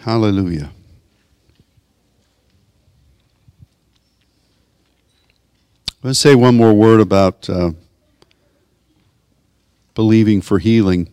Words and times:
Hallelujah. 0.00 0.70
Let's 6.02 6.18
say 6.18 6.34
one 6.34 6.56
more 6.56 6.72
word 6.72 7.00
about 7.00 7.50
uh, 7.50 7.72
believing 9.94 10.40
for 10.40 10.58
healing. 10.58 11.10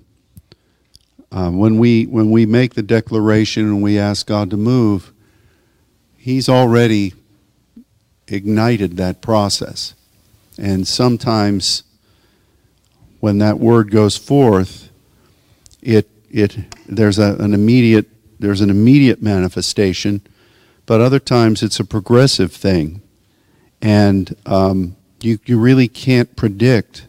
Uh, 1.29 1.51
when 1.51 1.77
we 1.77 2.05
when 2.05 2.31
we 2.31 2.45
make 2.45 2.75
the 2.75 2.81
declaration 2.81 3.65
and 3.65 3.83
we 3.83 3.99
ask 3.99 4.25
God 4.25 4.49
to 4.51 4.57
move, 4.57 5.11
He's 6.15 6.47
already 6.47 7.13
ignited 8.29 8.95
that 8.95 9.21
process, 9.21 9.95
and 10.57 10.87
sometimes 10.87 11.83
when 13.19 13.39
that 13.39 13.59
word 13.59 13.91
goes 13.91 14.15
forth, 14.15 14.89
it 15.81 16.09
it 16.31 16.57
there's 16.87 17.19
a, 17.19 17.35
an 17.35 17.53
immediate 17.53 18.07
there's 18.39 18.61
an 18.61 18.69
immediate 18.69 19.21
manifestation, 19.21 20.21
but 20.85 21.01
other 21.01 21.19
times 21.19 21.63
it's 21.63 21.79
a 21.79 21.85
progressive 21.85 22.51
thing, 22.51 23.01
and 23.81 24.35
um, 24.45 24.95
you 25.21 25.39
you 25.45 25.59
really 25.59 25.87
can't 25.87 26.35
predict. 26.35 27.07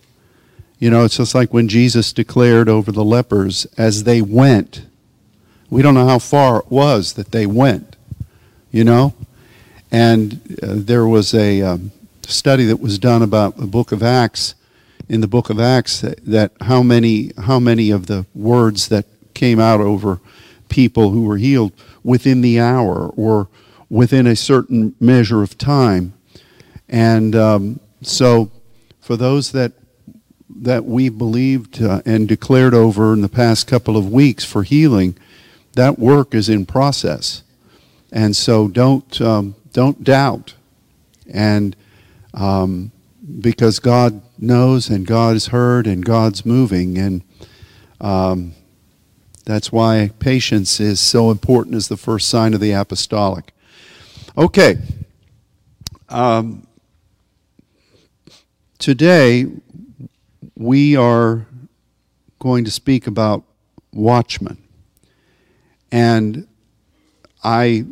You 0.78 0.90
know, 0.90 1.04
it's 1.04 1.16
just 1.16 1.34
like 1.34 1.52
when 1.52 1.68
Jesus 1.68 2.12
declared 2.12 2.68
over 2.68 2.92
the 2.92 3.04
lepers 3.04 3.66
as 3.76 4.04
they 4.04 4.22
went. 4.22 4.86
We 5.70 5.82
don't 5.82 5.94
know 5.94 6.06
how 6.06 6.18
far 6.18 6.60
it 6.60 6.70
was 6.70 7.12
that 7.14 7.32
they 7.32 7.44
went. 7.44 7.96
You 8.70 8.84
know, 8.84 9.14
and 9.90 10.58
uh, 10.62 10.74
there 10.76 11.06
was 11.06 11.34
a 11.34 11.62
um, 11.62 11.92
study 12.26 12.64
that 12.66 12.80
was 12.80 12.98
done 12.98 13.22
about 13.22 13.56
the 13.56 13.66
Book 13.66 13.92
of 13.92 14.02
Acts 14.02 14.54
in 15.08 15.20
the 15.20 15.26
book 15.26 15.50
of 15.50 15.58
Acts 15.58 16.00
that, 16.00 16.24
that, 16.24 16.52
how 16.62 16.82
many 16.82 17.32
how 17.38 17.58
many 17.58 17.90
of 17.90 18.06
the 18.06 18.26
words 18.34 18.88
that 18.88 19.06
came 19.34 19.58
out 19.58 19.80
over 19.80 20.20
people 20.68 21.10
who 21.10 21.24
were 21.24 21.36
healed 21.36 21.72
within 22.02 22.40
the 22.40 22.60
hour 22.60 23.08
or 23.08 23.48
within 23.88 24.26
a 24.26 24.36
certain 24.36 24.94
measure 25.00 25.42
of 25.42 25.56
time, 25.58 26.12
and 26.88 27.34
um, 27.34 27.80
so 28.02 28.50
for 29.00 29.16
those 29.16 29.52
that 29.52 29.72
that 30.50 30.84
we 30.84 31.08
believed 31.08 31.82
uh, 31.82 32.02
and 32.04 32.26
declared 32.26 32.74
over 32.74 33.12
in 33.12 33.20
the 33.20 33.28
past 33.28 33.66
couple 33.66 33.96
of 33.96 34.10
weeks 34.10 34.44
for 34.44 34.62
healing, 34.62 35.16
that 35.74 35.98
work 35.98 36.34
is 36.34 36.48
in 36.48 36.66
process, 36.66 37.42
and 38.12 38.36
so 38.36 38.68
don't 38.68 39.20
um, 39.20 39.54
don't 39.72 40.04
doubt, 40.04 40.54
and 41.32 41.76
um, 42.34 42.90
because 43.40 43.78
God 43.78 44.20
knows 44.38 44.88
and 44.88 45.06
God 45.06 45.34
has 45.34 45.48
heard 45.48 45.86
and 45.86 46.04
God's 46.04 46.46
moving. 46.46 46.98
And 46.98 47.22
um, 48.00 48.54
that's 49.48 49.72
why 49.72 50.10
patience 50.18 50.78
is 50.78 51.00
so 51.00 51.30
important 51.30 51.74
as 51.74 51.88
the 51.88 51.96
first 51.96 52.28
sign 52.28 52.52
of 52.52 52.60
the 52.60 52.72
apostolic. 52.72 53.54
Okay. 54.36 54.76
Um, 56.10 56.66
today, 58.78 59.46
we 60.54 60.96
are 60.96 61.46
going 62.38 62.66
to 62.66 62.70
speak 62.70 63.06
about 63.06 63.42
watchmen. 63.90 64.58
And 65.90 66.46
I 67.42 67.86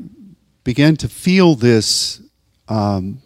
began 0.63 0.97
to 0.97 1.09
feel 1.09 1.55
this 1.55 2.21
um, 2.69 3.23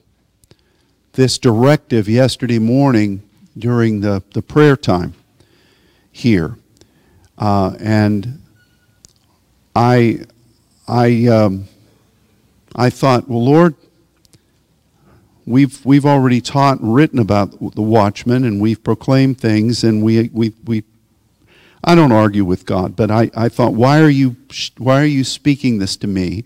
this 1.15 1.37
directive 1.37 2.09
yesterday 2.09 2.61
morning 2.61 3.29
during 3.59 4.03
the, 4.03 4.23
the 4.35 4.43
prayer 4.43 4.77
time 4.77 5.15
here. 6.13 6.60
Uh, 7.41 7.75
and 7.81 8.41
I, 9.75 10.21
I, 10.87 11.27
um, 11.27 11.65
I 12.77 12.91
thought, 12.91 13.29
well, 13.29 13.45
Lord, 13.45 13.75
we've, 15.47 15.85
we've 15.85 16.07
already 16.07 16.41
taught 16.41 16.79
and 16.79 16.95
written 16.95 17.19
about 17.19 17.75
the 17.75 17.83
watchman, 17.83 18.45
and 18.45 18.61
we've 18.61 18.85
proclaimed 18.85 19.41
things, 19.41 19.83
and 19.83 20.05
we, 20.05 20.29
we, 20.33 20.53
we 20.65 20.85
I 21.83 21.97
don't 21.97 22.13
argue 22.13 22.45
with 22.45 22.65
God, 22.67 22.95
but 22.95 23.11
I, 23.11 23.31
I 23.35 23.49
thought, 23.49 23.73
why 23.73 24.01
are 24.01 24.11
you, 24.11 24.37
why 24.79 25.01
are 25.01 25.07
you 25.07 25.25
speaking 25.25 25.79
this 25.79 25.97
to 25.97 26.07
me? 26.07 26.45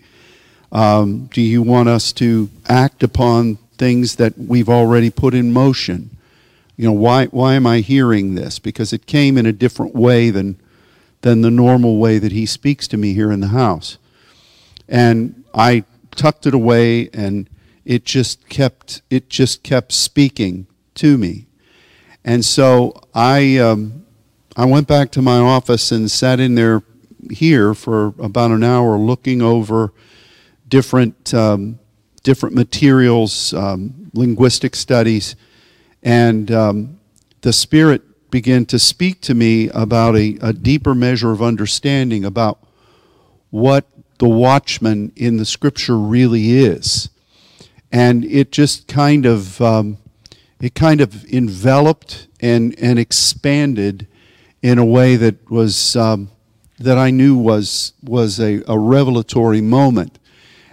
Um, 0.71 1.25
do 1.27 1.41
you 1.41 1.61
want 1.61 1.89
us 1.89 2.11
to 2.13 2.49
act 2.67 3.03
upon 3.03 3.59
things 3.77 4.15
that 4.15 4.37
we've 4.37 4.69
already 4.69 5.09
put 5.09 5.33
in 5.33 5.51
motion. 5.51 6.09
You 6.77 6.85
know, 6.85 6.93
why, 6.93 7.27
why 7.27 7.53
am 7.53 7.65
I 7.65 7.79
hearing 7.79 8.35
this? 8.35 8.59
Because 8.59 8.91
it 8.93 9.05
came 9.05 9.37
in 9.37 9.45
a 9.45 9.53
different 9.53 9.95
way 9.95 10.29
than, 10.29 10.59
than 11.25 11.41
the 11.41 11.49
normal 11.49 11.97
way 11.97 12.19
that 12.19 12.31
he 12.31 12.45
speaks 12.45 12.87
to 12.87 12.97
me 12.97 13.15
here 13.15 13.31
in 13.31 13.39
the 13.39 13.47
house. 13.47 13.97
And 14.87 15.43
I 15.55 15.83
tucked 16.11 16.45
it 16.45 16.53
away 16.53 17.09
and 17.15 17.49
it 17.83 18.05
just 18.05 18.47
kept, 18.47 19.01
it 19.09 19.27
just 19.27 19.63
kept 19.63 19.91
speaking 19.91 20.67
to 20.93 21.17
me. 21.17 21.47
And 22.23 22.45
so 22.45 23.01
I, 23.15 23.57
um, 23.57 24.05
I 24.55 24.65
went 24.65 24.87
back 24.87 25.09
to 25.13 25.21
my 25.23 25.39
office 25.39 25.91
and 25.91 26.11
sat 26.11 26.39
in 26.39 26.53
there 26.53 26.83
here 27.31 27.73
for 27.73 28.13
about 28.19 28.51
an 28.51 28.63
hour 28.63 28.95
looking 28.95 29.41
over 29.41 29.93
different 30.67 31.33
um, 31.33 31.79
different 32.21 32.53
materials, 32.53 33.51
um, 33.55 34.11
linguistic 34.13 34.75
studies, 34.75 35.35
and 36.03 36.51
um, 36.51 36.99
the 37.41 37.51
Spirit 37.51 38.03
began 38.35 38.65
to 38.65 38.77
speak 38.77 39.21
to 39.21 39.33
me 39.33 39.69
about 39.69 40.13
a, 40.13 40.37
a, 40.41 40.51
deeper 40.51 40.93
measure 40.93 41.31
of 41.31 41.41
understanding 41.41 42.25
about 42.25 42.59
what 43.49 43.87
the 44.17 44.27
watchman 44.27 45.09
in 45.15 45.37
the 45.37 45.45
Scripture 45.45 45.97
really 45.97 46.57
is, 46.57 47.07
and 47.93 48.25
it 48.25 48.51
just 48.51 48.89
kind 48.89 49.25
of 49.25 49.61
um, 49.61 49.97
it 50.59 50.75
kind 50.75 50.99
of 50.99 51.23
enveloped 51.31 52.27
and 52.41 52.77
and 52.77 52.99
expanded 52.99 54.05
in 54.61 54.77
a 54.77 54.83
way 54.83 55.15
that 55.15 55.49
was 55.49 55.95
um, 55.95 56.29
that 56.77 56.97
I 56.97 57.11
knew 57.11 57.37
was 57.37 57.93
was 58.03 58.37
a, 58.37 58.61
a 58.67 58.77
revelatory 58.77 59.61
moment. 59.61 60.19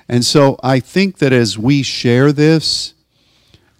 And 0.09 0.25
so 0.25 0.59
I 0.65 0.81
think 0.81 1.19
that 1.19 1.33
as 1.33 1.57
we 1.57 1.85
share 1.85 2.33
this, 2.33 2.95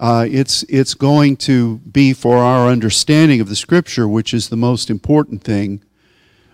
uh, 0.03 0.27
it's, 0.29 0.65
it's 0.65 0.95
going 0.95 1.37
to 1.37 1.79
be 1.79 2.13
for 2.13 2.39
our 2.39 2.69
understanding 2.69 3.41
of 3.41 3.49
the 3.49 3.55
Scripture, 3.55 4.09
which 4.09 4.35
is 4.35 4.49
the 4.49 4.57
most 4.57 4.91
important 4.91 5.45
thing. 5.45 5.81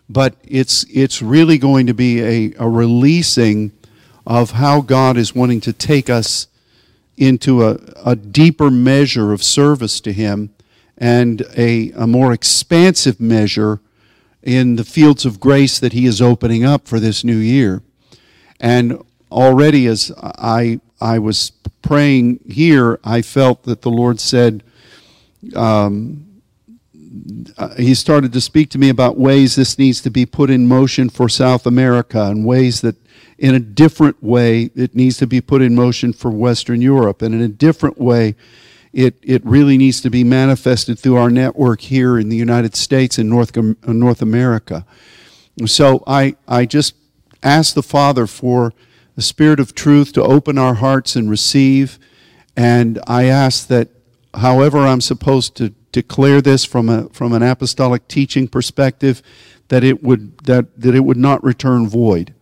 But 0.06 0.34
it's, 0.44 0.84
it's 0.92 1.22
really 1.22 1.56
going 1.56 1.86
to 1.86 1.94
be 1.94 2.20
a, 2.20 2.54
a 2.58 2.68
releasing 2.68 3.72
of 4.26 4.50
how 4.50 4.82
God 4.82 5.16
is 5.16 5.34
wanting 5.34 5.62
to 5.62 5.72
take 5.72 6.10
us 6.10 6.48
into 7.16 7.66
a, 7.66 7.78
a 8.04 8.14
deeper 8.14 8.70
measure 8.70 9.32
of 9.32 9.42
service 9.42 9.98
to 10.02 10.12
Him 10.12 10.54
and 10.98 11.40
a, 11.56 11.90
a 11.92 12.06
more 12.06 12.34
expansive 12.34 13.18
measure 13.18 13.80
in 14.42 14.76
the 14.76 14.84
fields 14.84 15.24
of 15.24 15.40
grace 15.40 15.78
that 15.78 15.94
He 15.94 16.04
is 16.04 16.20
opening 16.20 16.66
up 16.66 16.86
for 16.86 17.00
this 17.00 17.24
new 17.24 17.38
year. 17.38 17.82
And 18.60 19.02
already 19.32 19.86
as 19.86 20.12
I, 20.18 20.80
I 21.00 21.18
was 21.18 21.52
praying 21.88 22.38
here, 22.46 23.00
I 23.02 23.22
felt 23.22 23.62
that 23.62 23.80
the 23.80 23.90
Lord 23.90 24.20
said, 24.20 24.62
um, 25.56 26.42
uh, 27.56 27.74
He 27.76 27.94
started 27.94 28.30
to 28.34 28.42
speak 28.42 28.68
to 28.70 28.78
me 28.78 28.90
about 28.90 29.16
ways 29.16 29.56
this 29.56 29.78
needs 29.78 30.02
to 30.02 30.10
be 30.10 30.26
put 30.26 30.50
in 30.50 30.68
motion 30.68 31.08
for 31.08 31.30
South 31.30 31.64
America 31.64 32.24
and 32.24 32.44
ways 32.44 32.82
that 32.82 32.96
in 33.38 33.54
a 33.54 33.58
different 33.58 34.22
way 34.22 34.70
it 34.76 34.94
needs 34.94 35.16
to 35.16 35.26
be 35.26 35.40
put 35.40 35.62
in 35.62 35.74
motion 35.74 36.12
for 36.12 36.30
Western 36.30 36.82
Europe 36.82 37.22
and 37.22 37.34
in 37.34 37.40
a 37.40 37.48
different 37.48 37.98
way 37.98 38.34
it, 38.92 39.16
it 39.22 39.42
really 39.46 39.78
needs 39.78 40.02
to 40.02 40.10
be 40.10 40.24
manifested 40.24 40.98
through 40.98 41.16
our 41.16 41.30
network 41.30 41.80
here 41.80 42.18
in 42.18 42.28
the 42.28 42.36
United 42.36 42.76
States 42.76 43.16
and 43.16 43.30
North, 43.30 43.56
North 43.86 44.20
America. 44.20 44.84
So 45.64 46.02
I, 46.06 46.36
I 46.46 46.66
just 46.66 46.96
asked 47.42 47.74
the 47.74 47.82
Father 47.82 48.26
for 48.26 48.74
the 49.18 49.22
Spirit 49.22 49.58
of 49.58 49.74
truth 49.74 50.12
to 50.12 50.22
open 50.22 50.56
our 50.58 50.74
hearts 50.74 51.16
and 51.16 51.28
receive. 51.28 51.98
And 52.56 53.00
I 53.08 53.24
ask 53.24 53.66
that, 53.66 53.88
however, 54.32 54.78
I'm 54.78 55.00
supposed 55.00 55.56
to 55.56 55.70
declare 55.90 56.40
this 56.40 56.64
from, 56.64 56.88
a, 56.88 57.08
from 57.08 57.32
an 57.32 57.42
apostolic 57.42 58.06
teaching 58.06 58.46
perspective, 58.46 59.20
that 59.70 59.82
it 59.82 60.04
would, 60.04 60.38
that, 60.44 60.80
that 60.80 60.94
it 60.94 61.00
would 61.00 61.16
not 61.16 61.42
return 61.42 61.88
void. 61.88 62.32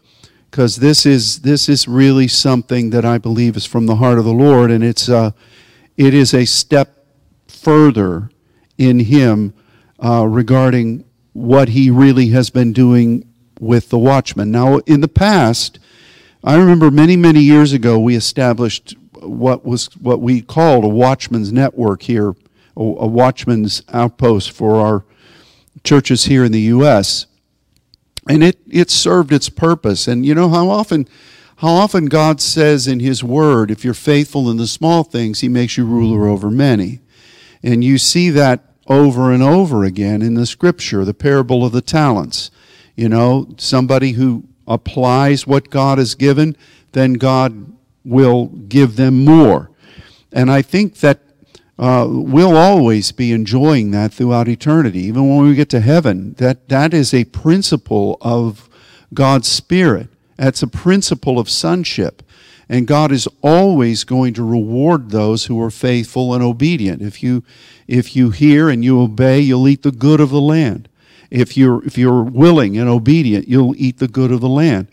Because 0.50 0.76
this 0.76 1.06
is, 1.06 1.40
this 1.40 1.66
is 1.70 1.88
really 1.88 2.28
something 2.28 2.90
that 2.90 3.06
I 3.06 3.16
believe 3.16 3.56
is 3.56 3.64
from 3.64 3.86
the 3.86 3.96
heart 3.96 4.18
of 4.18 4.26
the 4.26 4.34
Lord, 4.34 4.70
and 4.70 4.84
it's, 4.84 5.08
uh, 5.08 5.30
it 5.96 6.12
is 6.12 6.34
a 6.34 6.44
step 6.44 7.06
further 7.48 8.28
in 8.76 8.98
Him 8.98 9.54
uh, 9.98 10.26
regarding 10.28 11.06
what 11.32 11.70
He 11.70 11.88
really 11.88 12.28
has 12.28 12.50
been 12.50 12.74
doing 12.74 13.26
with 13.58 13.88
the 13.88 13.98
watchman. 13.98 14.50
Now, 14.50 14.76
in 14.80 15.00
the 15.00 15.08
past, 15.08 15.78
I 16.46 16.54
remember 16.54 16.92
many, 16.92 17.16
many 17.16 17.40
years 17.40 17.72
ago, 17.72 17.98
we 17.98 18.14
established 18.14 18.94
what 19.14 19.64
was 19.64 19.86
what 19.96 20.20
we 20.20 20.42
called 20.42 20.84
a 20.84 20.88
watchman's 20.88 21.52
network 21.52 22.02
here, 22.02 22.36
a, 22.76 22.80
a 22.80 23.06
watchman's 23.08 23.82
outpost 23.92 24.52
for 24.52 24.76
our 24.76 25.04
churches 25.82 26.26
here 26.26 26.44
in 26.44 26.52
the 26.52 26.60
U.S. 26.60 27.26
and 28.28 28.44
it, 28.44 28.58
it 28.70 28.90
served 28.90 29.32
its 29.32 29.48
purpose. 29.48 30.06
And 30.06 30.24
you 30.24 30.36
know 30.36 30.48
how 30.48 30.68
often 30.68 31.08
how 31.56 31.70
often 31.70 32.06
God 32.06 32.40
says 32.40 32.86
in 32.86 33.00
His 33.00 33.24
Word, 33.24 33.72
if 33.72 33.84
you're 33.84 33.92
faithful 33.92 34.48
in 34.48 34.56
the 34.56 34.68
small 34.68 35.02
things, 35.02 35.40
He 35.40 35.48
makes 35.48 35.76
you 35.76 35.84
ruler 35.84 36.28
over 36.28 36.48
many. 36.48 37.00
And 37.60 37.82
you 37.82 37.98
see 37.98 38.30
that 38.30 38.62
over 38.86 39.32
and 39.32 39.42
over 39.42 39.82
again 39.82 40.22
in 40.22 40.34
the 40.34 40.46
Scripture, 40.46 41.04
the 41.04 41.12
parable 41.12 41.64
of 41.64 41.72
the 41.72 41.82
talents. 41.82 42.52
You 42.94 43.08
know, 43.08 43.48
somebody 43.58 44.12
who 44.12 44.44
applies 44.66 45.46
what 45.46 45.70
God 45.70 45.98
has 45.98 46.14
given, 46.14 46.56
then 46.92 47.14
God 47.14 47.72
will 48.04 48.46
give 48.46 48.96
them 48.96 49.24
more. 49.24 49.70
And 50.32 50.50
I 50.50 50.62
think 50.62 50.96
that 50.96 51.20
uh, 51.78 52.06
we'll 52.08 52.56
always 52.56 53.12
be 53.12 53.32
enjoying 53.32 53.90
that 53.90 54.12
throughout 54.12 54.48
eternity, 54.48 55.00
even 55.00 55.28
when 55.28 55.46
we 55.46 55.54
get 55.54 55.68
to 55.70 55.80
heaven. 55.80 56.34
That 56.38 56.68
that 56.68 56.94
is 56.94 57.12
a 57.12 57.24
principle 57.24 58.16
of 58.20 58.68
God's 59.12 59.48
Spirit. 59.48 60.08
That's 60.36 60.62
a 60.62 60.68
principle 60.68 61.38
of 61.38 61.50
sonship. 61.50 62.22
And 62.68 62.86
God 62.86 63.12
is 63.12 63.28
always 63.42 64.04
going 64.04 64.34
to 64.34 64.42
reward 64.42 65.10
those 65.10 65.46
who 65.46 65.62
are 65.62 65.70
faithful 65.70 66.34
and 66.34 66.42
obedient. 66.42 67.00
If 67.00 67.22
you, 67.22 67.44
if 67.86 68.16
you 68.16 68.30
hear 68.30 68.68
and 68.68 68.84
you 68.84 69.00
obey, 69.00 69.40
you'll 69.40 69.68
eat 69.68 69.82
the 69.82 69.92
good 69.92 70.20
of 70.20 70.30
the 70.30 70.40
land. 70.40 70.88
If 71.30 71.56
you're, 71.56 71.84
if 71.84 71.98
you're 71.98 72.22
willing 72.22 72.76
and 72.76 72.88
obedient, 72.88 73.48
you'll 73.48 73.74
eat 73.76 73.98
the 73.98 74.08
good 74.08 74.30
of 74.32 74.40
the 74.40 74.48
land. 74.48 74.88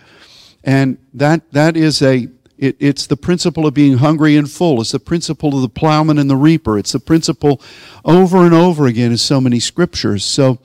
And 0.63 0.97
that, 1.13 1.51
that 1.51 1.75
is 1.75 2.01
a, 2.01 2.27
it, 2.57 2.77
it's 2.80 3.07
the 3.07 3.18
principle 3.18 3.68
of 3.68 3.74
being 3.74 3.97
hungry 3.97 4.38
and 4.38 4.50
full. 4.50 4.81
It's 4.81 4.91
the 4.91 5.00
principle 5.00 5.56
of 5.56 5.62
the 5.62 5.69
plowman 5.69 6.18
and 6.18 6.30
the 6.30 6.38
reaper. 6.38 6.77
It's 6.77 6.94
the 6.94 7.00
principle 7.00 7.62
over 8.06 8.45
and 8.45 8.53
over 8.53 8.85
again 8.85 9.12
in 9.12 9.18
so 9.18 9.41
many 9.41 9.59
scriptures. 9.59 10.24
So 10.24 10.59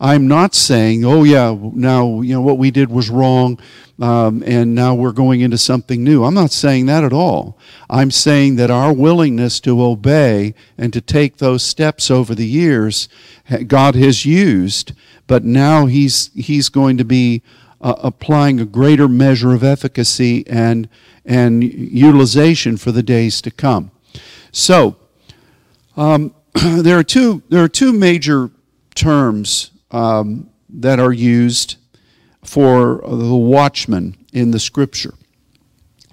I'm 0.00 0.26
not 0.26 0.54
saying, 0.54 1.04
oh, 1.04 1.24
yeah, 1.24 1.54
now, 1.74 2.22
you 2.22 2.32
know, 2.34 2.40
what 2.40 2.56
we 2.56 2.70
did 2.70 2.90
was 2.90 3.10
wrong 3.10 3.58
um, 4.00 4.42
and 4.46 4.74
now 4.74 4.94
we're 4.94 5.12
going 5.12 5.42
into 5.42 5.58
something 5.58 6.02
new. 6.02 6.24
I'm 6.24 6.32
not 6.32 6.52
saying 6.52 6.86
that 6.86 7.04
at 7.04 7.12
all. 7.12 7.58
I'm 7.90 8.10
saying 8.10 8.56
that 8.56 8.70
our 8.70 8.94
willingness 8.94 9.60
to 9.60 9.82
obey 9.82 10.54
and 10.78 10.90
to 10.94 11.02
take 11.02 11.36
those 11.36 11.62
steps 11.62 12.10
over 12.10 12.34
the 12.34 12.46
years, 12.46 13.10
God 13.66 13.94
has 13.96 14.24
used, 14.24 14.92
but 15.26 15.44
now 15.44 15.84
He's, 15.84 16.30
he's 16.34 16.70
going 16.70 16.96
to 16.96 17.04
be 17.04 17.42
uh, 17.82 17.94
applying 17.98 18.58
a 18.58 18.64
greater 18.64 19.06
measure 19.06 19.52
of 19.52 19.62
efficacy 19.62 20.46
and, 20.46 20.88
and 21.26 21.62
utilization 21.62 22.78
for 22.78 22.92
the 22.92 23.02
days 23.02 23.42
to 23.42 23.50
come. 23.50 23.90
So, 24.50 24.96
um, 25.98 26.34
there, 26.54 26.98
are 26.98 27.04
two, 27.04 27.42
there 27.50 27.62
are 27.62 27.68
two 27.68 27.92
major 27.92 28.50
terms 28.94 29.72
um, 29.90 30.50
that 30.68 30.98
are 30.98 31.12
used 31.12 31.76
for 32.42 33.02
the 33.06 33.36
watchman 33.36 34.16
in 34.32 34.50
the 34.50 34.60
scripture, 34.60 35.14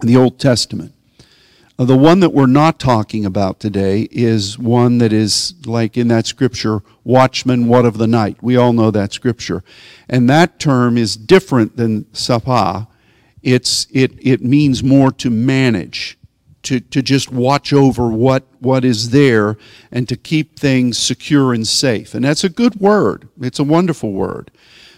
in 0.01 0.07
the 0.07 0.17
Old 0.17 0.39
Testament. 0.39 0.93
Uh, 1.79 1.85
the 1.85 1.95
one 1.95 2.19
that 2.21 2.33
we're 2.33 2.47
not 2.47 2.79
talking 2.79 3.23
about 3.23 3.59
today 3.59 4.07
is 4.11 4.57
one 4.57 4.97
that 4.97 5.13
is 5.13 5.53
like 5.65 5.95
in 5.95 6.07
that 6.07 6.25
scripture, 6.25 6.81
watchman, 7.03 7.67
what 7.67 7.85
of 7.85 7.97
the 7.97 8.07
night? 8.07 8.37
We 8.41 8.57
all 8.57 8.73
know 8.73 8.89
that 8.91 9.13
scripture. 9.13 9.63
And 10.09 10.27
that 10.29 10.59
term 10.59 10.97
is 10.97 11.15
different 11.15 11.77
than 11.77 12.05
sapah. 12.05 12.87
It's, 13.43 13.85
it, 13.91 14.13
it 14.19 14.43
means 14.43 14.83
more 14.83 15.11
to 15.11 15.29
manage, 15.29 16.16
to, 16.67 16.81
to 16.81 17.01
just 17.01 17.31
watch 17.31 17.71
over 17.71 18.09
what, 18.09 18.43
what 18.59 18.83
is 18.83 19.11
there 19.11 19.57
and 19.89 20.07
to 20.09 20.17
keep 20.17 20.59
things 20.59 20.97
secure 20.97 21.53
and 21.53 21.65
safe. 21.65 22.13
And 22.13 22.25
that's 22.25 22.43
a 22.43 22.49
good 22.49 22.75
word. 22.75 23.29
It's 23.39 23.59
a 23.59 23.63
wonderful 23.63 24.11
word. 24.11 24.51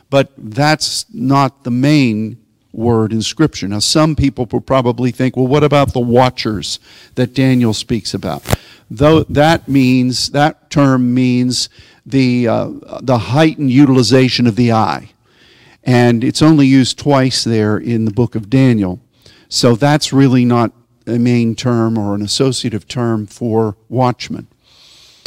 But 0.10 0.32
that's 0.36 1.06
not 1.14 1.64
the 1.64 1.72
main 1.72 2.44
word 2.74 3.14
in 3.14 3.22
Scripture. 3.22 3.68
Now, 3.68 3.80
some 3.80 4.16
people 4.16 4.48
will 4.52 4.62
probably 4.62 5.12
think, 5.12 5.38
well, 5.38 5.46
what 5.46 5.64
about 5.64 5.94
the 5.94 6.00
watchers 6.00 6.80
that 7.14 7.36
Daniel 7.36 7.76
speaks 7.76 8.16
about? 8.16 8.44
Though 8.90 9.22
that 9.24 9.68
means, 9.68 10.32
that 10.32 10.72
term 10.72 11.14
means 11.14 11.70
the, 12.04 12.48
uh, 12.48 12.70
the 13.02 13.20
heightened 13.20 13.70
utilization 13.70 14.48
of 14.48 14.56
the 14.56 14.72
eye. 14.72 15.12
And 15.84 16.24
it's 16.24 16.42
only 16.42 16.66
used 16.66 16.98
twice 16.98 17.44
there 17.44 17.78
in 17.78 18.06
the 18.06 18.12
book 18.12 18.34
of 18.34 18.50
Daniel. 18.50 19.00
So 19.50 19.76
that's 19.76 20.12
really 20.12 20.46
not 20.46 20.72
a 21.10 21.20
main 21.20 21.56
term 21.56 21.98
or 21.98 22.16
an 22.16 22.22
associative 22.22 22.88
term 22.88 23.26
for 23.26 23.76
watchman. 23.88 24.48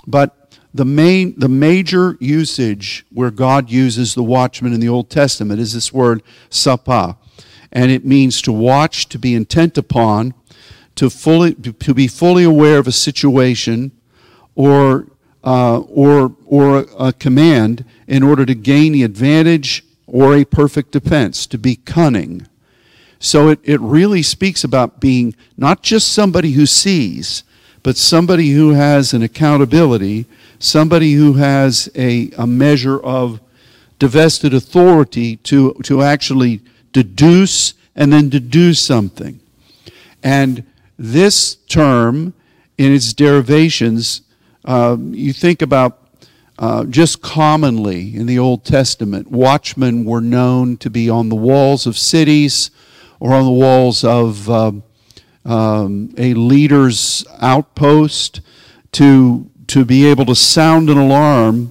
But 0.07 0.59
the 0.75 0.85
main 0.85 1.39
the 1.39 1.49
major 1.49 2.17
usage 2.21 3.05
where 3.11 3.31
God 3.31 3.71
uses 3.71 4.15
the 4.15 4.23
watchman 4.23 4.73
in 4.73 4.81
the 4.81 4.89
Old 4.89 5.11
Testament 5.11 5.61
is 5.61 5.75
this 5.75 5.93
word 5.93 6.23
sapah. 6.51 7.17
And 7.75 7.91
it 7.91 8.05
means 8.05 8.43
to 8.43 8.53
watch, 8.53 9.09
to 9.09 9.19
be 9.19 9.35
intent 9.35 9.79
upon, 9.79 10.35
to 10.97 11.09
fully 11.09 11.55
to 11.55 11.95
be 11.95 12.07
fully 12.07 12.45
aware 12.45 12.79
of 12.79 12.87
a 12.87 12.93
situation 12.93 13.93
or 14.55 15.07
uh, 15.45 15.81
or 15.81 16.37
or 16.45 16.87
a 16.99 17.13
command 17.13 17.85
in 18.07 18.23
order 18.23 18.45
to 18.47 18.55
gain 18.55 18.93
the 18.93 19.03
advantage 19.03 19.85
or 20.07 20.37
a 20.37 20.45
perfect 20.45 20.93
defense, 20.93 21.47
to 21.47 21.59
be 21.59 21.77
cunning. 21.77 22.47
So 23.23 23.49
it, 23.49 23.61
it 23.63 23.81
really 23.81 24.23
speaks 24.23 24.65
about 24.65 25.01
being 25.01 25.35
not 25.57 25.83
just 25.83 26.13
somebody 26.13 26.53
who 26.53 26.67
sees, 26.67 27.43
but 27.83 27.97
somebody 27.97 28.51
who 28.51 28.71
has 28.73 29.15
an 29.15 29.23
accountability 29.23 30.27
somebody 30.63 31.15
who 31.15 31.35
has 31.35 31.91
a, 31.97 32.31
a 32.39 32.47
measure 32.47 33.01
of 33.01 33.41
divested 33.99 34.55
authority 34.55 35.37
to, 35.37 35.75
to 35.83 36.03
actually 36.03 36.61
deduce 36.93 37.75
and 37.97 38.13
then 38.13 38.31
to 38.31 38.39
do 38.39 38.73
something. 38.73 39.41
And 40.23 40.65
this 40.97 41.57
term, 41.57 42.33
in 42.79 42.93
its 42.93 43.13
derivations, 43.13 44.23
uh, 44.65 44.97
you 45.01 45.33
think 45.33 45.63
about 45.63 45.99
uh, 46.59 46.85
just 46.85 47.23
commonly 47.23 48.15
in 48.15 48.27
the 48.27 48.39
Old 48.39 48.65
Testament, 48.65 49.29
watchmen 49.31 50.05
were 50.05 50.21
known 50.21 50.77
to 50.77 50.91
be 50.91 51.11
on 51.11 51.29
the 51.29 51.35
walls 51.35 51.87
of 51.87 51.99
cities 51.99 52.71
or 53.23 53.35
on 53.35 53.45
the 53.45 53.53
walls 53.53 54.03
of 54.03 54.51
uh, 54.51 54.73
um, 55.45 56.13
a 56.19 56.35
leader's 56.35 57.25
outpost 57.41 58.41
to 58.91 59.49
to 59.69 59.85
be 59.85 60.05
able 60.05 60.27
to 60.27 60.35
sound 60.35 60.91
an 60.91 60.99
alarm 60.99 61.71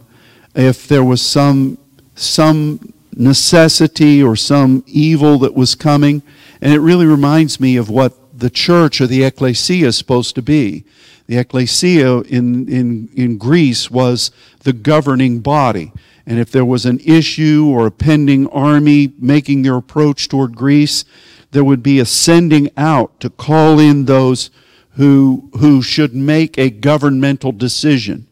if 0.56 0.88
there 0.88 1.04
was 1.04 1.22
some, 1.22 1.78
some 2.16 2.94
necessity 3.14 4.24
or 4.24 4.36
some 4.36 4.84
evil 4.88 5.38
that 5.40 5.54
was 5.54 5.76
coming. 5.76 6.24
And 6.62 6.74
it 6.74 6.80
really 6.80 7.06
reminds 7.06 7.60
me 7.60 7.76
of 7.76 7.90
what 7.90 8.14
the 8.38 8.50
church 8.50 9.02
or 9.02 9.08
the 9.08 9.24
ecclesia 9.24 9.88
is 9.88 9.98
supposed 9.98 10.36
to 10.36 10.42
be. 10.42 10.84
The 11.28 11.38
ecclesia 11.38 12.22
in, 12.22 12.68
in, 12.68 13.10
in 13.14 13.38
Greece 13.38 13.92
was 13.92 14.32
the 14.62 14.74
governing 14.74 15.42
body. 15.42 15.92
And 16.26 16.40
if 16.40 16.52
there 16.52 16.66
was 16.66 16.86
an 16.86 17.00
issue 17.02 17.68
or 17.68 17.88
a 17.88 17.92
pending 17.92 18.48
army 18.48 19.14
making 19.20 19.62
their 19.62 19.76
approach 19.76 20.28
toward 20.28 20.56
Greece, 20.56 21.04
there 21.52 21.64
would 21.64 21.84
be 21.84 22.00
a 22.00 22.06
sending 22.06 22.70
out 22.78 23.20
to 23.20 23.30
call 23.30 23.80
in 23.80 24.06
those 24.06 24.50
who, 24.92 25.50
who 25.60 25.82
should 25.82 26.14
make 26.14 26.58
a 26.58 26.70
governmental 26.70 27.52
decision. 27.52 28.28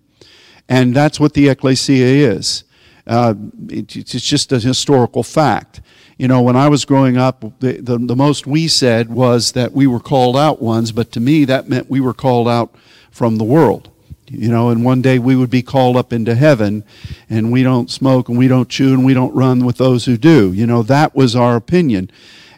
And 0.68 0.96
that's 0.96 1.20
what 1.20 1.34
the 1.34 1.50
ecclesia 1.50 2.06
is. 2.32 2.64
Uh, 3.08 3.34
it, 3.70 3.96
it's 3.96 4.12
just 4.12 4.52
a 4.52 4.60
historical 4.60 5.24
fact. 5.24 5.82
You 6.18 6.28
know, 6.28 6.42
when 6.42 6.56
I 6.56 6.68
was 6.68 6.86
growing 6.86 7.18
up, 7.18 7.42
the, 7.60 7.74
the, 7.74 7.98
the, 7.98 8.16
most 8.16 8.46
we 8.46 8.68
said 8.68 9.10
was 9.10 9.54
that 9.54 9.72
we 9.72 9.88
were 9.88 10.02
called 10.02 10.36
out 10.36 10.62
ones, 10.62 10.92
but 10.92 11.12
to 11.14 11.20
me 11.20 11.46
that 11.46 11.70
meant 11.70 11.90
we 11.90 12.02
were 12.02 12.14
called 12.14 12.48
out 12.48 12.76
from 13.10 13.38
the 13.38 13.46
world. 13.46 13.90
You 14.28 14.50
know, 14.50 14.70
and 14.70 14.86
one 14.86 15.02
day 15.02 15.18
we 15.18 15.36
would 15.36 15.50
be 15.50 15.64
called 15.64 15.98
up 15.98 16.14
into 16.14 16.36
heaven, 16.36 16.84
and 17.30 17.52
we 17.52 17.64
don't 17.64 17.90
smoke 17.90 18.30
and 18.30 18.38
we 18.38 18.48
don't 18.48 18.70
chew 18.70 18.94
and 18.94 19.04
we 19.04 19.16
don't 19.16 19.34
run 19.34 19.66
with 19.66 19.78
those 19.78 20.06
who 20.06 20.18
do. 20.18 20.54
You 20.54 20.68
know, 20.68 20.84
that 20.84 21.16
was 21.16 21.36
our 21.36 21.56
opinion. 21.56 22.12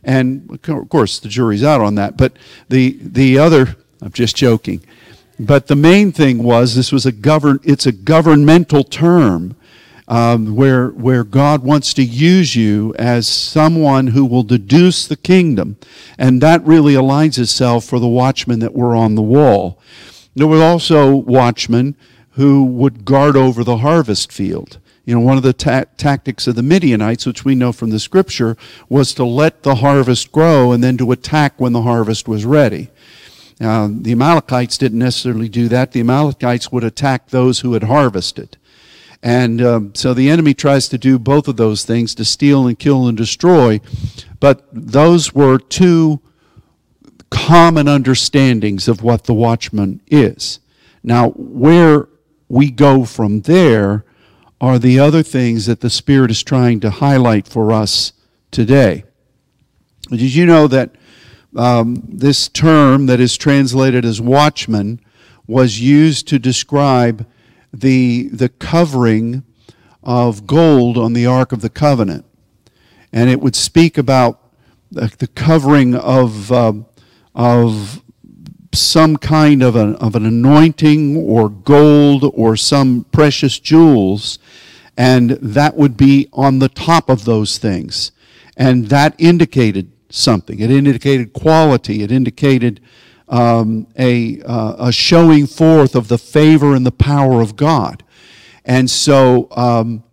And 0.03 0.59
of 0.67 0.89
course, 0.89 1.19
the 1.19 1.29
jury's 1.29 1.63
out 1.63 1.81
on 1.81 1.95
that. 1.95 2.17
But 2.17 2.33
the, 2.69 2.97
the 3.01 3.37
other 3.37 3.75
I'm 4.01 4.11
just 4.11 4.35
joking. 4.35 4.81
But 5.39 5.67
the 5.67 5.75
main 5.75 6.11
thing 6.11 6.43
was 6.43 6.75
this 6.75 6.91
was 6.91 7.05
a 7.05 7.11
govern. 7.11 7.59
It's 7.63 7.85
a 7.85 7.91
governmental 7.91 8.83
term 8.83 9.55
um, 10.07 10.55
where 10.55 10.89
where 10.89 11.23
God 11.23 11.63
wants 11.63 11.93
to 11.95 12.03
use 12.03 12.55
you 12.55 12.93
as 12.97 13.27
someone 13.27 14.07
who 14.07 14.25
will 14.25 14.43
deduce 14.43 15.07
the 15.07 15.15
kingdom, 15.15 15.77
and 16.17 16.41
that 16.41 16.65
really 16.65 16.93
aligns 16.93 17.37
itself 17.37 17.85
for 17.85 17.99
the 17.99 18.07
watchmen 18.07 18.59
that 18.59 18.73
were 18.73 18.95
on 18.95 19.15
the 19.15 19.21
wall. 19.21 19.79
There 20.35 20.47
were 20.47 20.63
also 20.63 21.15
watchmen 21.15 21.95
who 22.31 22.63
would 22.63 23.05
guard 23.05 23.35
over 23.35 23.63
the 23.63 23.77
harvest 23.77 24.31
field. 24.31 24.79
You 25.05 25.15
know, 25.15 25.21
one 25.21 25.37
of 25.37 25.43
the 25.43 25.53
ta- 25.53 25.85
tactics 25.97 26.47
of 26.47 26.55
the 26.55 26.63
Midianites, 26.63 27.25
which 27.25 27.43
we 27.43 27.55
know 27.55 27.71
from 27.71 27.89
the 27.89 27.99
scripture, 27.99 28.55
was 28.87 29.13
to 29.15 29.25
let 29.25 29.63
the 29.63 29.75
harvest 29.75 30.31
grow 30.31 30.71
and 30.71 30.83
then 30.83 30.97
to 30.97 31.11
attack 31.11 31.59
when 31.59 31.73
the 31.73 31.81
harvest 31.81 32.27
was 32.27 32.45
ready. 32.45 32.89
The 33.59 34.11
Amalekites 34.11 34.77
didn't 34.77 34.99
necessarily 34.99 35.49
do 35.49 35.67
that. 35.67 35.91
The 35.91 35.99
Amalekites 35.99 36.71
would 36.71 36.83
attack 36.83 37.29
those 37.29 37.59
who 37.59 37.73
had 37.73 37.83
harvested. 37.83 38.57
And 39.23 39.61
um, 39.61 39.93
so 39.93 40.15
the 40.15 40.31
enemy 40.31 40.55
tries 40.55 40.89
to 40.89 40.97
do 40.97 41.19
both 41.19 41.47
of 41.47 41.57
those 41.57 41.85
things 41.85 42.15
to 42.15 42.25
steal 42.25 42.65
and 42.65 42.77
kill 42.77 43.07
and 43.07 43.15
destroy. 43.15 43.79
But 44.39 44.65
those 44.71 45.33
were 45.33 45.59
two 45.59 46.21
common 47.29 47.87
understandings 47.87 48.87
of 48.87 49.03
what 49.03 49.25
the 49.25 49.33
watchman 49.35 50.01
is. 50.07 50.59
Now, 51.03 51.29
where 51.29 52.07
we 52.49 52.71
go 52.71 53.05
from 53.05 53.41
there 53.41 54.05
are 54.61 54.77
the 54.77 54.99
other 54.99 55.23
things 55.23 55.65
that 55.65 55.81
the 55.81 55.89
Spirit 55.89 56.29
is 56.29 56.43
trying 56.43 56.79
to 56.79 56.91
highlight 56.91 57.47
for 57.47 57.71
us 57.71 58.13
today. 58.51 59.03
Did 60.09 60.35
you 60.35 60.45
know 60.45 60.67
that 60.67 60.95
um, 61.55 62.03
this 62.07 62.47
term 62.47 63.07
that 63.07 63.19
is 63.19 63.37
translated 63.37 64.05
as 64.05 64.21
watchman 64.21 65.01
was 65.47 65.81
used 65.81 66.27
to 66.27 66.37
describe 66.37 67.25
the, 67.73 68.29
the 68.29 68.49
covering 68.49 69.43
of 70.03 70.45
gold 70.45 70.95
on 70.95 71.13
the 71.13 71.25
Ark 71.25 71.51
of 71.51 71.61
the 71.61 71.69
Covenant? 71.69 72.25
And 73.11 73.31
it 73.31 73.41
would 73.41 73.55
speak 73.55 73.97
about 73.97 74.39
the, 74.91 75.11
the 75.17 75.27
covering 75.27 75.95
of, 75.95 76.51
uh, 76.51 76.73
of 77.33 78.00
some 78.73 79.17
kind 79.17 79.61
of 79.61 79.75
an, 79.75 79.95
of 79.95 80.15
an 80.15 80.25
anointing 80.25 81.17
or 81.17 81.49
gold 81.49 82.31
or 82.33 82.55
some 82.55 83.05
precious 83.11 83.59
jewels, 83.59 84.39
and 84.97 85.31
that 85.31 85.75
would 85.75 85.97
be 85.97 86.29
on 86.33 86.59
the 86.59 86.69
top 86.69 87.09
of 87.09 87.25
those 87.25 87.57
things. 87.57 88.11
And 88.55 88.87
that 88.87 89.15
indicated 89.17 89.91
something. 90.09 90.59
It 90.59 90.71
indicated 90.71 91.33
quality. 91.33 92.03
It 92.03 92.11
indicated 92.11 92.81
um, 93.27 93.87
a, 93.97 94.41
uh, 94.41 94.87
a 94.87 94.91
showing 94.91 95.47
forth 95.47 95.95
of 95.95 96.09
the 96.09 96.17
favor 96.17 96.75
and 96.75 96.85
the 96.85 96.91
power 96.91 97.41
of 97.41 97.55
God. 97.55 98.03
And 98.65 98.89
so 98.89 99.47
um, 99.51 100.03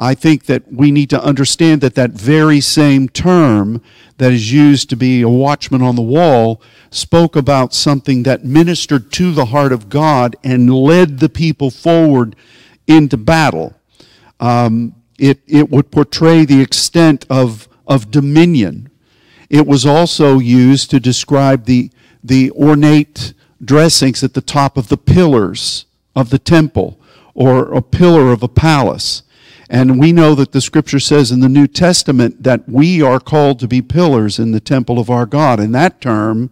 I 0.00 0.14
think 0.14 0.46
that 0.46 0.72
we 0.72 0.90
need 0.92 1.10
to 1.10 1.22
understand 1.22 1.80
that 1.80 1.96
that 1.96 2.12
very 2.12 2.60
same 2.60 3.08
term 3.08 3.82
that 4.18 4.32
is 4.32 4.52
used 4.52 4.88
to 4.90 4.96
be 4.96 5.22
a 5.22 5.28
watchman 5.28 5.82
on 5.82 5.96
the 5.96 6.02
wall 6.02 6.62
spoke 6.90 7.34
about 7.34 7.74
something 7.74 8.22
that 8.22 8.44
ministered 8.44 9.10
to 9.12 9.32
the 9.32 9.46
heart 9.46 9.72
of 9.72 9.88
God 9.88 10.36
and 10.44 10.72
led 10.72 11.18
the 11.18 11.28
people 11.28 11.70
forward 11.70 12.36
into 12.86 13.16
battle. 13.16 13.74
Um, 14.38 14.94
it, 15.18 15.40
it 15.46 15.68
would 15.70 15.90
portray 15.90 16.44
the 16.44 16.60
extent 16.60 17.26
of, 17.28 17.68
of 17.86 18.10
dominion. 18.10 18.90
It 19.50 19.66
was 19.66 19.84
also 19.84 20.38
used 20.38 20.90
to 20.90 21.00
describe 21.00 21.64
the, 21.64 21.90
the 22.22 22.52
ornate 22.52 23.32
dressings 23.62 24.22
at 24.22 24.34
the 24.34 24.40
top 24.40 24.76
of 24.76 24.88
the 24.88 24.96
pillars 24.96 25.86
of 26.14 26.30
the 26.30 26.38
temple 26.38 27.00
or 27.34 27.72
a 27.74 27.82
pillar 27.82 28.30
of 28.32 28.42
a 28.42 28.48
palace. 28.48 29.22
And 29.70 29.98
we 29.98 30.12
know 30.12 30.34
that 30.34 30.52
the 30.52 30.60
scripture 30.60 31.00
says 31.00 31.30
in 31.30 31.40
the 31.40 31.48
New 31.48 31.66
Testament 31.66 32.42
that 32.42 32.68
we 32.68 33.02
are 33.02 33.20
called 33.20 33.58
to 33.60 33.68
be 33.68 33.82
pillars 33.82 34.38
in 34.38 34.52
the 34.52 34.60
temple 34.60 34.98
of 34.98 35.10
our 35.10 35.26
God. 35.26 35.60
And 35.60 35.74
that 35.74 36.00
term 36.00 36.50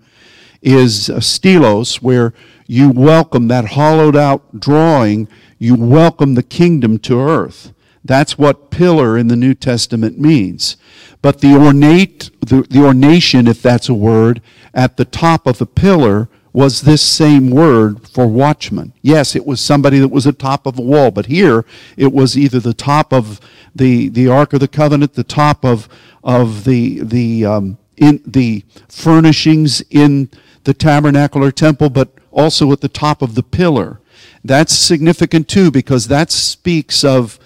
is 0.60 1.08
uh, 1.08 1.16
stilos, 1.16 2.02
where 2.02 2.34
you 2.66 2.90
welcome 2.90 3.48
that 3.48 3.70
hollowed 3.70 4.16
out 4.16 4.60
drawing, 4.60 5.28
you 5.58 5.74
welcome 5.74 6.34
the 6.34 6.42
kingdom 6.42 6.98
to 6.98 7.20
earth. 7.20 7.72
That's 8.04 8.36
what 8.36 8.70
pillar 8.70 9.16
in 9.16 9.28
the 9.28 9.36
New 9.36 9.54
Testament 9.54 10.18
means. 10.18 10.76
But 11.22 11.40
the 11.40 11.54
ornate, 11.54 12.30
the, 12.40 12.62
the 12.62 12.80
ornation, 12.80 13.48
if 13.48 13.62
that's 13.62 13.88
a 13.88 13.94
word, 13.94 14.42
at 14.74 14.96
the 14.96 15.04
top 15.04 15.46
of 15.46 15.58
the 15.58 15.66
pillar 15.66 16.28
was 16.56 16.80
this 16.80 17.02
same 17.02 17.50
word 17.50 18.08
for 18.08 18.26
watchman. 18.26 18.90
Yes, 19.02 19.36
it 19.36 19.44
was 19.44 19.60
somebody 19.60 19.98
that 19.98 20.08
was 20.08 20.26
at 20.26 20.38
top 20.38 20.64
of 20.64 20.78
a 20.78 20.82
wall, 20.82 21.10
but 21.10 21.26
here 21.26 21.66
it 21.98 22.10
was 22.14 22.38
either 22.38 22.60
the 22.60 22.72
top 22.72 23.12
of 23.12 23.42
the, 23.74 24.08
the 24.08 24.26
Ark 24.28 24.54
of 24.54 24.60
the 24.60 24.66
Covenant, 24.66 25.12
the 25.12 25.22
top 25.22 25.66
of, 25.66 25.86
of 26.24 26.64
the, 26.64 27.00
the, 27.00 27.44
um, 27.44 27.76
in, 27.98 28.22
the 28.24 28.64
furnishings 28.88 29.82
in 29.90 30.30
the 30.64 30.72
tabernacle 30.72 31.44
or 31.44 31.52
temple, 31.52 31.90
but 31.90 32.08
also 32.30 32.72
at 32.72 32.80
the 32.80 32.88
top 32.88 33.20
of 33.20 33.34
the 33.34 33.42
pillar. 33.42 34.00
That's 34.42 34.72
significant 34.72 35.48
too 35.48 35.70
because 35.70 36.08
that 36.08 36.30
speaks 36.30 37.04
of, 37.04 37.38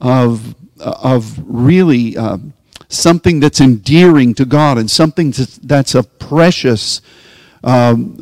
of, 0.00 0.56
of 0.80 1.38
really 1.46 2.16
uh, 2.16 2.38
something 2.88 3.38
that's 3.38 3.60
endearing 3.60 4.34
to 4.34 4.44
God 4.44 4.76
and 4.76 4.90
something 4.90 5.32
that's 5.62 5.94
a 5.94 6.02
precious 6.02 7.00
um, 7.66 8.16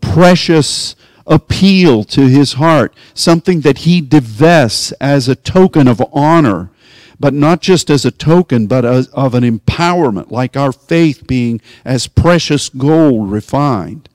precious 0.00 0.96
appeal 1.26 2.02
to 2.02 2.26
his 2.26 2.54
heart, 2.54 2.94
something 3.14 3.60
that 3.60 3.78
he 3.78 4.00
divests 4.00 4.90
as 4.92 5.28
a 5.28 5.36
token 5.36 5.86
of 5.86 6.02
honor, 6.12 6.70
but 7.20 7.34
not 7.34 7.60
just 7.60 7.90
as 7.90 8.04
a 8.04 8.10
token, 8.10 8.66
but 8.66 8.84
as, 8.84 9.06
of 9.08 9.34
an 9.34 9.44
empowerment, 9.44 10.30
like 10.30 10.56
our 10.56 10.72
faith 10.72 11.26
being 11.26 11.60
as 11.84 12.08
precious 12.08 12.68
gold 12.70 13.30
refined. 13.30 14.08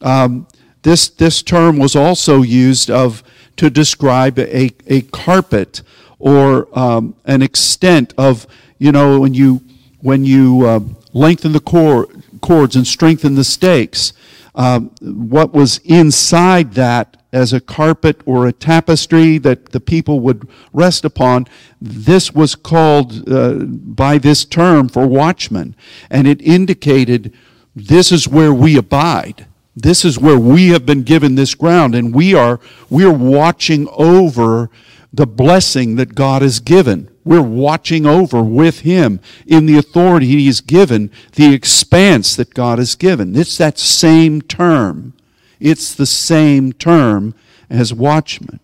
Um, 0.00 0.48
this, 0.82 1.08
this 1.08 1.42
term 1.42 1.78
was 1.78 1.94
also 1.94 2.42
used 2.42 2.90
of 2.90 3.22
to 3.56 3.70
describe 3.70 4.38
a, 4.38 4.70
a 4.86 5.02
carpet 5.02 5.82
or 6.18 6.66
um, 6.76 7.14
an 7.26 7.42
extent 7.42 8.14
of, 8.16 8.46
you 8.78 8.90
know, 8.90 9.20
when 9.20 9.34
you, 9.34 9.62
when 10.00 10.24
you 10.24 10.66
uh, 10.66 10.80
lengthen 11.12 11.52
the 11.52 11.60
cord, 11.60 12.23
cords 12.44 12.76
and 12.76 12.86
strengthen 12.86 13.36
the 13.36 13.44
stakes. 13.44 14.12
Um, 14.54 14.90
what 15.00 15.54
was 15.54 15.78
inside 15.78 16.74
that 16.74 17.16
as 17.32 17.54
a 17.54 17.60
carpet 17.60 18.20
or 18.26 18.46
a 18.46 18.52
tapestry 18.52 19.38
that 19.38 19.72
the 19.72 19.80
people 19.80 20.20
would 20.20 20.46
rest 20.72 21.06
upon, 21.06 21.46
this 21.80 22.32
was 22.32 22.54
called 22.54 23.28
uh, 23.28 23.54
by 23.64 24.18
this 24.18 24.44
term 24.44 24.88
for 24.90 25.06
watchman. 25.06 25.74
And 26.10 26.28
it 26.28 26.42
indicated 26.42 27.32
this 27.74 28.12
is 28.12 28.28
where 28.28 28.52
we 28.52 28.76
abide. 28.76 29.46
This 29.74 30.04
is 30.04 30.18
where 30.18 30.38
we 30.38 30.68
have 30.68 30.84
been 30.84 31.02
given 31.02 31.34
this 31.34 31.54
ground, 31.54 31.94
and 31.94 32.14
we 32.14 32.34
are, 32.34 32.60
we 32.90 33.04
are 33.04 33.12
watching 33.12 33.88
over 33.90 34.70
the 35.12 35.26
blessing 35.26 35.96
that 35.96 36.14
God 36.14 36.42
has 36.42 36.60
given. 36.60 37.08
We're 37.24 37.42
watching 37.42 38.06
over 38.06 38.42
with 38.42 38.80
Him 38.80 39.20
in 39.46 39.66
the 39.66 39.78
authority 39.78 40.26
He 40.26 40.52
given, 40.60 41.10
the 41.32 41.54
expanse 41.54 42.36
that 42.36 42.54
God 42.54 42.78
has 42.78 42.94
given. 42.94 43.34
It's 43.36 43.56
that 43.58 43.78
same 43.78 44.42
term. 44.42 45.14
It's 45.58 45.94
the 45.94 46.06
same 46.06 46.72
term 46.72 47.34
as 47.70 47.94
watchman. 47.94 48.60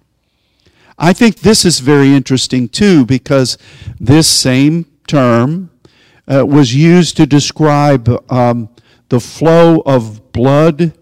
I 0.98 1.14
think 1.14 1.40
this 1.40 1.64
is 1.64 1.80
very 1.80 2.14
interesting 2.14 2.68
too 2.68 3.06
because 3.06 3.56
this 3.98 4.28
same 4.28 4.84
term 5.06 5.70
uh, 6.28 6.44
was 6.46 6.74
used 6.74 7.16
to 7.16 7.26
describe 7.26 8.08
um, 8.30 8.68
the 9.08 9.20
flow 9.20 9.82
of 9.86 10.32
blood 10.32 10.92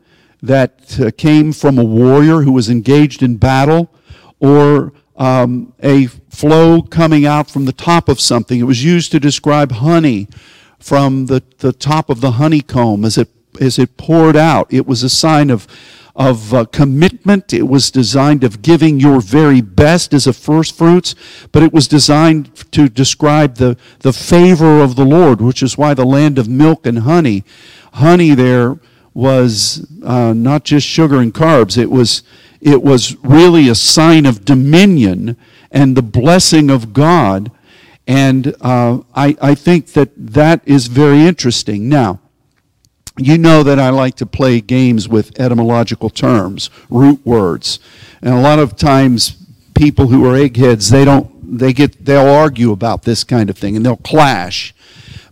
that 0.40 0.98
uh, 1.00 1.10
came 1.16 1.52
from 1.52 1.78
a 1.78 1.84
warrior 1.84 2.42
who 2.42 2.52
was 2.52 2.70
engaged 2.70 3.22
in 3.22 3.36
battle 3.36 3.90
or 4.38 4.92
um, 5.18 5.74
a 5.82 6.06
flow 6.06 6.80
coming 6.80 7.26
out 7.26 7.50
from 7.50 7.64
the 7.64 7.72
top 7.72 8.08
of 8.08 8.20
something. 8.20 8.60
It 8.60 8.64
was 8.64 8.84
used 8.84 9.10
to 9.12 9.20
describe 9.20 9.72
honey 9.72 10.28
from 10.78 11.26
the, 11.26 11.42
the 11.58 11.72
top 11.72 12.08
of 12.08 12.20
the 12.20 12.32
honeycomb 12.32 13.04
as 13.04 13.18
it, 13.18 13.28
as 13.60 13.78
it 13.78 13.96
poured 13.96 14.36
out. 14.36 14.72
It 14.72 14.86
was 14.86 15.02
a 15.02 15.10
sign 15.10 15.50
of, 15.50 15.66
of 16.14 16.54
uh, 16.54 16.64
commitment. 16.66 17.52
It 17.52 17.66
was 17.66 17.90
designed 17.90 18.44
of 18.44 18.62
giving 18.62 19.00
your 19.00 19.20
very 19.20 19.60
best 19.60 20.14
as 20.14 20.28
a 20.28 20.32
first 20.32 20.78
fruits, 20.78 21.16
but 21.50 21.64
it 21.64 21.72
was 21.72 21.88
designed 21.88 22.54
to 22.70 22.88
describe 22.88 23.56
the, 23.56 23.76
the 24.00 24.12
favor 24.12 24.80
of 24.80 24.94
the 24.94 25.04
Lord, 25.04 25.40
which 25.40 25.64
is 25.64 25.76
why 25.76 25.94
the 25.94 26.06
land 26.06 26.38
of 26.38 26.48
milk 26.48 26.86
and 26.86 27.00
honey, 27.00 27.42
honey 27.94 28.34
there 28.34 28.78
was 29.14 29.84
uh, 30.04 30.32
not 30.32 30.64
just 30.64 30.86
sugar 30.86 31.18
and 31.18 31.34
carbs. 31.34 31.76
It 31.76 31.90
was, 31.90 32.22
it 32.60 32.82
was 32.82 33.16
really 33.22 33.68
a 33.68 33.74
sign 33.74 34.26
of 34.26 34.44
dominion 34.44 35.36
and 35.70 35.96
the 35.96 36.02
blessing 36.02 36.70
of 36.70 36.92
God. 36.92 37.50
And 38.06 38.54
uh, 38.60 39.00
I, 39.14 39.36
I 39.40 39.54
think 39.54 39.92
that 39.92 40.10
that 40.16 40.62
is 40.64 40.86
very 40.86 41.24
interesting. 41.24 41.88
Now, 41.88 42.20
you 43.18 43.36
know 43.36 43.62
that 43.62 43.78
I 43.78 43.90
like 43.90 44.16
to 44.16 44.26
play 44.26 44.60
games 44.60 45.08
with 45.08 45.38
etymological 45.38 46.08
terms, 46.08 46.70
root 46.88 47.24
words. 47.26 47.80
And 48.22 48.32
a 48.32 48.40
lot 48.40 48.58
of 48.58 48.76
times 48.76 49.36
people 49.74 50.06
who 50.06 50.24
are 50.26 50.36
eggheads, 50.36 50.90
they 50.90 51.04
don't, 51.04 51.58
they 51.58 51.72
get, 51.72 52.04
they'll 52.04 52.28
argue 52.28 52.72
about 52.72 53.02
this 53.02 53.24
kind 53.24 53.50
of 53.50 53.58
thing 53.58 53.76
and 53.76 53.84
they'll 53.84 53.96
clash. 53.96 54.74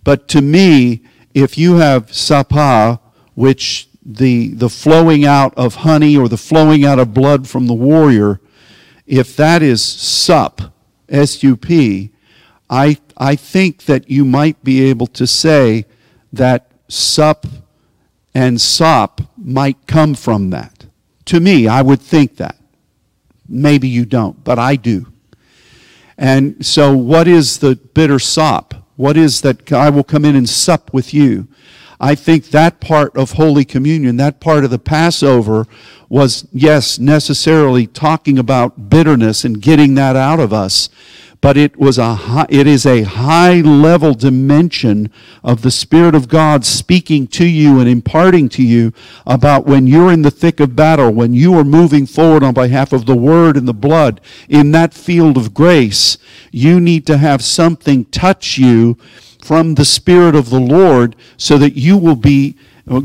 But 0.04 0.28
to 0.28 0.42
me, 0.42 1.02
if 1.34 1.58
you 1.58 1.76
have 1.76 2.14
sapa, 2.14 3.00
which 3.34 3.88
the, 4.08 4.54
the 4.54 4.70
flowing 4.70 5.24
out 5.24 5.52
of 5.56 5.76
honey 5.76 6.16
or 6.16 6.28
the 6.28 6.36
flowing 6.36 6.84
out 6.84 7.00
of 7.00 7.12
blood 7.12 7.48
from 7.48 7.66
the 7.66 7.74
warrior, 7.74 8.40
if 9.04 9.34
that 9.36 9.62
is 9.62 9.84
sup, 9.84 10.60
S-U-P, 11.08 12.12
I, 12.70 12.98
I 13.16 13.34
think 13.34 13.84
that 13.86 14.08
you 14.08 14.24
might 14.24 14.62
be 14.62 14.82
able 14.84 15.08
to 15.08 15.26
say 15.26 15.86
that 16.32 16.70
sup 16.88 17.46
and 18.32 18.60
sop 18.60 19.20
might 19.36 19.86
come 19.86 20.14
from 20.14 20.50
that. 20.50 20.86
To 21.26 21.40
me, 21.40 21.66
I 21.66 21.82
would 21.82 22.00
think 22.00 22.36
that. 22.36 22.56
Maybe 23.48 23.88
you 23.88 24.04
don't, 24.04 24.42
but 24.44 24.58
I 24.58 24.76
do. 24.76 25.06
And 26.18 26.64
so, 26.64 26.96
what 26.96 27.28
is 27.28 27.58
the 27.58 27.76
bitter 27.76 28.18
sop? 28.18 28.74
What 28.96 29.16
is 29.16 29.42
that 29.42 29.72
I 29.72 29.90
will 29.90 30.04
come 30.04 30.24
in 30.24 30.36
and 30.36 30.48
sup 30.48 30.92
with 30.92 31.12
you? 31.12 31.48
I 32.00 32.14
think 32.14 32.46
that 32.46 32.80
part 32.80 33.16
of 33.16 33.32
Holy 33.32 33.64
Communion, 33.64 34.16
that 34.16 34.40
part 34.40 34.64
of 34.64 34.70
the 34.70 34.78
Passover, 34.78 35.66
was, 36.08 36.46
yes, 36.52 36.98
necessarily 36.98 37.86
talking 37.86 38.38
about 38.38 38.88
bitterness 38.88 39.44
and 39.44 39.60
getting 39.60 39.94
that 39.94 40.16
out 40.16 40.40
of 40.40 40.52
us. 40.52 40.88
But 41.40 41.56
it, 41.56 41.76
was 41.76 41.98
a 41.98 42.14
high, 42.14 42.46
it 42.48 42.66
is 42.66 42.86
a 42.86 43.02
high 43.02 43.60
level 43.60 44.14
dimension 44.14 45.12
of 45.44 45.62
the 45.62 45.70
Spirit 45.70 46.14
of 46.14 46.28
God 46.28 46.64
speaking 46.64 47.26
to 47.28 47.46
you 47.46 47.78
and 47.78 47.88
imparting 47.88 48.48
to 48.50 48.62
you 48.62 48.92
about 49.26 49.66
when 49.66 49.86
you're 49.86 50.12
in 50.12 50.22
the 50.22 50.30
thick 50.30 50.60
of 50.60 50.74
battle, 50.74 51.12
when 51.12 51.34
you 51.34 51.54
are 51.54 51.64
moving 51.64 52.06
forward 52.06 52.42
on 52.42 52.54
behalf 52.54 52.92
of 52.92 53.04
the 53.04 53.14
Word 53.14 53.56
and 53.56 53.68
the 53.68 53.74
blood 53.74 54.20
in 54.48 54.72
that 54.72 54.94
field 54.94 55.36
of 55.36 55.54
grace. 55.54 56.16
You 56.50 56.80
need 56.80 57.06
to 57.06 57.18
have 57.18 57.44
something 57.44 58.06
touch 58.06 58.56
you 58.56 58.96
from 59.46 59.76
the 59.76 59.84
Spirit 59.84 60.34
of 60.34 60.50
the 60.50 60.58
Lord 60.58 61.14
so 61.36 61.56
that 61.58 61.76
you 61.76 61.96
will 61.96 62.16
be 62.16 62.56
uh, 62.88 63.00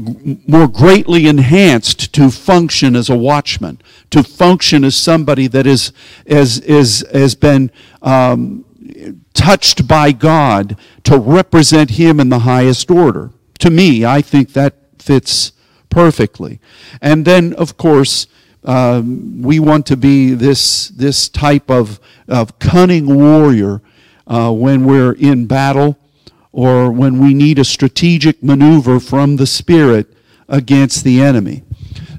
more 0.47 0.67
greatly 0.67 1.27
enhanced 1.27 2.11
to 2.13 2.31
function 2.31 2.95
as 2.95 3.09
a 3.09 3.15
watchman, 3.15 3.79
to 4.09 4.23
function 4.23 4.83
as 4.83 4.95
somebody 4.95 5.45
that 5.47 5.67
is, 5.67 5.93
is, 6.25 6.59
is, 6.61 7.05
has 7.13 7.35
been 7.35 7.69
um, 8.01 8.65
touched 9.35 9.87
by 9.87 10.11
God 10.11 10.77
to 11.03 11.19
represent 11.19 11.91
Him 11.91 12.19
in 12.19 12.29
the 12.29 12.39
highest 12.39 12.89
order. 12.89 13.31
To 13.59 13.69
me, 13.69 14.03
I 14.03 14.21
think 14.21 14.53
that 14.53 14.73
fits 14.97 15.51
perfectly. 15.89 16.59
And 17.01 17.23
then, 17.23 17.53
of 17.53 17.77
course, 17.77 18.25
um, 18.63 19.43
we 19.43 19.59
want 19.59 19.85
to 19.87 19.97
be 19.97 20.33
this, 20.33 20.89
this 20.89 21.29
type 21.29 21.69
of, 21.69 21.99
of 22.27 22.57
cunning 22.57 23.15
warrior 23.15 23.81
uh, 24.25 24.51
when 24.51 24.85
we're 24.85 25.13
in 25.13 25.45
battle 25.45 25.97
or 26.51 26.91
when 26.91 27.19
we 27.19 27.33
need 27.33 27.59
a 27.59 27.65
strategic 27.65 28.43
maneuver 28.43 28.99
from 28.99 29.37
the 29.37 29.47
Spirit 29.47 30.07
against 30.49 31.03
the 31.03 31.21
enemy. 31.21 31.63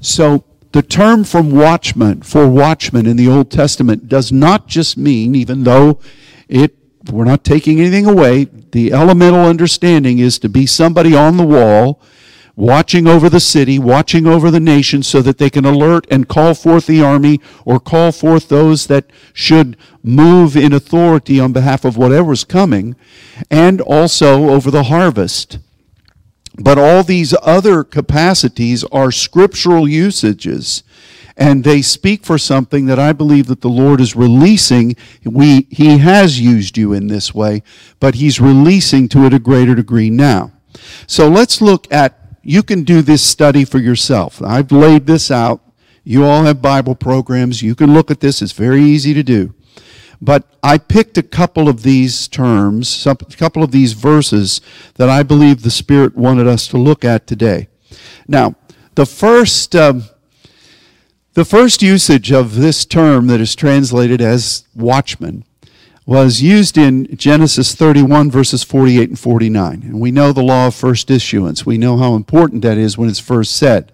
So 0.01 0.43
the 0.71 0.81
term 0.81 1.23
from 1.23 1.51
watchman 1.51 2.23
for 2.23 2.49
watchman 2.49 3.05
in 3.05 3.15
the 3.15 3.27
Old 3.27 3.51
Testament 3.51 4.09
does 4.09 4.31
not 4.31 4.67
just 4.67 4.97
mean, 4.97 5.35
even 5.35 5.63
though 5.63 5.99
it 6.47 6.75
we're 7.11 7.25
not 7.25 7.43
taking 7.43 7.79
anything 7.79 8.05
away, 8.05 8.45
the 8.45 8.93
elemental 8.93 9.41
understanding 9.41 10.19
is 10.19 10.39
to 10.39 10.49
be 10.49 10.65
somebody 10.65 11.15
on 11.15 11.37
the 11.37 11.45
wall 11.45 12.01
watching 12.55 13.07
over 13.07 13.29
the 13.29 13.39
city, 13.39 13.79
watching 13.79 14.27
over 14.27 14.51
the 14.51 14.59
nation, 14.59 15.03
so 15.03 15.21
that 15.21 15.37
they 15.37 15.49
can 15.49 15.65
alert 15.65 16.05
and 16.11 16.27
call 16.27 16.53
forth 16.53 16.85
the 16.85 17.01
army 17.01 17.39
or 17.65 17.79
call 17.79 18.11
forth 18.11 18.49
those 18.49 18.87
that 18.87 19.05
should 19.33 19.75
move 20.03 20.55
in 20.55 20.73
authority 20.73 21.39
on 21.39 21.53
behalf 21.53 21.83
of 21.83 21.97
whatever's 21.97 22.43
coming, 22.43 22.95
and 23.49 23.81
also 23.81 24.49
over 24.49 24.69
the 24.69 24.83
harvest. 24.83 25.59
But 26.55 26.77
all 26.77 27.03
these 27.03 27.33
other 27.41 27.83
capacities 27.83 28.83
are 28.85 29.11
scriptural 29.11 29.87
usages 29.87 30.83
and 31.35 31.63
they 31.63 31.81
speak 31.81 32.23
for 32.23 32.37
something 32.37 32.85
that 32.85 32.99
I 32.99 33.11
believe 33.11 33.47
that 33.47 33.61
the 33.61 33.69
Lord 33.69 33.99
is 33.99 34.15
releasing. 34.15 34.95
We, 35.23 35.67
he 35.71 35.97
has 35.97 36.39
used 36.39 36.77
you 36.77 36.93
in 36.93 37.07
this 37.07 37.33
way, 37.33 37.63
but 37.99 38.15
He's 38.15 38.39
releasing 38.39 39.07
to 39.09 39.25
it 39.25 39.33
a 39.33 39.39
greater 39.39 39.75
degree 39.75 40.09
now. 40.09 40.51
So 41.07 41.27
let's 41.27 41.61
look 41.61 41.91
at 41.91 42.22
you 42.43 42.61
can 42.61 42.83
do 42.83 43.01
this 43.01 43.23
study 43.23 43.63
for 43.63 43.79
yourself. 43.79 44.41
I've 44.41 44.71
laid 44.71 45.07
this 45.07 45.31
out. 45.31 45.61
You 46.03 46.25
all 46.25 46.43
have 46.43 46.61
Bible 46.61 46.95
programs. 46.95 47.61
You 47.61 47.73
can 47.73 47.93
look 47.93 48.11
at 48.11 48.19
this. 48.19 48.41
It's 48.41 48.51
very 48.51 48.81
easy 48.81 49.13
to 49.13 49.23
do. 49.23 49.55
But 50.21 50.45
I 50.61 50.77
picked 50.77 51.17
a 51.17 51.23
couple 51.23 51.67
of 51.67 51.83
these 51.83 52.27
terms, 52.27 53.05
a 53.07 53.15
couple 53.15 53.63
of 53.63 53.71
these 53.71 53.93
verses 53.93 54.61
that 54.95 55.09
I 55.09 55.23
believe 55.23 55.63
the 55.63 55.71
Spirit 55.71 56.15
wanted 56.15 56.47
us 56.47 56.67
to 56.69 56.77
look 56.77 57.03
at 57.03 57.27
today. 57.27 57.69
Now, 58.27 58.55
the 58.95 59.05
first, 59.05 59.75
um, 59.75 60.03
the 61.33 61.45
first 61.45 61.81
usage 61.81 62.31
of 62.31 62.55
this 62.55 62.85
term 62.85 63.27
that 63.27 63.41
is 63.41 63.55
translated 63.55 64.21
as 64.21 64.65
watchman 64.75 65.45
was 66.05 66.41
used 66.41 66.77
in 66.77 67.15
Genesis 67.15 67.75
31, 67.75 68.29
verses 68.29 68.63
48 68.63 69.09
and 69.09 69.19
49. 69.19 69.81
And 69.83 69.99
we 69.99 70.11
know 70.11 70.33
the 70.33 70.43
law 70.43 70.67
of 70.67 70.75
first 70.75 71.09
issuance. 71.09 71.65
We 71.65 71.77
know 71.77 71.97
how 71.97 72.15
important 72.15 72.61
that 72.63 72.77
is 72.77 72.97
when 72.97 73.09
it's 73.09 73.19
first 73.19 73.55
said. 73.55 73.91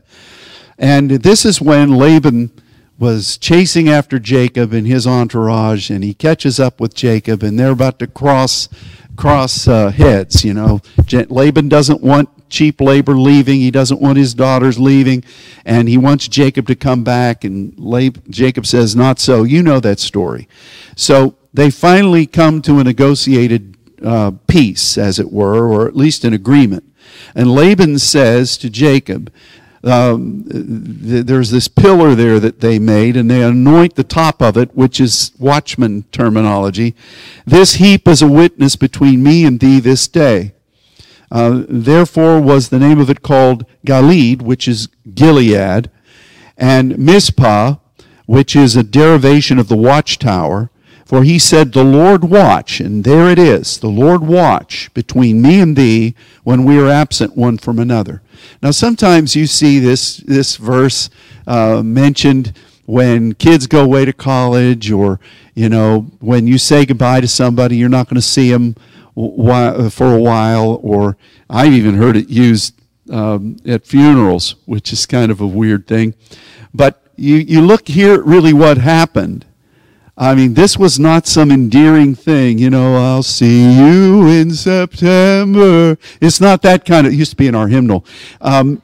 And 0.78 1.12
this 1.12 1.46
is 1.46 1.62
when 1.62 1.98
Laban 1.98 2.52
was 2.98 3.38
chasing 3.38 3.90
after 3.90 4.20
Jacob 4.20 4.74
and 4.74 4.88
his 4.88 5.06
entourage, 5.06 5.90
and 5.90 6.04
he 6.04 6.14
catches 6.14 6.60
up 6.60 6.82
with 6.82 6.94
Jacob, 6.94 7.44
and 7.44 7.58
they're 7.58 7.72
about 7.72 8.00
to 8.00 8.08
cross 8.08 8.68
cross 9.16 9.68
uh, 9.68 9.90
heads. 9.90 10.44
You 10.44 10.54
know, 10.54 10.82
Laban 11.30 11.70
doesn't 11.70 12.02
want 12.02 12.30
cheap 12.50 12.82
labor 12.82 13.18
leaving. 13.18 13.60
He 13.60 13.72
doesn't 13.72 14.02
want 14.02 14.18
his 14.18 14.34
daughters 14.34 14.80
leaving, 14.80 15.24
and 15.66 15.88
he 15.88 15.98
wants 15.98 16.28
Jacob 16.28 16.68
to 16.68 16.76
come 16.76 17.04
back. 17.04 17.44
And 17.44 17.78
Lab- 17.78 18.24
Jacob 18.30 18.66
says, 18.66 18.96
"Not 18.96 19.20
so." 19.20 19.44
You 19.44 19.64
know 19.64 19.80
that 19.80 20.00
story. 20.00 20.48
So 20.96 21.36
they 21.54 21.70
finally 21.70 22.26
come 22.26 22.62
to 22.64 22.80
a 22.80 22.84
negotiated 22.84 23.78
uh, 24.04 24.32
peace, 24.48 24.98
as 24.98 25.20
it 25.20 25.32
were, 25.32 25.68
or 25.68 25.88
at 25.88 25.96
least 25.96 26.24
an 26.24 26.34
agreement. 26.34 26.84
And 27.36 27.54
Laban 27.54 28.00
says 28.00 28.58
to 28.58 28.70
Jacob, 28.70 29.32
um, 29.84 30.44
th- 30.44 31.26
there's 31.26 31.52
this 31.52 31.68
pillar 31.68 32.16
there 32.16 32.40
that 32.40 32.60
they 32.60 32.80
made, 32.80 33.16
and 33.16 33.30
they 33.30 33.42
anoint 33.42 33.96
the 33.96 34.04
top 34.04 34.42
of 34.42 34.58
it, 34.58 34.76
which 34.76 35.00
is 35.00 35.32
watchman 35.40 36.04
terminology. 36.12 36.96
This 37.46 37.76
heap 37.76 38.08
is 38.08 38.22
a 38.22 38.28
witness 38.28 38.76
between 38.76 39.24
me 39.24 39.46
and 39.46 39.60
thee 39.60 39.80
this 39.80 40.08
day. 40.08 40.54
Uh, 41.32 41.64
therefore 41.68 42.42
was 42.42 42.70
the 42.70 42.80
name 42.80 43.00
of 43.00 43.10
it 43.10 43.22
called 43.22 43.66
Galeed, 43.86 44.42
which 44.42 44.68
is 44.68 44.88
Gilead, 45.14 45.90
and 46.58 46.98
Mizpah, 46.98 47.76
which 48.26 48.56
is 48.56 48.76
a 48.76 48.84
derivation 48.84 49.60
of 49.60 49.68
the 49.68 49.78
watchtower. 49.78 50.70
For 51.06 51.24
he 51.24 51.40
said, 51.40 51.74
The 51.74 51.84
Lord 51.84 52.26
watch, 52.26 52.80
and 52.80 53.04
there 53.04 53.32
it 53.32 53.40
is, 53.40 53.80
the 53.80 53.88
Lord 53.88 54.22
watch 54.22 54.94
between 54.94 55.42
me 55.42 55.60
and 55.60 55.76
thee 55.76 56.14
when 56.44 56.66
we 56.66 56.78
are 56.80 56.88
absent 56.88 57.36
one 57.36 57.58
from 57.58 57.80
another. 57.80 58.22
Now, 58.62 58.70
sometimes 58.70 59.36
you 59.36 59.48
see 59.48 59.80
this, 59.80 60.18
this 60.18 60.56
verse 60.58 61.10
uh, 61.48 61.82
mentioned 61.84 62.54
when 62.86 63.34
kids 63.34 63.66
go 63.66 63.84
away 63.84 64.06
to 64.06 64.14
college, 64.14 64.92
or, 64.92 65.20
you 65.56 65.68
know, 65.68 66.12
when 66.20 66.46
you 66.46 66.60
say 66.60 66.86
goodbye 66.86 67.22
to 67.22 67.28
somebody, 67.28 67.78
you're 67.78 67.90
not 67.90 68.08
going 68.08 68.16
to 68.16 68.22
see 68.22 68.52
them 68.52 68.76
for 69.90 70.14
a 70.14 70.20
while, 70.20 70.80
or 70.82 71.18
I've 71.50 71.74
even 71.74 71.96
heard 71.96 72.16
it 72.16 72.30
used 72.30 72.74
um, 73.12 73.58
at 73.66 73.86
funerals, 73.86 74.56
which 74.66 74.94
is 74.94 75.06
kind 75.06 75.32
of 75.32 75.42
a 75.42 75.48
weird 75.48 75.88
thing. 75.88 76.14
But 76.74 77.04
you, 77.16 77.36
you 77.36 77.62
look 77.62 77.88
here 77.88 78.14
at 78.14 78.26
really 78.26 78.54
what 78.54 78.78
happened. 78.78 79.46
I 80.18 80.36
mean, 80.36 80.54
this 80.54 80.78
was 80.78 81.00
not 81.00 81.28
some 81.28 81.50
endearing 81.50 82.14
thing, 82.14 82.60
you 82.60 82.70
know, 82.70 82.96
I'll 82.98 83.24
see 83.24 83.74
you 83.74 84.28
in 84.28 84.52
September. 84.52 85.98
It's 86.20 86.42
not 86.42 86.62
that 86.64 86.84
kind 86.84 87.08
of, 87.08 87.14
it 87.14 87.16
used 87.16 87.32
to 87.32 87.38
be 87.38 87.48
in 87.48 87.56
our 87.56 87.70
hymnal. 87.70 88.06
Um, 88.42 88.82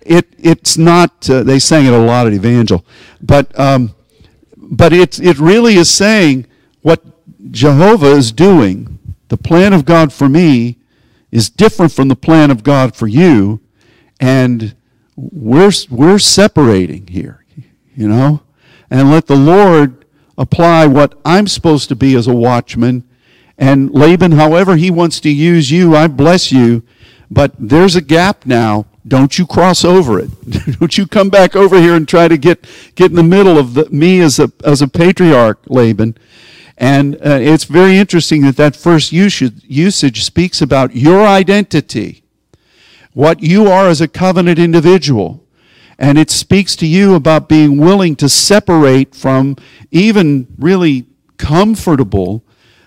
it, 0.00 0.26
it's 0.38 0.76
not, 0.76 1.30
uh, 1.30 1.44
they 1.44 1.60
sang 1.60 1.86
it 1.86 1.92
a 1.92 1.98
lot 1.98 2.26
at 2.26 2.32
Evangel, 2.32 2.84
but, 3.20 3.56
um, 3.58 3.94
but 4.56 4.92
it, 4.92 5.20
it 5.20 5.38
really 5.38 5.74
is 5.74 5.88
saying 5.88 6.46
what 6.82 7.00
Jehovah 7.52 8.10
is 8.10 8.32
doing. 8.32 8.91
The 9.32 9.38
plan 9.38 9.72
of 9.72 9.86
God 9.86 10.12
for 10.12 10.28
me 10.28 10.76
is 11.30 11.48
different 11.48 11.90
from 11.90 12.08
the 12.08 12.14
plan 12.14 12.50
of 12.50 12.62
God 12.62 12.94
for 12.94 13.06
you, 13.06 13.62
and 14.20 14.76
we're, 15.16 15.72
we're 15.88 16.18
separating 16.18 17.06
here, 17.06 17.42
you 17.96 18.08
know? 18.08 18.42
And 18.90 19.10
let 19.10 19.28
the 19.28 19.36
Lord 19.36 20.04
apply 20.36 20.86
what 20.86 21.18
I'm 21.24 21.46
supposed 21.46 21.88
to 21.88 21.96
be 21.96 22.14
as 22.14 22.26
a 22.26 22.34
watchman. 22.34 23.04
And 23.56 23.90
Laban, 23.92 24.32
however 24.32 24.76
he 24.76 24.90
wants 24.90 25.18
to 25.20 25.30
use 25.30 25.70
you, 25.70 25.96
I 25.96 26.08
bless 26.08 26.52
you. 26.52 26.82
But 27.30 27.54
there's 27.58 27.96
a 27.96 28.02
gap 28.02 28.44
now. 28.44 28.84
Don't 29.08 29.38
you 29.38 29.46
cross 29.46 29.82
over 29.82 30.20
it. 30.20 30.28
Don't 30.78 30.98
you 30.98 31.06
come 31.06 31.30
back 31.30 31.56
over 31.56 31.80
here 31.80 31.94
and 31.94 32.06
try 32.06 32.28
to 32.28 32.36
get, 32.36 32.66
get 32.96 33.10
in 33.10 33.16
the 33.16 33.22
middle 33.22 33.56
of 33.56 33.72
the, 33.72 33.88
me 33.88 34.20
as 34.20 34.38
a, 34.38 34.52
as 34.62 34.82
a 34.82 34.88
patriarch, 34.88 35.58
Laban. 35.68 36.18
And 36.82 37.14
uh, 37.24 37.38
it's 37.40 37.62
very 37.62 37.96
interesting 37.96 38.42
that 38.42 38.56
that 38.56 38.74
first 38.74 39.12
usage, 39.12 40.24
speaks 40.24 40.60
about 40.60 40.96
your 40.96 41.24
identity, 41.24 42.24
what 43.12 43.40
you 43.40 43.68
are 43.68 43.86
as 43.86 44.00
a 44.00 44.08
covenant 44.08 44.58
individual. 44.58 45.46
And 45.96 46.18
it 46.18 46.28
speaks 46.28 46.74
to 46.76 46.86
you 46.88 47.14
about 47.14 47.48
being 47.48 47.76
willing 47.76 48.16
to 48.16 48.28
separate 48.28 49.14
from 49.14 49.54
even 49.92 50.48
really 50.58 51.06
comfortable 51.36 52.42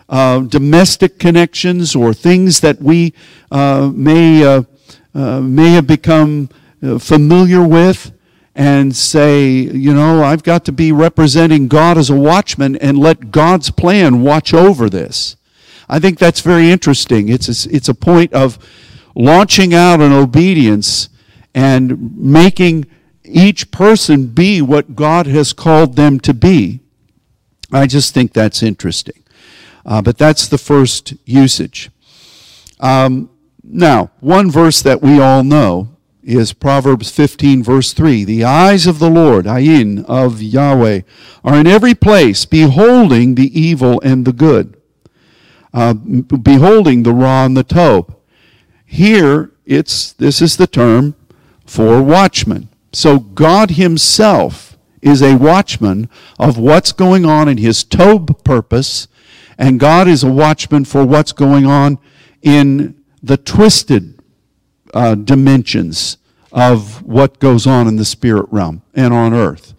uh, 0.10 0.40
domestic 0.40 1.18
connections 1.18 1.96
or 1.96 2.14
things 2.14 2.60
that 2.60 2.82
we 2.82 3.14
uh, 3.50 3.92
may, 3.96 4.44
uh, 4.44 4.64
uh 5.14 5.40
may 5.40 5.72
have 5.72 5.88
become 5.88 6.50
uh, 6.84 7.00
familiar 7.00 7.66
with 7.66 8.12
and 8.56 8.96
say, 8.96 9.50
you 9.52 9.94
know, 9.94 10.24
I've 10.24 10.44
got 10.44 10.64
to 10.66 10.72
be 10.72 10.94
representing 10.94 11.68
God 11.68 11.98
as 11.98 12.10
a 12.10 12.16
watchman 12.16 12.78
and 12.78 12.98
let 12.98 13.30
God's 13.30 13.70
plan 13.70 14.22
watch 14.22 14.54
over 14.54 14.90
this. 14.90 15.36
I 15.90 16.00
think 16.00 16.18
that's 16.18 16.40
very 16.40 16.72
interesting. 16.72 17.28
It's 17.28 17.66
a, 17.66 17.76
it's 17.76 17.90
a 17.90 17.94
point 17.94 18.32
of 18.32 18.58
launching 19.14 19.74
out 19.74 20.00
in 20.00 20.14
obedience 20.14 21.10
and 21.54 22.18
making 22.18 22.86
each 23.24 23.72
person 23.72 24.28
be 24.28 24.62
what 24.62 24.96
God 24.96 25.28
has 25.28 25.52
called 25.52 25.96
them 25.96 26.20
to 26.22 26.34
be. 26.34 26.80
I 27.72 27.88
just 27.88 28.14
think 28.14 28.32
that's 28.32 28.64
interesting. 28.64 29.24
Uh, 29.86 30.02
but 30.02 30.18
that's 30.18 30.48
the 30.48 30.58
first 30.58 31.14
usage. 31.26 31.92
Um, 32.80 33.30
now, 33.64 34.12
one 34.20 34.50
verse 34.50 34.82
that 34.82 35.02
we 35.02 35.20
all 35.20 35.44
know 35.44 35.95
is 36.26 36.54
Proverbs 36.54 37.12
15, 37.12 37.64
verse 37.64 37.94
3. 37.94 38.26
The 38.26 38.44
eyes 38.44 38.88
of 38.88 39.00
the 39.00 39.10
Lord, 39.10 39.46
ayin, 39.46 40.04
of 40.06 40.42
Yahweh, 40.42 41.02
are 41.44 41.56
in 41.56 41.68
every 41.68 41.94
place, 41.94 42.46
beholding 42.46 43.36
the 43.36 43.60
evil 43.60 44.02
and 44.02 44.26
the 44.26 44.34
good, 44.34 44.76
uh, 45.74 45.94
beholding 45.94 47.04
the 47.04 47.14
raw 47.14 47.46
and 47.46 47.56
the 47.56 47.64
tobe. 47.64 48.16
Here, 48.86 49.52
it's, 49.66 50.14
this 50.14 50.42
is 50.42 50.58
the 50.58 50.68
term 50.68 51.16
for 51.66 52.02
watchman. 52.02 52.70
So 52.92 53.20
God 53.20 53.72
himself 53.72 54.78
is 55.02 55.22
a 55.22 55.38
watchman 55.38 56.10
of 56.40 56.58
what's 56.58 56.92
going 56.92 57.26
on 57.26 57.48
in 57.48 57.58
his 57.58 57.84
Tob 57.84 58.44
purpose, 58.44 59.08
and 59.58 59.80
God 59.80 60.08
is 60.08 60.24
a 60.24 60.32
watchman 60.32 60.86
for 60.86 61.06
what's 61.06 61.32
going 61.32 61.68
on 61.68 62.00
in 62.42 62.96
the 63.22 63.38
twisted 63.38 64.15
uh, 64.96 65.14
dimensions 65.14 66.18
of 66.52 67.04
what 67.04 67.40
goes 67.40 67.68
on 67.68 67.88
in 67.88 67.98
the 67.98 68.06
spirit 68.06 68.48
realm 68.50 68.82
and 68.94 69.14
on 69.14 69.34
earth. 69.34 69.74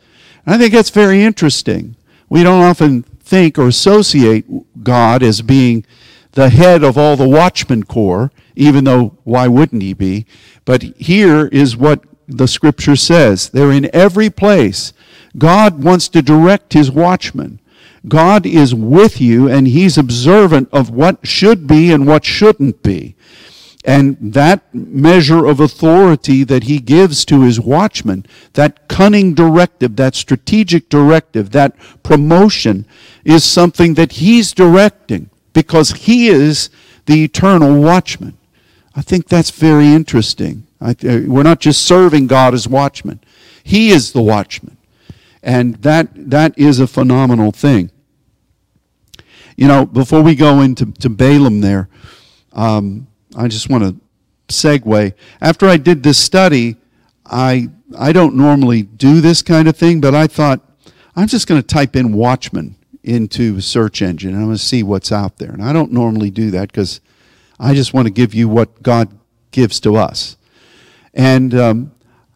And 0.45 0.55
I 0.55 0.59
think 0.59 0.73
that's 0.73 0.91
very 0.91 1.23
interesting. 1.23 1.97
We 2.29 2.43
don't 2.43 2.63
often 2.63 3.03
think 3.03 3.59
or 3.59 3.67
associate 3.67 4.45
God 4.85 5.23
as 5.23 5.43
being 5.43 5.85
the 6.33 6.51
head 6.51 6.85
of 6.85 6.99
all 6.99 7.17
the 7.17 7.29
watchman 7.29 7.85
corps, 7.85 8.31
even 8.55 8.85
though 8.85 9.17
why 9.25 9.49
wouldn't 9.49 9.83
he 9.83 9.95
be? 9.95 10.27
But 10.67 10.83
here 10.83 11.47
is 11.47 11.77
what 11.77 12.05
the 12.29 12.47
scripture 12.47 12.97
says. 12.97 13.49
They're 13.49 13.73
in 13.73 13.91
every 13.95 14.29
place. 14.29 14.93
God 15.39 15.83
wants 15.83 16.09
to 16.11 16.23
direct 16.23 16.75
his 16.75 16.91
watchmen. 16.91 17.61
God 18.07 18.47
is 18.47 18.75
with 18.75 19.21
you 19.21 19.49
and 19.49 19.67
he's 19.67 19.99
observant 19.99 20.69
of 20.73 20.91
what 20.91 21.27
should 21.27 21.67
be 21.67 21.91
and 21.91 22.07
what 22.07 22.25
shouldn't 22.25 22.83
be. 22.83 23.16
And 23.87 24.17
that 24.21 24.75
measure 24.75 25.47
of 25.47 25.61
authority 25.61 26.43
that 26.43 26.65
he 26.65 26.81
gives 26.81 27.25
to 27.27 27.43
his 27.43 27.61
watchman, 27.61 28.27
that 28.55 28.89
cunning 28.89 29.33
directive, 29.33 29.95
that 29.95 30.17
strategic 30.17 30.89
directive, 30.89 31.53
that 31.53 31.77
promotion 32.03 32.85
is 33.25 33.45
something 33.45 33.95
that 33.95 34.13
he's 34.13 34.53
directing 34.53 35.31
because 35.53 35.93
he 35.93 36.27
is 36.27 36.69
the 37.07 37.23
eternal 37.23 37.81
watchman. 37.81 38.37
I 38.97 39.03
think 39.03 39.29
that's 39.29 39.51
very 39.51 39.87
interesting. 39.87 40.67
I, 40.81 40.91
uh, 40.91 41.21
we're 41.27 41.45
not 41.45 41.61
just 41.61 41.87
serving 41.87 42.27
God 42.27 42.55
as 42.55 42.67
watchmen. 42.67 43.21
He 43.63 43.91
is 43.91 44.13
the 44.13 44.23
watchman. 44.23 44.77
And 45.45 45.77
that, 45.77 46.09
that 46.31 46.59
is 46.59 46.81
a 46.81 46.89
phenomenal 46.89 47.53
thing. 47.53 47.93
You 49.57 49.69
know, 49.69 49.87
before 49.87 50.23
we 50.23 50.35
go 50.35 50.61
into 50.61 50.87
to 50.87 51.09
Balaam 51.09 51.61
there, 51.61 51.89
um, 52.53 53.07
I 53.37 53.49
just 53.49 53.69
want 53.69 53.85
to 53.85 54.01
segue. 54.49 55.13
After 55.41 55.67
I 55.67 55.77
did 55.77 56.03
this 56.03 56.19
study, 56.19 56.77
I, 57.25 57.69
I 57.99 58.13
don't 58.13 58.35
normally 58.35 58.83
do 58.83 59.21
this 59.21 59.43
kind 59.43 59.69
of 59.69 59.77
thing, 59.77 60.01
but 60.01 60.15
I 60.15 60.27
thought, 60.27 60.61
I'm 61.15 61.29
just 61.29 61.47
going 61.47 61.61
to 61.61 61.67
type 61.67 61.97
in 61.97 62.13
watchman 62.13 62.77
into 63.03 63.57
a 63.57 63.63
search 63.63 64.03
engine 64.03 64.31
and 64.31 64.39
I'm 64.39 64.47
going 64.47 64.57
to 64.57 64.63
see 64.63 64.83
what's 64.83 65.13
out 65.13 65.39
there. 65.39 65.51
And 65.51 65.63
I 65.63 65.73
don't 65.73 65.93
normally 65.93 66.31
do 66.31 66.51
that 66.51 66.69
because 66.69 67.01
I 67.59 67.75
just 67.75 67.95
want 67.95 68.07
to 68.07 68.13
give 68.13 68.35
you 68.35 68.49
what 68.49 68.83
God 68.83 69.09
gives 69.51 69.81
to 69.81 69.97
us. 69.97 70.37
And 71.15 71.55
um, 71.55 71.93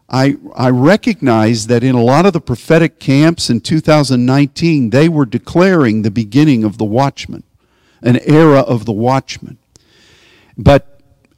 I, 0.08 0.36
I 0.56 0.70
recognize 0.70 1.66
that 1.66 1.84
in 1.84 1.94
a 1.94 2.02
lot 2.02 2.24
of 2.24 2.32
the 2.32 2.40
prophetic 2.40 2.98
camps 2.98 3.50
in 3.50 3.60
2019, 3.60 4.90
they 4.90 5.08
were 5.08 5.26
declaring 5.26 6.02
the 6.02 6.10
beginning 6.10 6.64
of 6.64 6.78
the 6.78 6.84
watchman, 6.84 7.42
an 8.02 8.18
era 8.24 8.60
of 8.60 8.86
the 8.86 8.92
watchman. 8.92 9.58
But 10.56 10.89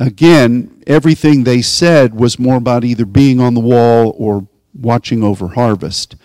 again, 0.06 0.82
everything 0.86 1.44
they 1.44 1.62
said 1.62 2.14
was 2.14 2.38
more 2.38 2.56
about 2.56 2.84
either 2.84 3.04
being 3.04 3.40
on 3.40 3.54
the 3.54 3.60
wall 3.60 4.14
or 4.18 4.46
watching 4.74 5.22
over 5.22 5.48
harvest. 5.48 6.16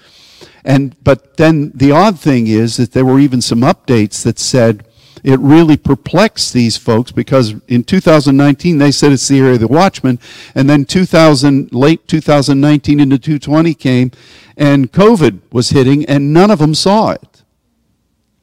And 0.63 1.02
but 1.04 1.38
then 1.38 1.72
the 1.74 1.92
odd 1.92 2.20
thing 2.20 2.48
is 2.48 2.78
that 2.78 2.92
there 2.92 3.06
were 3.06 3.20
even 3.20 3.42
some 3.42 3.62
updates 3.62 4.24
that 4.24 4.40
said 4.40 4.86
it 5.24 5.40
really 5.40 5.78
perplexed 5.78 6.54
these 6.54 6.78
folks 6.78 7.12
because 7.12 7.56
in 7.68 7.84
2019 7.84 8.78
they 8.78 8.92
said 8.92 9.12
it's 9.12 9.28
the 9.28 9.40
area 9.40 9.54
of 9.54 9.60
the 9.60 9.68
watchman, 9.68 10.20
and 10.56 10.70
then 10.70 10.86
2000 10.86 11.74
late 11.74 12.08
2019 12.08 13.00
into 13.00 13.18
2020 13.18 13.74
came, 13.74 14.12
and 14.56 14.92
COVID 14.92 15.42
was 15.52 15.70
hitting, 15.70 16.06
and 16.06 16.34
none 16.34 16.52
of 16.52 16.60
them 16.60 16.76
saw 16.76 17.12
it. 17.12 17.44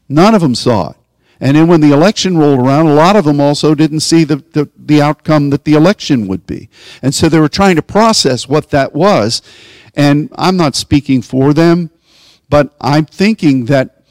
None 0.09 0.35
of 0.35 0.43
them 0.43 0.55
saw 0.55 0.91
it. 0.91 0.97
And 1.41 1.57
then 1.57 1.67
when 1.67 1.81
the 1.81 1.93
election 1.93 2.39
rolled 2.39 2.61
around, 2.61 2.87
a 2.87 2.95
lot 2.95 3.17
of 3.17 3.25
them 3.25 3.41
also 3.41 3.75
didn't 3.75 4.01
see 4.01 4.25
the, 4.25 4.37
the, 4.37 4.69
the 4.77 5.03
outcome 5.03 5.51
that 5.51 5.65
the 5.65 5.75
election 5.75 6.27
would 6.29 6.47
be. 6.47 6.69
And 7.03 7.15
so 7.15 7.29
they 7.29 7.41
were 7.41 7.49
trying 7.49 7.77
to 7.77 7.83
process 7.83 8.49
what 8.49 8.71
that 8.71 8.95
was. 8.95 9.43
And 9.95 10.29
I'm 10.37 10.57
not 10.57 10.77
speaking 10.77 11.23
for 11.23 11.53
them, 11.53 11.91
but 12.49 12.75
I'm 12.81 13.07
thinking 13.07 13.67
that 13.67 14.03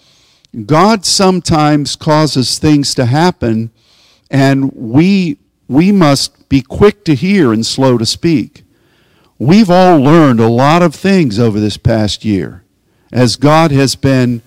God 0.66 1.06
sometimes 1.06 1.96
causes 1.96 2.60
things 2.60 2.94
to 2.96 3.06
happen, 3.06 3.72
and 4.30 4.72
we, 4.74 5.40
we 5.68 5.92
must 5.92 6.48
be 6.48 6.62
quick 6.62 7.04
to 7.06 7.16
hear 7.16 7.52
and 7.52 7.66
slow 7.66 7.98
to 7.98 8.06
speak. 8.06 8.64
We've 9.40 9.72
all 9.72 10.00
learned 10.00 10.40
a 10.40 10.48
lot 10.48 10.84
of 10.84 10.94
things 10.94 11.40
over 11.40 11.60
this 11.60 11.78
past 11.78 12.24
year 12.24 12.64
as 13.12 13.36
God 13.36 13.72
has 13.72 13.96
been 13.96 14.42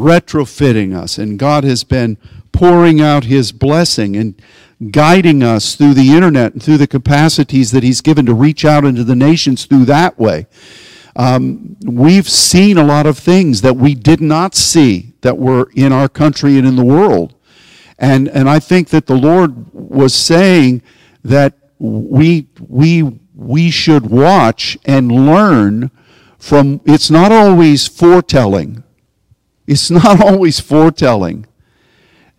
retrofitting 0.00 0.96
us 0.96 1.18
and 1.18 1.38
God 1.38 1.64
has 1.64 1.84
been 1.84 2.16
pouring 2.52 3.00
out 3.00 3.24
His 3.24 3.52
blessing 3.52 4.16
and 4.16 4.40
guiding 4.90 5.42
us 5.42 5.76
through 5.76 5.94
the 5.94 6.14
internet 6.14 6.52
and 6.52 6.62
through 6.62 6.78
the 6.78 6.86
capacities 6.86 7.70
that 7.70 7.82
He's 7.82 8.00
given 8.00 8.26
to 8.26 8.34
reach 8.34 8.64
out 8.64 8.84
into 8.84 9.04
the 9.04 9.16
nations 9.16 9.66
through 9.66 9.84
that 9.86 10.18
way. 10.18 10.46
Um, 11.16 11.76
we've 11.84 12.28
seen 12.28 12.78
a 12.78 12.84
lot 12.84 13.06
of 13.06 13.18
things 13.18 13.62
that 13.62 13.76
we 13.76 13.94
did 13.94 14.20
not 14.20 14.54
see 14.54 15.12
that 15.20 15.38
were 15.38 15.70
in 15.74 15.92
our 15.92 16.08
country 16.08 16.56
and 16.56 16.66
in 16.66 16.76
the 16.76 16.84
world. 16.84 17.34
And, 17.98 18.28
and 18.28 18.48
I 18.48 18.60
think 18.60 18.88
that 18.90 19.06
the 19.06 19.16
Lord 19.16 19.72
was 19.74 20.14
saying 20.14 20.82
that 21.24 21.54
we, 21.78 22.48
we, 22.58 23.02
we 23.34 23.70
should 23.70 24.10
watch 24.10 24.78
and 24.84 25.10
learn 25.10 25.90
from, 26.38 26.80
it's 26.86 27.10
not 27.10 27.32
always 27.32 27.86
foretelling. 27.86 28.82
It's 29.66 29.90
not 29.90 30.20
always 30.20 30.60
foretelling. 30.60 31.46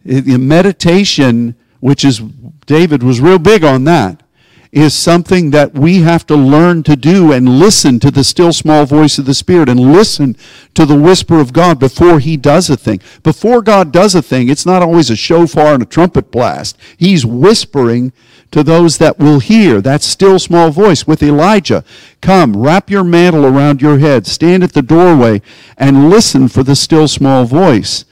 The 0.04 0.38
meditation, 0.38 1.56
which 1.80 2.04
is, 2.04 2.20
David 2.66 3.04
was 3.04 3.22
real 3.22 3.40
big 3.40 3.64
on 3.64 3.84
that 3.86 4.24
is 4.72 4.94
something 4.94 5.52
that 5.52 5.74
we 5.74 5.98
have 5.98 6.26
to 6.26 6.36
learn 6.36 6.82
to 6.84 6.96
do 6.96 7.32
and 7.34 7.60
listen 7.60 8.00
to 8.00 8.10
the 8.10 8.24
still 8.24 8.54
small 8.54 8.86
voice 8.86 9.18
of 9.18 9.26
the 9.26 9.34
Spirit 9.34 9.68
and 9.68 9.80
listen 9.80 10.36
to 10.74 10.86
the 10.86 10.98
whisper 10.98 11.40
of 11.40 11.52
God 11.52 11.78
before 11.78 12.20
He 12.20 12.38
does 12.38 12.70
a 12.70 12.78
thing. 12.78 13.02
Before 13.22 13.62
God 13.62 13.92
does 13.92 14.16
a 14.16 14.22
thing, 14.22 14.48
it's 14.48 14.66
not 14.66 14.82
always 14.82 15.10
a 15.10 15.16
shofar 15.16 15.74
and 15.74 15.84
a 15.84 15.86
trumpet 15.86 16.32
blast. 16.32 16.78
He's 16.98 17.26
whispering 17.26 18.14
to 18.52 18.64
those 18.64 18.98
that 18.98 19.18
will 19.18 19.40
hear 19.40 19.82
that 19.82 20.02
still 20.02 20.38
small 20.38 20.72
voice 20.72 21.08
with 21.08 21.24
Elijah. 21.24 21.84
Come, 22.22 22.56
wrap 22.56 22.90
your 22.90 23.04
mantle 23.04 23.46
around 23.46 23.82
your 23.82 23.98
head, 24.00 24.28
stand 24.28 24.64
at 24.64 24.74
the 24.74 24.82
doorway, 24.82 25.42
and 25.78 26.10
listen 26.10 26.48
for 26.48 26.62
the 26.62 26.76
still 26.76 27.08
small 27.08 27.46
voice. 27.46 28.06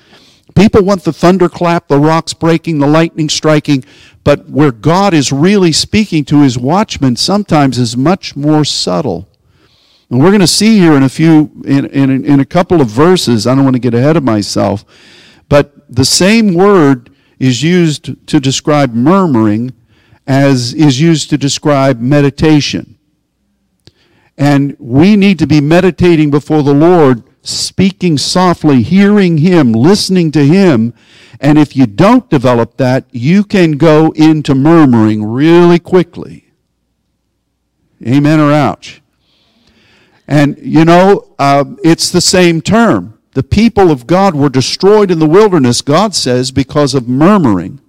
People 0.55 0.83
want 0.83 1.03
the 1.03 1.13
thunderclap, 1.13 1.87
the 1.87 1.99
rocks 1.99 2.33
breaking, 2.33 2.79
the 2.79 2.87
lightning 2.87 3.29
striking, 3.29 3.83
but 4.23 4.49
where 4.49 4.71
God 4.71 5.13
is 5.13 5.31
really 5.31 5.71
speaking 5.71 6.25
to 6.25 6.41
his 6.41 6.57
watchmen 6.57 7.15
sometimes 7.15 7.77
is 7.77 7.95
much 7.95 8.35
more 8.35 8.65
subtle. 8.65 9.29
And 10.09 10.19
we're 10.19 10.31
going 10.31 10.39
to 10.39 10.47
see 10.47 10.79
here 10.79 10.93
in 10.93 11.03
a 11.03 11.09
few, 11.09 11.51
in, 11.65 11.85
in, 11.87 12.25
in 12.25 12.39
a 12.39 12.45
couple 12.45 12.81
of 12.81 12.87
verses, 12.87 13.45
I 13.45 13.55
don't 13.55 13.63
want 13.63 13.75
to 13.75 13.81
get 13.81 13.93
ahead 13.93 14.17
of 14.17 14.23
myself, 14.23 14.83
but 15.49 15.73
the 15.87 16.05
same 16.05 16.53
word 16.53 17.09
is 17.37 17.63
used 17.63 18.27
to 18.27 18.39
describe 18.39 18.93
murmuring 18.93 19.73
as 20.29 20.75
is 20.75 21.01
used 21.01 21.31
to 21.31 21.37
describe 21.39 21.99
meditation. 21.99 22.99
And 24.37 24.77
we 24.79 25.15
need 25.15 25.39
to 25.39 25.47
be 25.47 25.59
meditating 25.59 26.29
before 26.29 26.61
the 26.61 26.73
Lord 26.73 27.23
speaking 27.41 28.19
softly, 28.19 28.83
hearing 28.83 29.39
Him, 29.39 29.73
listening 29.73 30.31
to 30.33 30.45
Him. 30.45 30.93
And 31.41 31.57
if 31.57 31.75
you 31.75 31.87
don't 31.87 32.29
develop 32.29 32.77
that, 32.77 33.05
you 33.11 33.43
can 33.43 33.71
go 33.71 34.11
into 34.11 34.53
murmuring 34.53 35.25
really 35.25 35.79
quickly. 35.79 36.45
Amen 38.05 38.39
or 38.39 38.53
ouch. 38.53 39.01
And, 40.27 40.59
you 40.61 40.85
know, 40.85 41.33
uh, 41.39 41.65
it's 41.83 42.11
the 42.11 42.21
same 42.21 42.61
term. 42.61 43.19
The 43.31 43.41
people 43.41 43.89
of 43.89 44.05
God 44.05 44.35
were 44.35 44.49
destroyed 44.49 45.09
in 45.09 45.17
the 45.17 45.25
wilderness, 45.25 45.81
God 45.81 46.13
says, 46.13 46.51
because 46.51 46.93
of 46.93 47.09
murmuring 47.09 47.81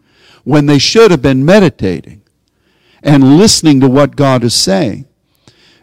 when 0.45 0.65
they 0.65 0.79
should 0.79 1.11
have 1.11 1.21
been 1.21 1.45
meditating 1.45 2.20
and 3.03 3.39
listening 3.39 3.81
to 3.81 3.89
what 3.89 4.17
God 4.17 4.45
is 4.45 4.55
saying. 4.55 5.07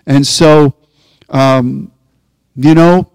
And 0.06 0.26
so, 0.26 0.76
um, 1.30 1.92
you 2.56 2.74
know, 2.74 3.12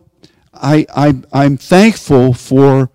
I, 0.54 0.86
I, 0.94 1.14
I'm 1.32 1.56
thankful 1.56 2.34
for 2.34 2.90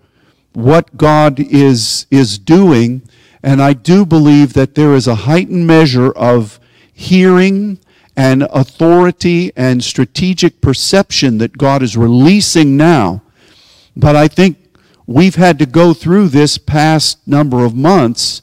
what 0.52 0.96
God 0.96 1.38
is, 1.38 2.06
is 2.10 2.38
doing, 2.38 3.02
and 3.42 3.60
I 3.62 3.72
do 3.72 4.06
believe 4.06 4.54
that 4.54 4.74
there 4.74 4.94
is 4.94 5.06
a 5.06 5.14
heightened 5.14 5.66
measure 5.66 6.10
of 6.12 6.58
hearing 6.92 7.78
and 8.16 8.42
authority 8.50 9.52
and 9.56 9.84
strategic 9.84 10.60
perception 10.60 11.38
that 11.38 11.56
God 11.56 11.82
is 11.82 11.96
releasing 11.96 12.76
now. 12.76 13.22
But 13.96 14.16
I 14.16 14.26
think 14.26 14.56
we've 15.06 15.36
had 15.36 15.58
to 15.60 15.66
go 15.66 15.94
through 15.94 16.28
this 16.28 16.58
past 16.58 17.26
number 17.28 17.64
of 17.64 17.76
months 17.76 18.42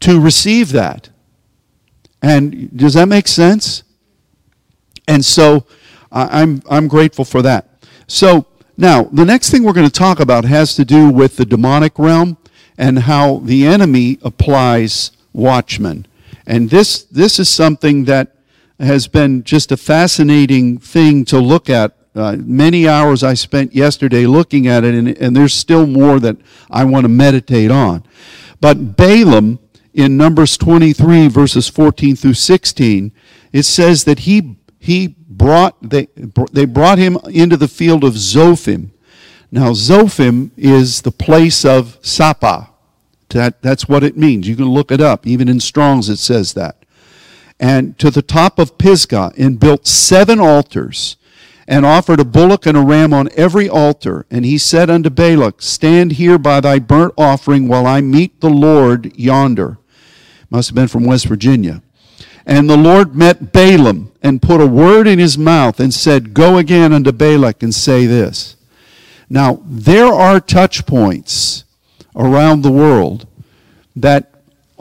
to 0.00 0.20
receive 0.20 0.70
that. 0.72 1.08
And 2.22 2.76
does 2.76 2.94
that 2.94 3.06
make 3.06 3.28
sense? 3.28 3.84
And 5.06 5.24
so 5.24 5.66
I'm, 6.12 6.62
I'm 6.70 6.88
grateful 6.88 7.24
for 7.24 7.42
that. 7.42 7.68
So 8.06 8.46
now, 8.76 9.04
the 9.04 9.24
next 9.24 9.50
thing 9.50 9.64
we're 9.64 9.72
going 9.72 9.90
to 9.90 9.92
talk 9.92 10.20
about 10.20 10.44
has 10.44 10.76
to 10.76 10.84
do 10.84 11.10
with 11.10 11.36
the 11.36 11.44
demonic 11.44 11.98
realm 11.98 12.36
and 12.76 13.00
how 13.00 13.38
the 13.38 13.66
enemy 13.66 14.18
applies 14.22 15.10
watchmen. 15.32 16.06
And 16.46 16.70
this, 16.70 17.02
this 17.02 17.38
is 17.38 17.48
something 17.48 18.04
that 18.04 18.36
has 18.78 19.08
been 19.08 19.42
just 19.42 19.72
a 19.72 19.76
fascinating 19.76 20.78
thing 20.78 21.24
to 21.26 21.40
look 21.40 21.68
at. 21.68 21.96
Uh, 22.14 22.36
many 22.38 22.88
hours 22.88 23.22
I 23.24 23.34
spent 23.34 23.74
yesterday 23.74 24.26
looking 24.26 24.66
at 24.66 24.84
it, 24.84 24.94
and, 24.94 25.08
and 25.18 25.36
there's 25.36 25.54
still 25.54 25.86
more 25.86 26.20
that 26.20 26.36
I 26.70 26.84
want 26.84 27.04
to 27.04 27.08
meditate 27.08 27.70
on. 27.70 28.04
But 28.60 28.96
Balaam, 28.96 29.58
in 29.98 30.16
Numbers 30.16 30.56
23, 30.56 31.26
verses 31.26 31.66
14 31.66 32.14
through 32.14 32.34
16, 32.34 33.10
it 33.52 33.64
says 33.64 34.04
that 34.04 34.20
he, 34.20 34.56
he 34.78 35.08
brought, 35.08 35.76
they, 35.82 36.06
they 36.52 36.66
brought 36.66 36.98
him 36.98 37.18
into 37.28 37.56
the 37.56 37.66
field 37.66 38.04
of 38.04 38.14
Zophim. 38.14 38.90
Now, 39.50 39.72
Zophim 39.72 40.52
is 40.56 41.02
the 41.02 41.10
place 41.10 41.64
of 41.64 41.98
Sapa. 42.00 42.70
That, 43.30 43.60
that's 43.60 43.88
what 43.88 44.04
it 44.04 44.16
means. 44.16 44.46
You 44.46 44.54
can 44.54 44.66
look 44.66 44.92
it 44.92 45.00
up. 45.00 45.26
Even 45.26 45.48
in 45.48 45.58
Strong's, 45.58 46.08
it 46.08 46.18
says 46.18 46.52
that. 46.52 46.84
And 47.58 47.98
to 47.98 48.08
the 48.08 48.22
top 48.22 48.60
of 48.60 48.78
Pisgah, 48.78 49.32
and 49.36 49.58
built 49.58 49.88
seven 49.88 50.38
altars, 50.38 51.16
and 51.66 51.84
offered 51.84 52.20
a 52.20 52.24
bullock 52.24 52.66
and 52.66 52.76
a 52.76 52.82
ram 52.82 53.12
on 53.12 53.30
every 53.34 53.68
altar. 53.68 54.26
And 54.30 54.44
he 54.44 54.58
said 54.58 54.90
unto 54.90 55.10
Balak, 55.10 55.60
Stand 55.60 56.12
here 56.12 56.38
by 56.38 56.60
thy 56.60 56.78
burnt 56.78 57.14
offering 57.18 57.66
while 57.66 57.84
I 57.84 58.00
meet 58.00 58.40
the 58.40 58.48
Lord 58.48 59.12
yonder. 59.18 59.78
Must 60.50 60.68
have 60.68 60.74
been 60.74 60.88
from 60.88 61.04
West 61.04 61.26
Virginia. 61.26 61.82
And 62.46 62.68
the 62.68 62.76
Lord 62.76 63.14
met 63.14 63.52
Balaam 63.52 64.10
and 64.22 64.40
put 64.40 64.60
a 64.60 64.66
word 64.66 65.06
in 65.06 65.18
his 65.18 65.36
mouth 65.36 65.78
and 65.78 65.92
said, 65.92 66.32
Go 66.32 66.56
again 66.56 66.92
unto 66.92 67.12
Balak 67.12 67.62
and 67.62 67.74
say 67.74 68.06
this. 68.06 68.56
Now, 69.28 69.60
there 69.66 70.06
are 70.06 70.40
touch 70.40 70.86
points 70.86 71.64
around 72.16 72.62
the 72.62 72.72
world 72.72 73.26
that 73.94 74.32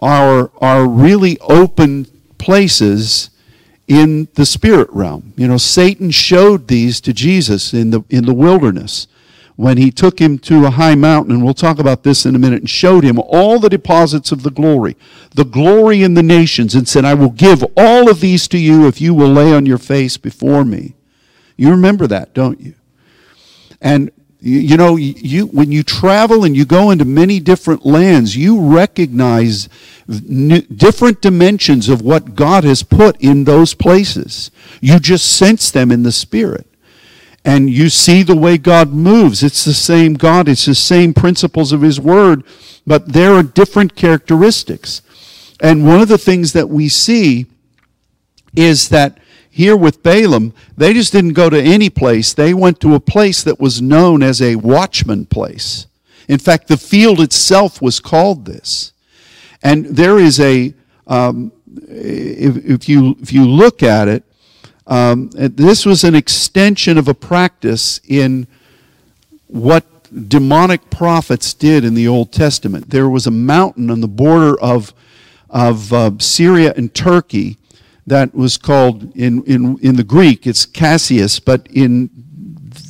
are, 0.01 0.51
are 0.61 0.87
really 0.87 1.37
open 1.41 2.05
places 2.37 3.29
in 3.87 4.27
the 4.35 4.45
spirit 4.45 4.89
realm. 4.91 5.33
You 5.35 5.47
know, 5.47 5.57
Satan 5.57 6.11
showed 6.11 6.67
these 6.67 7.01
to 7.01 7.13
Jesus 7.13 7.73
in 7.73 7.91
the, 7.91 8.03
in 8.09 8.25
the 8.25 8.33
wilderness 8.33 9.07
when 9.57 9.77
he 9.77 9.89
took 9.89 10.19
him 10.19 10.37
to 10.37 10.65
a 10.65 10.69
high 10.69 10.93
mountain, 10.93 11.33
and 11.33 11.43
we'll 11.43 11.53
talk 11.53 11.79
about 11.79 12.03
this 12.03 12.27
in 12.27 12.35
a 12.35 12.39
minute, 12.39 12.59
and 12.59 12.69
showed 12.69 13.03
him 13.03 13.19
all 13.19 13.59
the 13.59 13.69
deposits 13.69 14.31
of 14.31 14.43
the 14.43 14.51
glory, 14.51 14.95
the 15.33 15.43
glory 15.43 16.03
in 16.03 16.13
the 16.13 16.23
nations, 16.23 16.75
and 16.75 16.87
said, 16.87 17.03
I 17.03 17.15
will 17.15 17.31
give 17.31 17.65
all 17.75 18.07
of 18.07 18.19
these 18.19 18.47
to 18.49 18.59
you 18.59 18.87
if 18.87 19.01
you 19.01 19.15
will 19.15 19.29
lay 19.29 19.51
on 19.51 19.65
your 19.65 19.79
face 19.79 20.15
before 20.15 20.63
me. 20.63 20.93
You 21.57 21.71
remember 21.71 22.05
that, 22.05 22.35
don't 22.35 22.61
you? 22.61 22.75
And 23.81 24.11
you 24.39 24.77
know, 24.77 24.95
you 24.95 25.47
when 25.47 25.71
you 25.71 25.81
travel 25.81 26.43
and 26.43 26.55
you 26.55 26.63
go 26.63 26.91
into 26.91 27.03
many 27.03 27.39
different 27.39 27.83
lands, 27.83 28.37
you 28.37 28.61
recognize 28.61 29.67
different 30.07 31.21
dimensions 31.21 31.89
of 31.89 32.03
what 32.03 32.35
God 32.35 32.63
has 32.63 32.83
put 32.83 33.19
in 33.19 33.45
those 33.45 33.73
places. 33.73 34.51
You 34.79 34.99
just 34.99 35.35
sense 35.35 35.71
them 35.71 35.91
in 35.91 36.03
the 36.03 36.11
spirit 36.11 36.67
and 37.47 37.69
you 37.69 37.87
see 37.87 38.23
the 38.23 38.35
way 38.35 38.57
God 38.57 38.91
moves. 38.91 39.41
It's 39.41 39.63
the 39.63 39.73
same 39.73 40.15
God, 40.15 40.49
it's 40.49 40.65
the 40.65 40.75
same 40.75 41.13
principles 41.13 41.71
of 41.71 41.81
His 41.81 41.97
Word, 41.97 42.43
but 42.85 43.13
there 43.13 43.33
are 43.35 43.41
different 43.41 43.95
characteristics. 43.95 45.01
And 45.61 45.87
one 45.87 46.01
of 46.01 46.09
the 46.09 46.17
things 46.17 46.51
that 46.51 46.67
we 46.67 46.89
see 46.89 47.45
is 48.53 48.89
that 48.89 49.17
here 49.49 49.77
with 49.77 50.03
Balaam, 50.03 50.53
they 50.75 50.91
just 50.91 51.13
didn't 51.13 51.33
go 51.33 51.49
to 51.49 51.59
any 51.59 51.89
place. 51.89 52.33
They 52.33 52.53
went 52.53 52.81
to 52.81 52.95
a 52.95 52.99
place 52.99 53.43
that 53.43 53.61
was 53.61 53.81
known 53.81 54.21
as 54.23 54.41
a 54.41 54.57
watchman 54.57 55.25
place. 55.25 55.87
In 56.27 56.39
fact, 56.39 56.67
the 56.67 56.75
field 56.75 57.21
itself 57.21 57.81
was 57.81 58.01
called 58.01 58.45
this. 58.45 58.91
And 59.63 59.85
there 59.85 60.19
is 60.19 60.41
a, 60.41 60.73
um, 61.07 61.53
if, 61.87 62.57
if, 62.57 62.89
you, 62.89 63.15
if 63.21 63.31
you 63.31 63.47
look 63.47 63.81
at 63.81 64.09
it, 64.09 64.25
um, 64.87 65.29
this 65.33 65.85
was 65.85 66.03
an 66.03 66.15
extension 66.15 66.97
of 66.97 67.07
a 67.07 67.13
practice 67.13 67.99
in 68.07 68.47
what 69.47 69.85
demonic 70.29 70.89
prophets 70.89 71.53
did 71.53 71.83
in 71.83 71.93
the 71.93 72.07
Old 72.07 72.31
Testament. 72.31 72.89
There 72.89 73.09
was 73.09 73.27
a 73.27 73.31
mountain 73.31 73.91
on 73.91 73.99
the 73.99 74.07
border 74.07 74.59
of, 74.61 74.93
of 75.49 75.91
uh, 75.91 76.11
Syria 76.19 76.73
and 76.77 76.93
Turkey 76.93 77.57
that 78.05 78.33
was 78.33 78.57
called, 78.57 79.13
in, 79.17 79.43
in, 79.43 79.77
in 79.79 79.97
the 79.97 80.03
Greek, 80.03 80.47
it's 80.47 80.65
Cassius, 80.65 81.41
but 81.41 81.67
in 81.69 82.09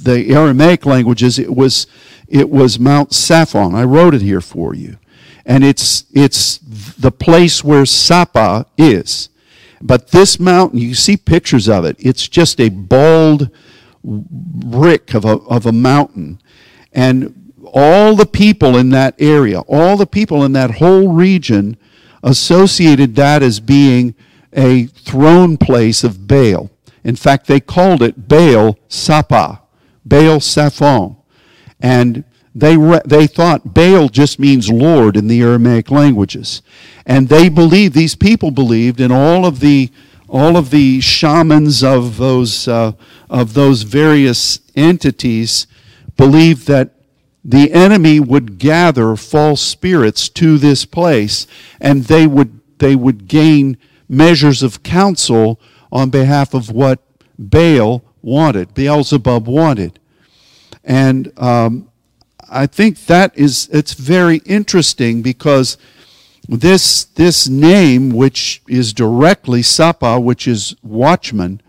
the 0.03 0.31
Aramaic 0.31 0.85
languages, 0.85 1.39
it 1.39 1.55
was, 1.55 1.87
it 2.27 2.49
was 2.51 2.79
Mount 2.79 3.09
Saphon. 3.09 3.73
I 3.73 3.83
wrote 3.83 4.13
it 4.13 4.21
here 4.21 4.41
for 4.41 4.75
you. 4.75 4.97
And 5.43 5.63
it's, 5.63 6.05
it's 6.13 6.59
the 6.59 7.11
place 7.11 7.63
where 7.63 7.85
Sapa 7.85 8.67
is. 8.77 9.29
But 9.81 10.09
this 10.09 10.39
mountain, 10.39 10.79
you 10.79 10.95
see 10.95 11.17
pictures 11.17 11.67
of 11.69 11.85
it. 11.85 11.95
It's 11.99 12.27
just 12.27 12.59
a 12.59 12.69
bald 12.69 13.49
brick 14.03 15.13
of 15.13 15.25
a, 15.25 15.39
of 15.47 15.65
a 15.65 15.71
mountain. 15.71 16.41
And 16.93 17.51
all 17.65 18.15
the 18.15 18.25
people 18.25 18.77
in 18.77 18.89
that 18.91 19.15
area, 19.19 19.59
all 19.61 19.97
the 19.97 20.07
people 20.07 20.43
in 20.43 20.53
that 20.53 20.75
whole 20.75 21.09
region 21.09 21.77
associated 22.23 23.15
that 23.15 23.43
as 23.43 23.59
being 23.59 24.15
a 24.53 24.85
throne 24.85 25.57
place 25.57 26.03
of 26.03 26.27
Baal. 26.27 26.69
In 27.03 27.15
fact, 27.15 27.47
they 27.47 27.59
called 27.59 28.01
it 28.01 28.27
Baal 28.27 28.77
Sapa, 28.87 29.61
Baal 30.05 30.39
Saphon. 30.39 31.17
And 31.79 32.23
they, 32.57 32.75
re- 32.75 33.01
they 33.05 33.27
thought 33.27 33.75
Baal 33.75 34.09
just 34.09 34.39
means 34.39 34.67
Lord 34.67 35.15
in 35.15 35.27
the 35.27 35.41
Aramaic 35.41 35.91
languages. 35.91 36.63
And 37.05 37.29
they 37.29 37.49
believed, 37.49 37.93
these 37.93 38.15
people 38.15 38.49
believed, 38.49 38.99
in 38.99 39.11
all 39.11 39.45
of 39.45 39.59
the, 39.59 39.91
all 40.27 40.57
of 40.57 40.71
the 40.71 40.99
shamans 40.99 41.83
of 41.83 42.17
those, 42.17 42.67
uh, 42.67 42.93
of 43.29 43.53
those 43.53 43.83
various 43.83 44.59
entities 44.75 45.67
believed 46.15 46.65
that 46.65 46.95
the 47.45 47.71
enemy 47.73 48.19
would 48.19 48.57
gather 48.57 49.15
false 49.15 49.61
spirits 49.61 50.27
to 50.27 50.57
this 50.57 50.83
place 50.83 51.45
and 51.79 52.05
they 52.05 52.25
would, 52.25 52.59
they 52.79 52.95
would 52.95 53.27
gain 53.27 53.77
measures 54.09 54.63
of 54.63 54.81
counsel 54.81 55.59
on 55.91 56.09
behalf 56.09 56.55
of 56.55 56.71
what 56.71 57.03
Baal 57.37 58.03
wanted, 58.23 58.73
Beelzebub 58.73 59.47
wanted. 59.47 59.99
And 60.83 61.31
um, 61.37 61.89
I 62.49 62.67
think 62.67 63.05
that 63.05 63.37
is 63.37 63.69
it's 63.71 63.93
very 63.93 64.37
interesting 64.45 65.21
because 65.21 65.77
this 66.47 67.03
this 67.03 67.47
name, 67.47 68.11
which 68.11 68.61
is 68.67 68.93
directly 68.93 69.61
Sapa, 69.61 70.19
which 70.19 70.47
is 70.47 70.75
watchman, 70.81 71.61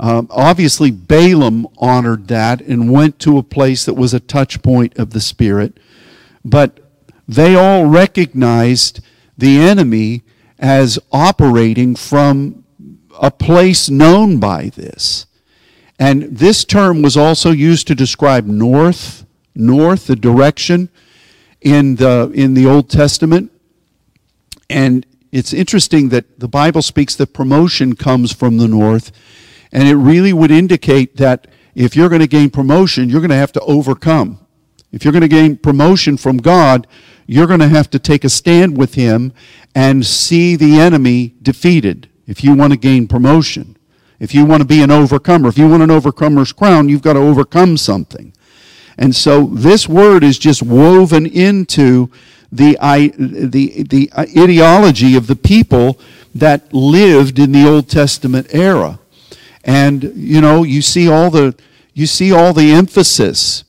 um, 0.00 0.28
obviously 0.30 0.90
Balaam 0.90 1.66
honored 1.78 2.28
that 2.28 2.60
and 2.60 2.92
went 2.92 3.18
to 3.20 3.38
a 3.38 3.42
place 3.42 3.84
that 3.84 3.94
was 3.94 4.14
a 4.14 4.20
touch 4.20 4.62
point 4.62 4.96
of 4.98 5.10
the 5.10 5.20
Spirit, 5.20 5.78
but 6.44 6.78
they 7.26 7.54
all 7.54 7.86
recognized 7.86 9.00
the 9.36 9.58
enemy 9.58 10.22
as 10.58 10.98
operating 11.12 11.94
from 11.94 12.64
a 13.20 13.30
place 13.30 13.88
known 13.88 14.38
by 14.38 14.70
this. 14.70 15.26
And 15.98 16.22
this 16.24 16.64
term 16.64 17.02
was 17.02 17.16
also 17.16 17.50
used 17.50 17.88
to 17.88 17.94
describe 17.94 18.46
north, 18.46 19.26
north, 19.58 20.06
the 20.06 20.16
direction 20.16 20.88
in 21.60 21.96
the, 21.96 22.30
in 22.34 22.54
the 22.54 22.66
Old 22.66 22.88
Testament. 22.88 23.52
And 24.70 25.06
it's 25.32 25.52
interesting 25.52 26.08
that 26.10 26.40
the 26.40 26.48
Bible 26.48 26.82
speaks 26.82 27.14
that 27.16 27.32
promotion 27.32 27.94
comes 27.94 28.32
from 28.32 28.58
the 28.58 28.68
north. 28.68 29.12
And 29.72 29.86
it 29.86 29.96
really 29.96 30.32
would 30.32 30.50
indicate 30.50 31.16
that 31.16 31.46
if 31.74 31.94
you're 31.94 32.08
going 32.08 32.20
to 32.20 32.26
gain 32.26 32.50
promotion, 32.50 33.08
you're 33.08 33.20
going 33.20 33.30
to 33.30 33.36
have 33.36 33.52
to 33.52 33.60
overcome. 33.60 34.40
If 34.90 35.04
you're 35.04 35.12
going 35.12 35.22
to 35.22 35.28
gain 35.28 35.56
promotion 35.56 36.16
from 36.16 36.38
God, 36.38 36.86
you're 37.26 37.46
going 37.46 37.60
to 37.60 37.68
have 37.68 37.90
to 37.90 37.98
take 37.98 38.24
a 38.24 38.30
stand 38.30 38.78
with 38.78 38.94
Him 38.94 39.32
and 39.74 40.04
see 40.04 40.56
the 40.56 40.80
enemy 40.80 41.34
defeated 41.42 42.08
if 42.26 42.42
you 42.42 42.54
want 42.54 42.72
to 42.72 42.78
gain 42.78 43.06
promotion. 43.06 43.76
If 44.18 44.34
you 44.34 44.44
want 44.44 44.62
to 44.62 44.66
be 44.66 44.82
an 44.82 44.90
overcomer, 44.90 45.48
if 45.48 45.58
you 45.58 45.68
want 45.68 45.82
an 45.82 45.90
overcomer's 45.90 46.52
crown, 46.52 46.88
you've 46.88 47.02
got 47.02 47.12
to 47.12 47.20
overcome 47.20 47.76
something. 47.76 48.32
And 48.98 49.14
so 49.14 49.46
this 49.46 49.88
word 49.88 50.24
is 50.24 50.38
just 50.38 50.62
woven 50.62 51.24
into 51.24 52.10
the, 52.50 52.76
the, 53.16 53.84
the 53.84 54.10
ideology 54.16 55.14
of 55.14 55.28
the 55.28 55.36
people 55.36 56.00
that 56.34 56.72
lived 56.74 57.38
in 57.38 57.52
the 57.52 57.66
Old 57.66 57.88
Testament 57.88 58.48
era. 58.50 58.98
And, 59.64 60.12
you 60.16 60.40
know, 60.40 60.64
you 60.64 60.82
see 60.82 61.08
all 61.08 61.30
the, 61.30 61.54
you 61.94 62.06
see 62.06 62.32
all 62.32 62.52
the 62.52 62.72
emphasis. 62.72 63.64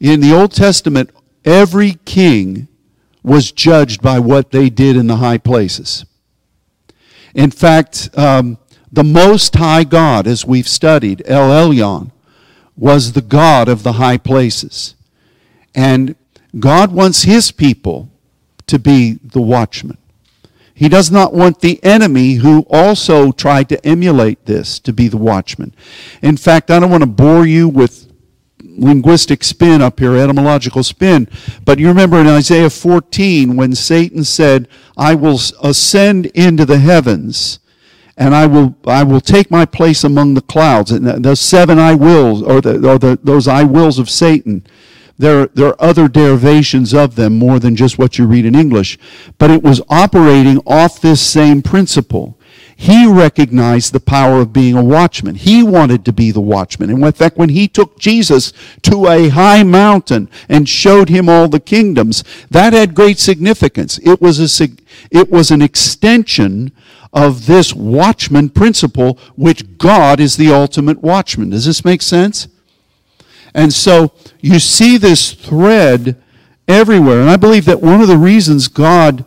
In 0.00 0.20
the 0.20 0.32
Old 0.32 0.52
Testament, 0.52 1.10
every 1.44 1.94
king 2.04 2.68
was 3.22 3.52
judged 3.52 4.02
by 4.02 4.18
what 4.18 4.50
they 4.52 4.70
did 4.70 4.96
in 4.96 5.06
the 5.06 5.16
high 5.16 5.38
places. 5.38 6.04
In 7.34 7.50
fact, 7.50 8.08
um, 8.16 8.58
the 8.90 9.04
Most 9.04 9.54
High 9.54 9.84
God, 9.84 10.26
as 10.26 10.44
we've 10.44 10.68
studied, 10.68 11.22
El 11.26 11.48
Elyon, 11.48 12.10
was 12.82 13.12
the 13.12 13.22
God 13.22 13.68
of 13.68 13.84
the 13.84 13.92
high 13.92 14.16
places. 14.16 14.96
And 15.72 16.16
God 16.58 16.90
wants 16.90 17.22
his 17.22 17.52
people 17.52 18.10
to 18.66 18.76
be 18.76 19.20
the 19.22 19.40
watchmen. 19.40 19.98
He 20.74 20.88
does 20.88 21.08
not 21.08 21.32
want 21.32 21.60
the 21.60 21.78
enemy 21.84 22.34
who 22.34 22.66
also 22.68 23.30
tried 23.30 23.68
to 23.68 23.86
emulate 23.86 24.46
this 24.46 24.80
to 24.80 24.92
be 24.92 25.06
the 25.06 25.16
watchman. 25.16 25.72
In 26.22 26.36
fact, 26.36 26.72
I 26.72 26.80
don't 26.80 26.90
want 26.90 27.04
to 27.04 27.08
bore 27.08 27.46
you 27.46 27.68
with 27.68 28.12
linguistic 28.60 29.44
spin 29.44 29.80
up 29.80 30.00
here, 30.00 30.16
etymological 30.16 30.82
spin, 30.82 31.28
but 31.64 31.78
you 31.78 31.86
remember 31.86 32.18
in 32.18 32.26
Isaiah 32.26 32.68
14 32.68 33.54
when 33.54 33.76
Satan 33.76 34.24
said, 34.24 34.66
I 34.96 35.14
will 35.14 35.38
ascend 35.62 36.26
into 36.34 36.64
the 36.64 36.80
heavens 36.80 37.60
and 38.16 38.34
I 38.34 38.46
will, 38.46 38.74
I 38.86 39.02
will 39.02 39.20
take 39.20 39.50
my 39.50 39.64
place 39.64 40.04
among 40.04 40.34
the 40.34 40.42
clouds. 40.42 40.90
And 40.90 41.24
the 41.24 41.34
seven 41.34 41.78
I 41.78 41.94
wills, 41.94 42.42
or, 42.42 42.60
the, 42.60 42.76
or 42.88 42.98
the, 42.98 43.18
those 43.22 43.48
I 43.48 43.64
wills 43.64 43.98
of 43.98 44.10
Satan, 44.10 44.66
there, 45.18 45.46
there 45.48 45.68
are 45.68 45.82
other 45.82 46.08
derivations 46.08 46.92
of 46.92 47.14
them 47.14 47.38
more 47.38 47.58
than 47.58 47.76
just 47.76 47.98
what 47.98 48.18
you 48.18 48.26
read 48.26 48.44
in 48.44 48.54
English. 48.54 48.98
But 49.38 49.50
it 49.50 49.62
was 49.62 49.80
operating 49.88 50.58
off 50.66 51.00
this 51.00 51.20
same 51.20 51.62
principle. 51.62 52.38
He 52.76 53.06
recognized 53.06 53.92
the 53.92 54.00
power 54.00 54.40
of 54.40 54.52
being 54.52 54.76
a 54.76 54.82
watchman. 54.82 55.36
He 55.36 55.62
wanted 55.62 56.04
to 56.04 56.12
be 56.12 56.32
the 56.32 56.40
watchman. 56.40 56.90
And 56.90 57.02
in 57.02 57.12
fact, 57.12 57.36
when 57.36 57.50
he 57.50 57.68
took 57.68 57.98
Jesus 57.98 58.52
to 58.82 59.06
a 59.06 59.28
high 59.28 59.62
mountain 59.62 60.28
and 60.48 60.68
showed 60.68 61.08
him 61.08 61.28
all 61.28 61.48
the 61.48 61.60
kingdoms, 61.60 62.24
that 62.50 62.72
had 62.72 62.94
great 62.94 63.18
significance. 63.18 63.98
It 64.02 64.20
was, 64.20 64.60
a, 64.60 64.68
it 65.10 65.30
was 65.30 65.50
an 65.50 65.62
extension 65.62 66.72
of 67.12 67.46
this 67.46 67.74
watchman 67.74 68.48
principle, 68.48 69.18
which 69.36 69.78
God 69.78 70.18
is 70.18 70.36
the 70.36 70.52
ultimate 70.52 71.02
watchman. 71.02 71.50
Does 71.50 71.66
this 71.66 71.84
make 71.84 72.02
sense? 72.02 72.48
And 73.54 73.72
so 73.72 74.12
you 74.40 74.58
see 74.58 74.96
this 74.96 75.32
thread 75.32 76.22
everywhere. 76.66 77.20
And 77.20 77.28
I 77.28 77.36
believe 77.36 77.66
that 77.66 77.82
one 77.82 78.00
of 78.00 78.08
the 78.08 78.16
reasons 78.16 78.68
God 78.68 79.24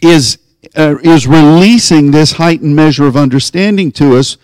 is, 0.00 0.38
uh, 0.76 0.96
is 1.02 1.26
releasing 1.26 2.10
this 2.10 2.32
heightened 2.32 2.76
measure 2.76 3.06
of 3.06 3.16
understanding 3.16 3.90
to 3.92 4.16
us 4.16 4.36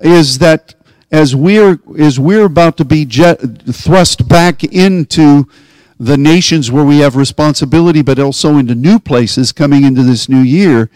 is 0.00 0.38
that 0.38 0.74
as 1.10 1.34
we're, 1.34 1.80
as 1.98 2.20
we're 2.20 2.44
about 2.44 2.76
to 2.76 2.84
be 2.84 3.04
jet, 3.04 3.40
thrust 3.72 4.28
back 4.28 4.62
into 4.64 5.48
the 5.98 6.16
nations 6.16 6.70
where 6.70 6.84
we 6.84 6.98
have 6.98 7.16
responsibility, 7.16 8.00
but 8.00 8.18
also 8.18 8.56
into 8.56 8.74
new 8.74 8.98
places 8.98 9.52
coming 9.52 9.84
into 9.84 10.02
this 10.02 10.28
new 10.28 10.40
year, 10.40 10.88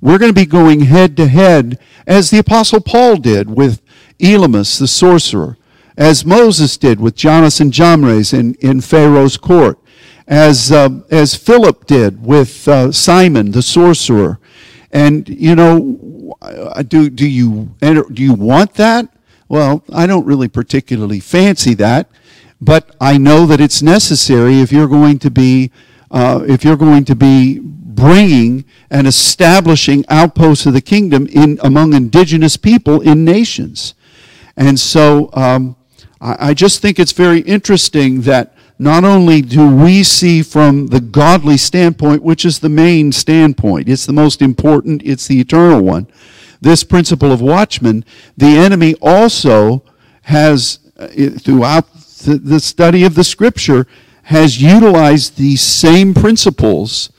we're 0.00 0.18
going 0.18 0.30
to 0.30 0.40
be 0.40 0.46
going 0.46 0.80
head 0.80 1.16
to 1.16 1.26
head 1.26 1.78
as 2.06 2.30
the 2.30 2.38
Apostle 2.38 2.80
Paul 2.80 3.16
did 3.16 3.50
with 3.50 3.82
Elymas 4.18 4.78
the 4.78 4.88
sorcerer, 4.88 5.56
as 5.96 6.24
Moses 6.24 6.76
did 6.76 7.00
with 7.00 7.16
Jannes 7.16 7.60
and 7.60 7.72
Jambres 7.72 8.32
in, 8.32 8.54
in 8.54 8.80
Pharaoh's 8.80 9.36
court, 9.36 9.78
as, 10.26 10.70
uh, 10.70 11.00
as 11.10 11.34
Philip 11.34 11.86
did 11.86 12.24
with 12.24 12.68
uh, 12.68 12.92
Simon 12.92 13.50
the 13.50 13.62
sorcerer. 13.62 14.38
And, 14.92 15.28
you 15.28 15.54
know, 15.54 16.36
do, 16.86 17.10
do, 17.10 17.28
you, 17.28 17.74
do 17.80 18.22
you 18.22 18.34
want 18.34 18.74
that? 18.74 19.08
Well, 19.48 19.82
I 19.92 20.06
don't 20.06 20.26
really 20.26 20.48
particularly 20.48 21.20
fancy 21.20 21.74
that, 21.74 22.08
but 22.60 22.94
I 23.00 23.18
know 23.18 23.46
that 23.46 23.60
it's 23.60 23.82
necessary 23.82 24.60
if 24.60 24.72
you're 24.72 24.88
going 24.88 25.18
to 25.20 25.30
be, 25.30 25.70
uh, 26.10 26.44
if 26.46 26.64
you're 26.64 26.76
going 26.76 27.04
to 27.06 27.16
be 27.16 27.60
bringing 27.98 28.64
and 28.90 29.06
establishing 29.06 30.04
outposts 30.08 30.66
of 30.66 30.72
the 30.72 30.80
kingdom 30.80 31.26
in 31.26 31.58
among 31.62 31.92
indigenous 31.92 32.56
people 32.56 33.00
in 33.00 33.24
nations. 33.24 33.94
And 34.56 34.78
so 34.78 35.30
um, 35.32 35.76
I, 36.20 36.50
I 36.50 36.54
just 36.54 36.80
think 36.80 36.98
it's 36.98 37.12
very 37.12 37.40
interesting 37.40 38.22
that 38.22 38.54
not 38.78 39.02
only 39.02 39.42
do 39.42 39.68
we 39.74 40.04
see 40.04 40.42
from 40.42 40.86
the 40.86 41.00
godly 41.00 41.56
standpoint, 41.56 42.22
which 42.22 42.44
is 42.44 42.60
the 42.60 42.68
main 42.68 43.10
standpoint, 43.10 43.88
it's 43.88 44.06
the 44.06 44.12
most 44.12 44.40
important, 44.40 45.02
it's 45.04 45.26
the 45.26 45.40
eternal 45.40 45.82
one, 45.82 46.06
this 46.60 46.84
principle 46.84 47.32
of 47.32 47.40
watchman, 47.40 48.04
the 48.36 48.56
enemy 48.56 48.94
also 49.02 49.82
has, 50.22 50.78
uh, 50.96 51.08
throughout 51.08 51.92
the 52.24 52.60
study 52.60 53.04
of 53.04 53.16
the 53.16 53.24
scripture, 53.24 53.86
has 54.24 54.62
utilized 54.62 55.36
these 55.36 55.62
same 55.62 56.14
principles 56.14 57.10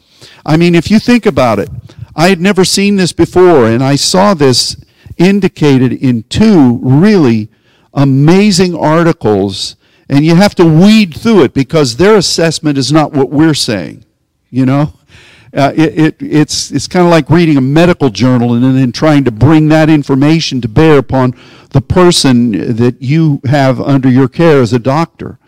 I 0.46 0.58
mean, 0.58 0.76
if 0.76 0.90
you 0.90 1.00
think 1.00 1.26
about 1.26 1.60
it, 1.60 1.70
I 2.16 2.30
had 2.30 2.42
never 2.42 2.66
seen 2.66 2.96
this 2.96 3.14
before, 3.14 3.68
and 3.68 3.84
I 3.84 3.96
saw 3.96 4.34
this 4.34 4.76
indicated 5.18 5.94
in 5.94 6.24
two 6.24 6.80
really 6.82 7.50
amazing 7.94 8.76
articles, 8.76 9.76
and 10.10 10.26
you 10.26 10.36
have 10.36 10.56
to 10.56 10.66
weed 10.66 11.16
through 11.16 11.44
it 11.44 11.54
because 11.54 11.98
their 11.98 12.18
assessment 12.18 12.78
is 12.78 12.92
not 12.92 13.12
what 13.12 13.30
we're 13.30 13.54
saying, 13.54 14.06
you 14.50 14.66
know? 14.66 14.94
Uh, 15.52 15.74
it, 15.76 15.98
it, 15.98 16.16
it's 16.20 16.70
it's 16.70 16.88
kind 16.88 17.04
of 17.04 17.10
like 17.10 17.28
reading 17.28 17.58
a 17.58 17.62
medical 17.62 18.12
journal 18.12 18.54
and 18.54 18.64
then 18.64 18.92
trying 18.92 19.24
to 19.24 19.32
bring 19.32 19.68
that 19.70 19.90
information 19.90 20.62
to 20.62 20.68
bear 20.68 21.00
upon 21.00 21.34
the 21.72 21.82
person 21.82 22.52
that 22.76 23.02
you 23.02 23.42
have 23.46 23.82
under 23.82 24.10
your 24.10 24.28
care 24.28 24.62
as 24.62 24.74
a 24.74 24.80
doctor. 24.80 25.40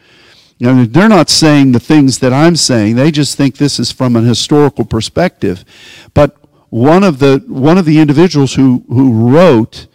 They're 0.61 1.09
not 1.09 1.29
saying 1.29 1.71
the 1.71 1.79
things 1.79 2.19
that 2.19 2.31
I'm 2.31 2.55
saying. 2.55 2.95
They 2.95 3.09
just 3.09 3.35
think 3.35 3.57
this 3.57 3.79
is 3.79 3.91
from 3.91 4.15
an 4.15 4.25
historical 4.25 4.85
perspective. 4.85 5.65
But 6.13 6.37
one 6.69 7.03
of 7.03 7.17
the 7.17 7.43
one 7.47 7.79
of 7.79 7.85
the 7.85 7.97
individuals 7.97 8.53
who 8.53 8.83
who 8.87 9.31
wrote 9.31 9.87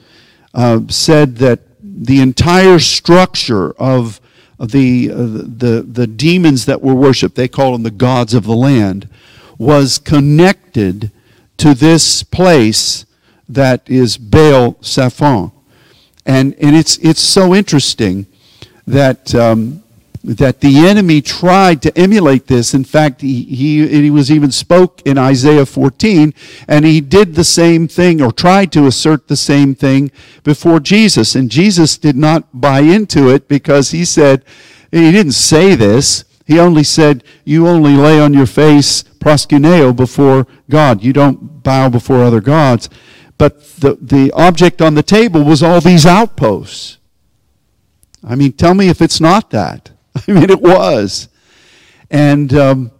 uh, 0.54 0.80
said 0.88 1.36
that 1.36 1.60
the 1.80 2.20
entire 2.20 2.80
structure 2.80 3.70
of 3.74 4.20
the, 4.58 5.10
uh, 5.12 5.16
the 5.16 5.86
the 5.88 6.08
demons 6.08 6.66
that 6.66 6.82
were 6.82 6.96
worshipped, 6.96 7.36
they 7.36 7.46
call 7.46 7.70
them 7.70 7.84
the 7.84 7.90
gods 7.92 8.34
of 8.34 8.42
the 8.42 8.56
land, 8.56 9.08
was 9.58 9.98
connected 9.98 11.12
to 11.58 11.74
this 11.74 12.24
place 12.24 13.06
that 13.48 13.88
is 13.88 14.18
Baal 14.18 14.72
Zephon. 14.82 15.52
And 16.24 16.54
and 16.54 16.74
it's 16.74 16.98
it's 16.98 17.22
so 17.22 17.54
interesting 17.54 18.26
that. 18.84 19.32
Um, 19.32 19.84
that 20.26 20.60
the 20.60 20.78
enemy 20.78 21.22
tried 21.22 21.80
to 21.82 21.96
emulate 21.96 22.48
this. 22.48 22.74
In 22.74 22.82
fact, 22.82 23.20
he, 23.20 23.44
he, 23.44 23.86
he, 23.86 24.10
was 24.10 24.28
even 24.28 24.50
spoke 24.50 25.00
in 25.02 25.18
Isaiah 25.18 25.64
14, 25.64 26.34
and 26.66 26.84
he 26.84 27.00
did 27.00 27.36
the 27.36 27.44
same 27.44 27.86
thing 27.86 28.20
or 28.20 28.32
tried 28.32 28.72
to 28.72 28.86
assert 28.88 29.28
the 29.28 29.36
same 29.36 29.76
thing 29.76 30.10
before 30.42 30.80
Jesus. 30.80 31.36
And 31.36 31.48
Jesus 31.48 31.96
did 31.96 32.16
not 32.16 32.48
buy 32.52 32.80
into 32.80 33.28
it 33.28 33.46
because 33.46 33.92
he 33.92 34.04
said, 34.04 34.44
he 34.90 35.12
didn't 35.12 35.32
say 35.32 35.76
this. 35.76 36.24
He 36.44 36.58
only 36.58 36.84
said, 36.84 37.22
you 37.44 37.68
only 37.68 37.94
lay 37.94 38.20
on 38.20 38.34
your 38.34 38.46
face 38.46 39.04
proskuneo 39.04 39.94
before 39.94 40.48
God. 40.68 41.04
You 41.04 41.12
don't 41.12 41.62
bow 41.62 41.88
before 41.88 42.24
other 42.24 42.40
gods. 42.40 42.88
But 43.38 43.60
the, 43.76 43.96
the 44.00 44.32
object 44.32 44.82
on 44.82 44.94
the 44.94 45.02
table 45.04 45.44
was 45.44 45.62
all 45.62 45.80
these 45.80 46.04
outposts. 46.04 46.98
I 48.24 48.34
mean, 48.34 48.54
tell 48.54 48.74
me 48.74 48.88
if 48.88 49.00
it's 49.00 49.20
not 49.20 49.50
that. 49.50 49.90
I 50.28 50.32
mean, 50.32 50.50
it 50.50 50.60
was. 50.60 51.28
And 52.10 52.52
um, 52.54 52.90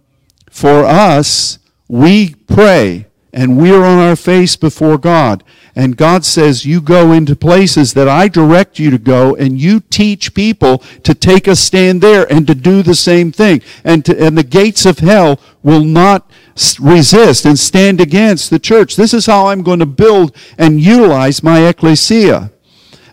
for 0.49 0.83
us, 0.85 1.59
we 1.87 2.33
pray 2.33 3.07
and 3.33 3.57
we're 3.57 3.83
on 3.83 3.99
our 3.99 4.15
face 4.15 4.55
before 4.55 4.97
God. 4.97 5.43
And 5.75 5.95
God 5.95 6.25
says, 6.25 6.65
You 6.65 6.81
go 6.81 7.11
into 7.11 7.35
places 7.35 7.93
that 7.93 8.07
I 8.07 8.27
direct 8.27 8.79
you 8.79 8.89
to 8.89 8.97
go, 8.97 9.35
and 9.35 9.61
you 9.61 9.79
teach 9.79 10.33
people 10.33 10.79
to 11.03 11.13
take 11.13 11.47
a 11.47 11.55
stand 11.55 12.01
there 12.01 12.31
and 12.31 12.47
to 12.47 12.55
do 12.55 12.81
the 12.81 12.95
same 12.95 13.31
thing. 13.31 13.61
And, 13.83 14.03
to, 14.05 14.19
and 14.19 14.35
the 14.35 14.43
gates 14.43 14.87
of 14.87 14.99
hell 14.99 15.39
will 15.61 15.83
not 15.83 16.31
resist 16.79 17.45
and 17.45 17.59
stand 17.59 18.01
against 18.01 18.49
the 18.49 18.57
church. 18.57 18.95
This 18.95 19.13
is 19.13 19.27
how 19.27 19.47
I'm 19.47 19.61
going 19.61 19.79
to 19.79 19.85
build 19.85 20.35
and 20.57 20.81
utilize 20.81 21.43
my 21.43 21.67
ecclesia. 21.67 22.51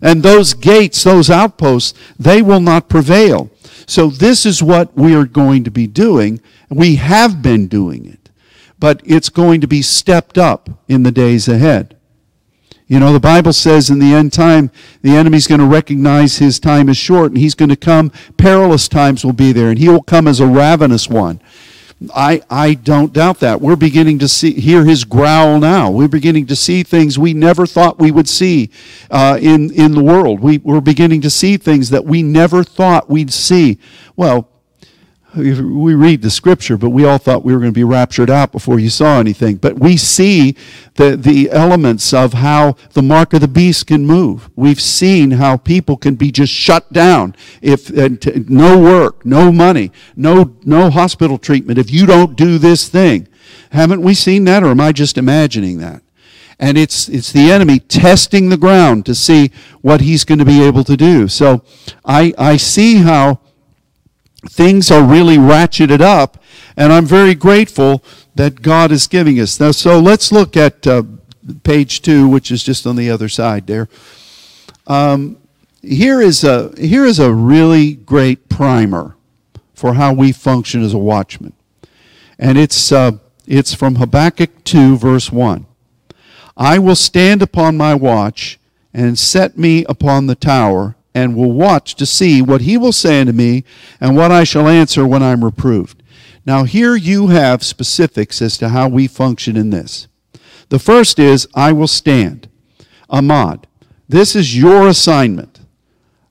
And 0.01 0.23
those 0.23 0.55
gates, 0.55 1.05
those 1.05 1.29
outposts, 1.29 1.93
they 2.19 2.41
will 2.41 2.61
not 2.61 2.89
prevail. 2.89 3.51
So 3.87 4.09
this 4.09 4.47
is 4.47 4.62
what 4.62 4.97
we 4.97 5.14
are 5.14 5.26
going 5.26 5.64
to 5.64 5.70
be 5.70 5.87
doing. 5.87 6.41
We 6.70 6.97
have 6.97 7.43
been 7.43 7.68
doing 7.68 8.07
it. 8.07 8.30
But 8.78 9.01
it's 9.05 9.28
going 9.28 9.61
to 9.61 9.66
be 9.66 9.82
stepped 9.82 10.37
up 10.37 10.68
in 10.89 11.03
the 11.03 11.12
days 11.12 11.49
ahead. 11.49 11.97
You 12.87 13.01
know, 13.01 13.12
the 13.12 13.20
Bible 13.20 13.55
says 13.55 13.89
in 13.89 13.99
the 13.99 14.12
end 14.12 14.32
time, 14.32 14.70
the 15.01 15.16
enemy's 15.16 15.47
going 15.47 15.61
to 15.61 15.66
recognize 15.66 16.37
his 16.37 16.61
time 16.61 16.89
is 16.91 16.99
short 16.99 17.30
and 17.30 17.39
he's 17.39 17.55
going 17.55 17.70
to 17.70 17.76
come. 17.76 18.12
Perilous 18.37 18.89
times 18.89 19.24
will 19.24 19.32
be 19.32 19.53
there 19.53 19.70
and 19.70 19.78
he 19.78 19.89
will 19.89 20.03
come 20.03 20.28
as 20.28 20.39
a 20.39 20.47
ravenous 20.47 21.09
one. 21.09 21.41
I, 22.15 22.43
I 22.51 22.75
don't 22.75 23.13
doubt 23.13 23.41
that. 23.41 23.61
We're 23.61 23.77
beginning 23.77 24.19
to 24.19 24.29
see, 24.29 24.53
hear 24.53 24.85
his 24.85 25.05
growl 25.05 25.59
now. 25.59 25.91
We're 25.91 26.09
beginning 26.09 26.47
to 26.47 26.57
see 26.57 26.83
things 26.83 27.19
we 27.19 27.35
never 27.35 27.67
thought 27.67 27.99
we 27.99 28.11
would 28.11 28.29
see 28.29 28.71
uh, 29.11 29.39
in, 29.41 29.73
in 29.73 29.93
the 29.93 30.03
world. 30.03 30.41
We, 30.41 30.59
we're 30.59 30.81
beginning 30.81 31.21
to 31.23 31.31
see 31.31 31.57
things 31.57 31.91
that 31.91 32.05
we 32.05 32.23
never 32.23 32.65
thought 32.65 33.09
we'd 33.09 33.33
see. 33.33 33.79
Well, 34.17 34.49
we 35.37 35.95
read 35.95 36.22
the 36.22 36.30
scripture, 36.30 36.76
but 36.76 36.91
we 36.91 37.05
all 37.05 37.18
thought 37.18 37.45
we 37.45 37.53
were 37.53 37.59
going 37.59 37.72
to 37.72 37.74
be 37.74 37.85
raptured 37.85 38.30
out 38.30 38.53
before 38.53 38.78
you 38.78 38.89
saw 38.89 39.18
anything. 39.18 39.57
But 39.57 39.78
we 39.78 39.97
see 39.97 40.57
the, 40.95 41.16
the 41.16 41.51
elements 41.51 42.12
of 42.14 42.35
how 42.35 42.76
the 42.93 43.03
mark 43.03 43.32
of 43.32 43.41
the 43.41 43.49
beast 43.49 43.89
can 43.89 44.07
move. 44.07 44.49
We've 44.55 44.80
seen 44.80 45.32
how 45.32 45.57
people 45.57 45.97
can 45.97 46.14
be 46.14 46.30
just 46.30 46.53
shut 46.53 46.93
down 46.93 47.35
if 47.62 47.91
no 48.49 48.78
work, 48.78 49.26
no 49.26 49.51
money, 49.51 49.91
no, 50.14 50.57
no 50.64 50.91
hospital 50.91 51.39
treatment 51.39 51.78
if 51.78 51.91
you 51.91 52.07
don't 52.07 52.37
do 52.37 52.59
this 52.59 52.89
thing. 52.89 53.28
Haven't 53.70 54.03
we 54.03 54.14
seen 54.14 54.45
that, 54.45 54.62
or 54.62 54.68
am 54.68 54.80
I 54.80 54.93
just 54.93 55.18
imagining 55.18 55.78
that? 55.78 56.03
And 56.61 56.78
it's, 56.78 57.09
it's 57.09 57.32
the 57.32 57.51
enemy 57.51 57.80
testing 57.80 58.49
the 58.49 58.57
ground 58.57 59.05
to 59.07 59.14
see 59.14 59.51
what 59.80 60.01
he's 60.01 60.24
going 60.24 60.39
to 60.39 60.45
be 60.45 60.62
able 60.62 60.85
to 60.85 60.97
do. 60.97 61.26
So 61.26 61.64
I, 62.05 62.32
I 62.39 62.57
see 62.57 62.99
how 62.99 63.41
things 64.49 64.91
are 64.91 65.03
really 65.03 65.37
ratcheted 65.37 66.01
up, 66.01 66.43
and 66.77 66.93
I'm 66.93 67.07
very 67.07 67.35
grateful 67.35 68.03
that 68.35 68.63
God 68.63 68.91
is 68.93 69.07
giving 69.07 69.39
us. 69.41 69.61
Now, 69.61 69.71
so 69.71 70.01
let's 70.01 70.33
look 70.33 70.57
at 70.57 70.87
uh, 70.87 71.03
page 71.63 72.03
two, 72.03 72.29
which 72.29 72.51
is 72.51 72.63
just 72.63 72.87
on 72.87 72.97
the 72.97 73.11
other 73.11 73.29
side 73.29 73.67
there. 73.67 73.89
Um, 74.87 75.39
here 75.83 76.21
is 76.21 76.45
a 76.45 76.73
here 76.79 77.05
is 77.05 77.19
a 77.19 77.33
really 77.33 77.95
great 77.95 78.49
primer 78.49 79.17
for 79.75 79.95
how 79.95 80.13
we 80.13 80.33
function 80.33 80.83
as 80.83 80.95
a 80.95 80.99
watchman, 80.99 81.53
and 82.39 82.59
it's 82.59 82.93
uh, 82.93 83.13
it's 83.47 83.75
from 83.75 83.97
Habakkuk 83.97 84.65
two 84.65 84.97
verse 84.97 85.31
one. 85.31 85.67
I 86.57 86.79
will 86.79 86.97
stand 86.97 87.43
upon 87.43 87.77
my 87.77 87.95
watch 87.95 88.59
and 88.93 89.19
set 89.19 89.59
me 89.59 89.85
upon 89.87 90.27
the 90.27 90.37
tower 90.37 90.95
and 91.15 91.37
will 91.37 91.53
watch 91.53 91.95
to 91.95 92.07
see 92.07 92.43
what 92.43 92.62
he 92.62 92.77
will 92.77 92.93
say 92.93 93.21
unto 93.21 93.33
me 93.33 93.65
and 94.01 94.17
what 94.17 94.33
I 94.33 94.45
shall 94.45 94.69
answer 94.69 95.07
when 95.07 95.23
I'm 95.23 95.45
reproved. 95.45 96.03
Now, 96.45 96.65
here 96.65 96.97
you 96.97 97.29
have 97.29 97.62
specifics 97.62 98.43
as 98.43 98.59
to 98.59 98.71
how 98.71 98.89
we 98.89 99.07
function 99.07 99.57
in 99.57 99.71
this. 99.71 100.09
The 100.69 100.79
first 100.79 101.19
is, 101.19 101.47
I 101.55 101.73
will 101.73 101.89
stand. 101.89 102.49
Amad. 103.11 103.65
This 104.09 104.37
is 104.37 104.59
your 104.59 104.89
assignment. 104.89 105.61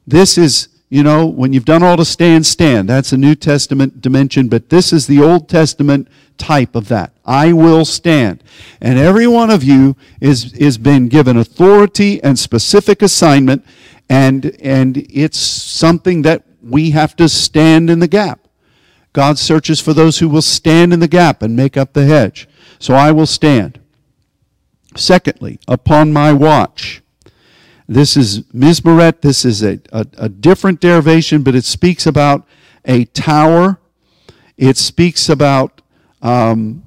This 0.05 0.38
is, 0.38 0.67
you 0.89 1.01
know, 1.01 1.25
when 1.25 1.53
you've 1.53 1.65
done 1.65 1.81
all 1.81 1.97
to 1.97 2.05
stand, 2.05 2.45
stand. 2.45 2.89
That's 2.89 3.11
a 3.11 3.17
New 3.17 3.36
Testament 3.36 4.01
dimension, 4.01 4.49
but 4.49 4.69
this 4.69 4.93
is 4.93 5.07
the 5.07 5.21
Old 5.21 5.49
Testament 5.49 6.07
type 6.38 6.75
of 6.75 6.89
that. 6.89 7.13
I 7.25 7.53
will 7.53 7.86
stand. 7.86 8.43
And 8.81 8.99
every 8.99 9.27
one 9.27 9.49
of 9.49 9.63
you 9.63 9.95
is, 10.19 10.53
is 10.53 10.77
been 10.77 11.07
given 11.07 11.38
authority 11.38 12.21
and 12.23 12.38
specific 12.38 13.01
assignment 13.01 13.65
and, 14.09 14.45
and 14.61 14.97
it's 15.09 15.39
something 15.39 16.21
that 16.23 16.43
we 16.61 16.91
have 16.91 17.15
to 17.17 17.27
stand 17.29 17.89
in 17.89 17.99
the 17.99 18.07
gap. 18.07 18.47
God 19.11 19.37
searches 19.37 19.79
for 19.79 19.93
those 19.93 20.19
who 20.19 20.27
will 20.27 20.41
stand 20.41 20.91
in 20.91 20.99
the 20.99 21.07
gap 21.07 21.41
and 21.41 21.55
make 21.55 21.77
up 21.77 21.93
the 21.93 22.05
hedge. 22.05 22.47
So 22.79 22.95
I 22.95 23.11
will 23.11 23.27
stand. 23.27 23.79
Secondly, 24.95 25.59
upon 25.67 26.11
my 26.11 26.33
watch. 26.33 27.01
This 27.87 28.15
is 28.15 28.41
Mizmaret. 28.53 29.21
This 29.21 29.45
is 29.45 29.61
a, 29.61 29.79
a, 29.91 30.05
a, 30.17 30.29
different 30.29 30.79
derivation, 30.79 31.43
but 31.43 31.53
it 31.53 31.65
speaks 31.65 32.05
about 32.05 32.47
a 32.85 33.05
tower. 33.05 33.79
It 34.57 34.77
speaks 34.77 35.29
about, 35.29 35.81
um, 36.21 36.83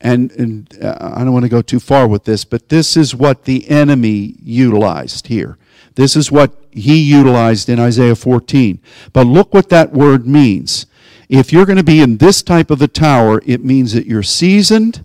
and, 0.00 0.30
and 0.32 0.78
uh, 0.82 1.12
I 1.16 1.24
don't 1.24 1.32
want 1.32 1.44
to 1.44 1.48
go 1.48 1.62
too 1.62 1.80
far 1.80 2.06
with 2.06 2.24
this, 2.24 2.44
but 2.44 2.68
this 2.68 2.96
is 2.96 3.14
what 3.14 3.44
the 3.44 3.68
enemy 3.70 4.36
utilized 4.42 5.28
here. 5.28 5.56
This 5.96 6.14
is 6.14 6.30
what 6.30 6.54
he 6.70 7.02
utilized 7.02 7.68
in 7.68 7.80
Isaiah 7.80 8.14
14. 8.14 8.80
But 9.12 9.26
look 9.26 9.52
what 9.52 9.70
that 9.70 9.92
word 9.92 10.26
means. 10.26 10.86
If 11.28 11.52
you're 11.52 11.66
going 11.66 11.78
to 11.78 11.84
be 11.84 12.00
in 12.00 12.18
this 12.18 12.42
type 12.42 12.70
of 12.70 12.80
a 12.80 12.86
tower, 12.86 13.42
it 13.44 13.64
means 13.64 13.92
that 13.94 14.06
you're 14.06 14.22
seasoned, 14.22 15.04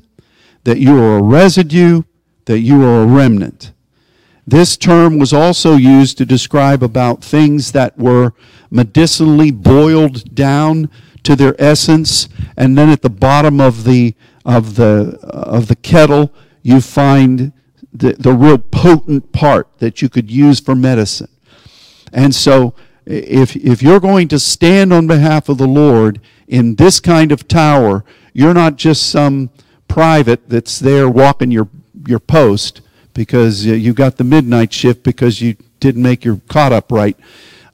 that 0.64 0.78
you 0.78 1.02
are 1.02 1.18
a 1.18 1.24
residue, 1.24 2.04
that 2.46 2.60
you 2.60 2.84
are 2.84 3.02
a 3.02 3.08
remnant. 3.08 3.72
This 4.46 4.76
term 4.76 5.18
was 5.18 5.34
also 5.34 5.76
used 5.76 6.18
to 6.18 6.26
describe 6.26 6.84
about 6.84 7.24
things 7.24 7.72
that 7.72 7.98
were 7.98 8.34
medicinally 8.70 9.52
boiled 9.52 10.36
down 10.36 10.90
to 11.24 11.36
their 11.36 11.56
essence, 11.62 12.28
and 12.58 12.78
then 12.78 12.90
at 12.90 13.02
the 13.02 13.10
bottom 13.10 13.62
of 13.62 13.84
the 13.84 14.16
of 14.44 14.76
the 14.76 15.20
of 15.24 15.68
the 15.68 15.76
kettle 15.76 16.34
you 16.64 16.82
find 16.82 17.54
the, 17.94 18.14
the 18.14 18.34
real 18.34 18.58
potent 18.58 19.32
part 19.32 19.68
that 19.80 20.02
you 20.02 20.10
could 20.10 20.32
use 20.32 20.60
for 20.60 20.76
medicine. 20.76 21.30
And 22.14 22.34
so, 22.34 22.74
if, 23.06 23.56
if 23.56 23.82
you're 23.82 24.00
going 24.00 24.28
to 24.30 24.40
stand 24.40 24.94
on 24.94 25.08
behalf 25.08 25.50
of 25.50 25.58
the 25.58 25.68
Lord 25.68 26.22
in 26.48 26.76
this 26.76 27.00
kind 27.00 27.32
of 27.32 27.48
tower, 27.48 28.06
you're 28.34 28.54
not 28.54 28.76
just 28.76 29.10
some 29.10 29.50
private 29.88 30.48
that's 30.48 30.80
there 30.80 31.10
walking 31.10 31.52
your, 31.52 31.68
your 32.08 32.20
post 32.20 32.82
because 33.14 33.66
you 33.66 33.94
got 33.94 34.18
the 34.18 34.24
midnight 34.24 34.72
shift 34.72 35.04
because 35.04 35.42
you 35.42 35.56
didn't 35.80 36.02
make 36.02 36.24
your 36.24 36.40
cot 36.48 36.72
up 36.72 36.92
right. 36.92 37.18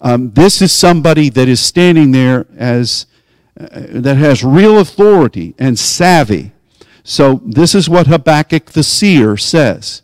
Um, 0.02 0.32
this 0.32 0.62
is 0.62 0.72
somebody 0.72 1.30
that 1.30 1.48
is 1.48 1.60
standing 1.60 2.12
there 2.12 2.46
as 2.56 3.06
uh, 3.60 3.68
that 3.90 4.18
has 4.18 4.44
real 4.44 4.80
authority 4.80 5.56
and 5.58 5.78
savvy. 5.78 6.52
So 7.04 7.42
this 7.46 7.74
is 7.74 7.90
what 7.90 8.08
Habakkuk 8.08 8.72
the 8.72 8.84
seer 8.84 9.38
says 9.38 10.02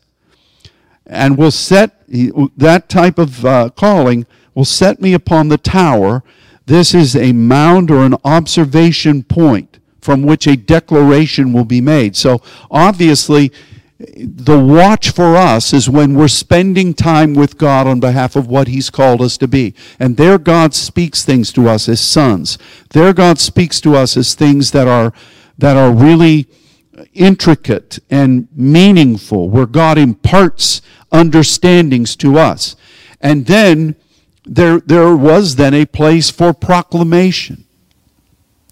and 1.13 1.37
will 1.37 1.51
set 1.51 2.03
that 2.07 2.89
type 2.89 3.17
of 3.17 3.45
uh, 3.45 3.69
calling 3.75 4.25
will 4.53 4.65
set 4.65 5.01
me 5.01 5.13
upon 5.13 5.47
the 5.47 5.57
tower. 5.57 6.23
This 6.65 6.93
is 6.93 7.15
a 7.15 7.33
mound 7.33 7.89
or 7.89 8.05
an 8.05 8.15
observation 8.23 9.23
point 9.23 9.79
from 9.99 10.23
which 10.23 10.47
a 10.47 10.57
declaration 10.57 11.53
will 11.53 11.65
be 11.65 11.81
made. 11.81 12.15
So 12.15 12.41
obviously, 12.69 13.51
the 13.97 14.59
watch 14.59 15.11
for 15.11 15.35
us 15.35 15.73
is 15.73 15.89
when 15.89 16.13
we're 16.13 16.27
spending 16.27 16.93
time 16.93 17.33
with 17.33 17.57
God 17.57 17.87
on 17.87 17.99
behalf 17.99 18.35
of 18.35 18.47
what 18.47 18.67
He's 18.67 18.89
called 18.89 19.21
us 19.21 19.37
to 19.37 19.47
be. 19.47 19.73
And 19.97 20.17
there 20.17 20.37
God 20.37 20.73
speaks 20.73 21.23
things 21.23 21.53
to 21.53 21.69
us 21.69 21.87
as 21.87 22.01
sons. 22.01 22.57
There 22.89 23.13
God 23.13 23.39
speaks 23.39 23.79
to 23.81 23.95
us 23.95 24.17
as 24.17 24.35
things 24.35 24.71
that 24.71 24.87
are, 24.87 25.13
that 25.57 25.77
are 25.77 25.91
really 25.91 26.47
intricate 27.13 27.99
and 28.09 28.47
meaningful, 28.53 29.49
where 29.49 29.65
God 29.65 29.97
imparts 29.97 30.81
understandings 31.13 32.15
to 32.17 32.37
us. 32.37 32.75
And 33.21 33.45
then 33.45 33.95
there, 34.43 34.79
there 34.79 35.15
was 35.15 35.55
then 35.55 35.73
a 35.73 35.85
place 35.85 36.29
for 36.29 36.53
proclamation. 36.53 37.63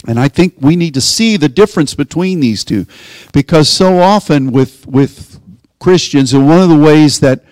And 0.07 0.19
I 0.19 0.27
think 0.27 0.55
we 0.59 0.75
need 0.75 0.95
to 0.95 1.01
see 1.01 1.37
the 1.37 1.47
difference 1.47 1.93
between 1.93 2.39
these 2.39 2.65
two. 2.65 2.87
Because 3.31 3.69
so 3.69 3.99
often 3.99 4.51
with, 4.51 4.85
with 4.87 5.39
Christians, 5.79 6.33
and 6.33 6.47
one 6.47 6.59
of 6.59 6.69
the 6.69 6.75
ways 6.75 7.19
that 7.19 7.45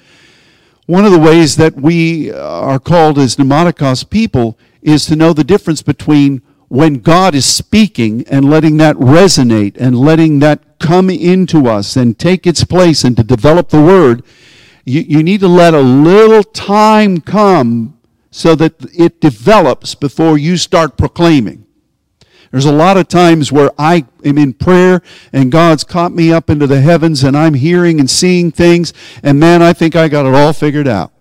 one 0.87 1.05
of 1.05 1.11
the 1.11 1.19
ways 1.19 1.55
that 1.57 1.75
we 1.75 2.31
are 2.31 2.79
called 2.79 3.19
as 3.19 3.35
pneumatikos 3.35 4.09
people 4.09 4.57
is 4.81 5.05
to 5.05 5.15
know 5.15 5.33
the 5.33 5.43
difference 5.43 5.83
between 5.83 6.41
when 6.67 6.95
God 6.95 7.35
is 7.35 7.45
speaking 7.45 8.23
and 8.27 8.49
letting 8.49 8.77
that 8.77 8.95
resonate 8.95 9.77
and 9.77 9.99
letting 9.99 10.39
that 10.39 10.79
come 10.79 11.11
into 11.11 11.67
us 11.67 11.95
and 11.95 12.17
take 12.17 12.47
its 12.47 12.63
place 12.63 13.03
and 13.03 13.15
to 13.17 13.23
develop 13.23 13.69
the 13.69 13.81
word, 13.81 14.23
you, 14.89 15.01
you 15.01 15.23
need 15.23 15.39
to 15.41 15.47
let 15.47 15.75
a 15.75 15.79
little 15.79 16.43
time 16.43 17.21
come 17.21 17.97
so 18.31 18.55
that 18.55 18.73
it 18.97 19.21
develops 19.21 19.93
before 19.93 20.37
you 20.37 20.57
start 20.57 20.97
proclaiming. 20.97 21.65
There's 22.51 22.65
a 22.65 22.73
lot 22.73 22.97
of 22.97 23.07
times 23.07 23.51
where 23.51 23.69
I 23.77 24.05
am 24.25 24.39
in 24.39 24.53
prayer 24.53 25.03
and 25.31 25.51
God's 25.51 25.83
caught 25.83 26.11
me 26.11 26.33
up 26.33 26.49
into 26.49 26.65
the 26.65 26.81
heavens 26.81 27.23
and 27.23 27.37
I'm 27.37 27.53
hearing 27.53 27.99
and 27.99 28.09
seeing 28.09 28.51
things 28.51 28.91
and 29.21 29.39
man, 29.39 29.61
I 29.61 29.73
think 29.73 29.95
I 29.95 30.07
got 30.07 30.25
it 30.25 30.33
all 30.33 30.53
figured 30.53 30.87
out. 30.87 31.13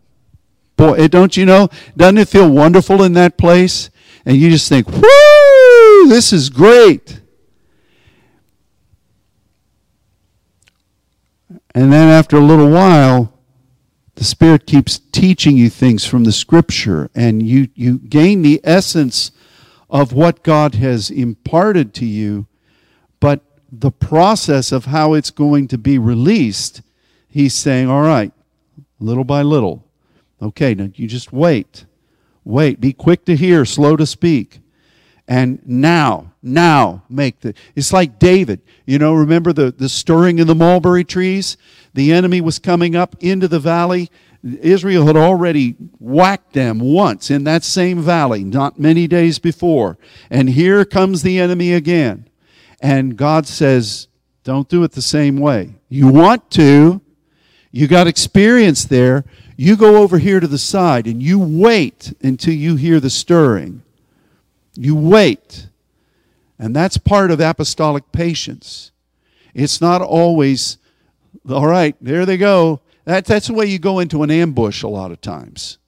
Boy, 0.76 0.94
eh, 0.94 1.08
don't 1.08 1.36
you 1.36 1.44
know, 1.44 1.68
doesn't 1.94 2.18
it 2.18 2.28
feel 2.28 2.50
wonderful 2.50 3.02
in 3.02 3.12
that 3.14 3.36
place? 3.36 3.90
And 4.24 4.36
you 4.38 4.48
just 4.48 4.68
think, 4.70 4.88
whoo, 4.88 6.08
this 6.08 6.32
is 6.32 6.48
great. 6.48 7.20
And 11.74 11.92
then 11.92 12.08
after 12.08 12.36
a 12.38 12.40
little 12.40 12.70
while, 12.70 13.37
the 14.18 14.24
Spirit 14.24 14.66
keeps 14.66 14.98
teaching 15.12 15.56
you 15.56 15.70
things 15.70 16.04
from 16.04 16.24
the 16.24 16.32
Scripture, 16.32 17.08
and 17.14 17.40
you, 17.40 17.68
you 17.76 18.00
gain 18.00 18.42
the 18.42 18.60
essence 18.64 19.30
of 19.88 20.12
what 20.12 20.42
God 20.42 20.74
has 20.74 21.08
imparted 21.08 21.94
to 21.94 22.04
you, 22.04 22.48
but 23.20 23.42
the 23.70 23.92
process 23.92 24.72
of 24.72 24.86
how 24.86 25.14
it's 25.14 25.30
going 25.30 25.68
to 25.68 25.78
be 25.78 25.98
released, 25.98 26.82
He's 27.28 27.54
saying, 27.54 27.88
All 27.88 28.02
right, 28.02 28.32
little 28.98 29.22
by 29.22 29.42
little. 29.42 29.84
Okay, 30.42 30.74
now 30.74 30.90
you 30.94 31.06
just 31.06 31.32
wait. 31.32 31.84
Wait. 32.42 32.80
Be 32.80 32.92
quick 32.92 33.24
to 33.26 33.36
hear, 33.36 33.64
slow 33.64 33.94
to 33.96 34.06
speak. 34.06 34.58
And 35.28 35.60
now, 35.66 36.32
now 36.42 37.02
make 37.10 37.40
the. 37.40 37.54
It's 37.76 37.92
like 37.92 38.18
David. 38.18 38.62
You 38.86 38.98
know, 38.98 39.12
remember 39.12 39.52
the, 39.52 39.70
the 39.70 39.90
stirring 39.90 40.38
in 40.38 40.46
the 40.46 40.54
mulberry 40.54 41.04
trees? 41.04 41.58
The 41.92 42.12
enemy 42.14 42.40
was 42.40 42.58
coming 42.58 42.96
up 42.96 43.14
into 43.20 43.46
the 43.46 43.60
valley. 43.60 44.10
Israel 44.42 45.06
had 45.06 45.18
already 45.18 45.72
whacked 45.98 46.54
them 46.54 46.78
once 46.78 47.30
in 47.30 47.44
that 47.44 47.62
same 47.62 48.00
valley, 48.00 48.42
not 48.42 48.80
many 48.80 49.06
days 49.06 49.38
before. 49.38 49.98
And 50.30 50.48
here 50.48 50.86
comes 50.86 51.22
the 51.22 51.38
enemy 51.38 51.74
again. 51.74 52.30
And 52.80 53.14
God 53.14 53.46
says, 53.46 54.08
Don't 54.44 54.70
do 54.70 54.82
it 54.82 54.92
the 54.92 55.02
same 55.02 55.36
way. 55.36 55.74
You 55.90 56.08
want 56.08 56.50
to, 56.52 57.02
you 57.70 57.86
got 57.86 58.06
experience 58.06 58.86
there. 58.86 59.24
You 59.58 59.76
go 59.76 59.98
over 59.98 60.18
here 60.18 60.40
to 60.40 60.46
the 60.46 60.56
side 60.56 61.06
and 61.06 61.22
you 61.22 61.38
wait 61.38 62.14
until 62.22 62.54
you 62.54 62.76
hear 62.76 62.98
the 62.98 63.10
stirring. 63.10 63.82
You 64.78 64.94
wait. 64.94 65.68
And 66.58 66.74
that's 66.74 66.98
part 66.98 67.32
of 67.32 67.40
apostolic 67.40 68.12
patience. 68.12 68.92
It's 69.52 69.80
not 69.80 70.00
always, 70.00 70.78
all 71.50 71.66
right, 71.66 71.96
there 72.00 72.24
they 72.24 72.36
go. 72.36 72.80
That, 73.04 73.24
that's 73.24 73.48
the 73.48 73.54
way 73.54 73.66
you 73.66 73.80
go 73.80 73.98
into 73.98 74.22
an 74.22 74.30
ambush 74.30 74.82
a 74.82 74.88
lot 74.88 75.10
of 75.10 75.20
times. 75.20 75.78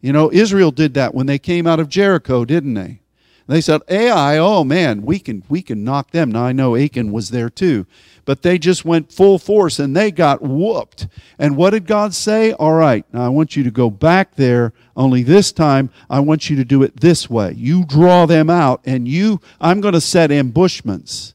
You 0.00 0.12
know, 0.12 0.30
Israel 0.32 0.72
did 0.72 0.94
that 0.94 1.14
when 1.14 1.26
they 1.26 1.38
came 1.38 1.66
out 1.66 1.80
of 1.80 1.88
Jericho, 1.88 2.44
didn't 2.44 2.74
they? 2.74 3.00
They 3.46 3.60
said, 3.60 3.82
Ai, 3.88 4.38
oh 4.38 4.64
man, 4.64 5.02
we 5.02 5.18
can 5.18 5.44
we 5.48 5.62
can 5.62 5.84
knock 5.84 6.10
them. 6.10 6.32
Now 6.32 6.44
I 6.44 6.52
know 6.52 6.76
Achan 6.76 7.12
was 7.12 7.30
there 7.30 7.50
too 7.50 7.86
but 8.26 8.42
they 8.42 8.58
just 8.58 8.84
went 8.84 9.12
full 9.12 9.38
force 9.38 9.78
and 9.78 9.96
they 9.96 10.10
got 10.10 10.42
whooped. 10.42 11.06
And 11.38 11.56
what 11.56 11.70
did 11.70 11.86
God 11.86 12.12
say? 12.12 12.52
All 12.52 12.74
right, 12.74 13.06
now 13.14 13.24
I 13.24 13.28
want 13.28 13.56
you 13.56 13.62
to 13.62 13.70
go 13.70 13.88
back 13.88 14.34
there, 14.34 14.74
only 14.96 15.22
this 15.22 15.52
time 15.52 15.90
I 16.10 16.20
want 16.20 16.50
you 16.50 16.56
to 16.56 16.64
do 16.64 16.82
it 16.82 17.00
this 17.00 17.30
way. 17.30 17.54
You 17.56 17.86
draw 17.86 18.26
them 18.26 18.50
out 18.50 18.82
and 18.84 19.08
you, 19.08 19.40
I'm 19.60 19.80
going 19.80 19.94
to 19.94 20.00
set 20.00 20.30
ambushments. 20.30 21.34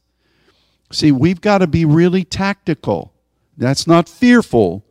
See, 0.92 1.10
we've 1.10 1.40
got 1.40 1.58
to 1.58 1.66
be 1.66 1.86
really 1.86 2.24
tactical. 2.24 3.14
That's 3.56 3.86
not 3.86 4.08
fearful. 4.08 4.84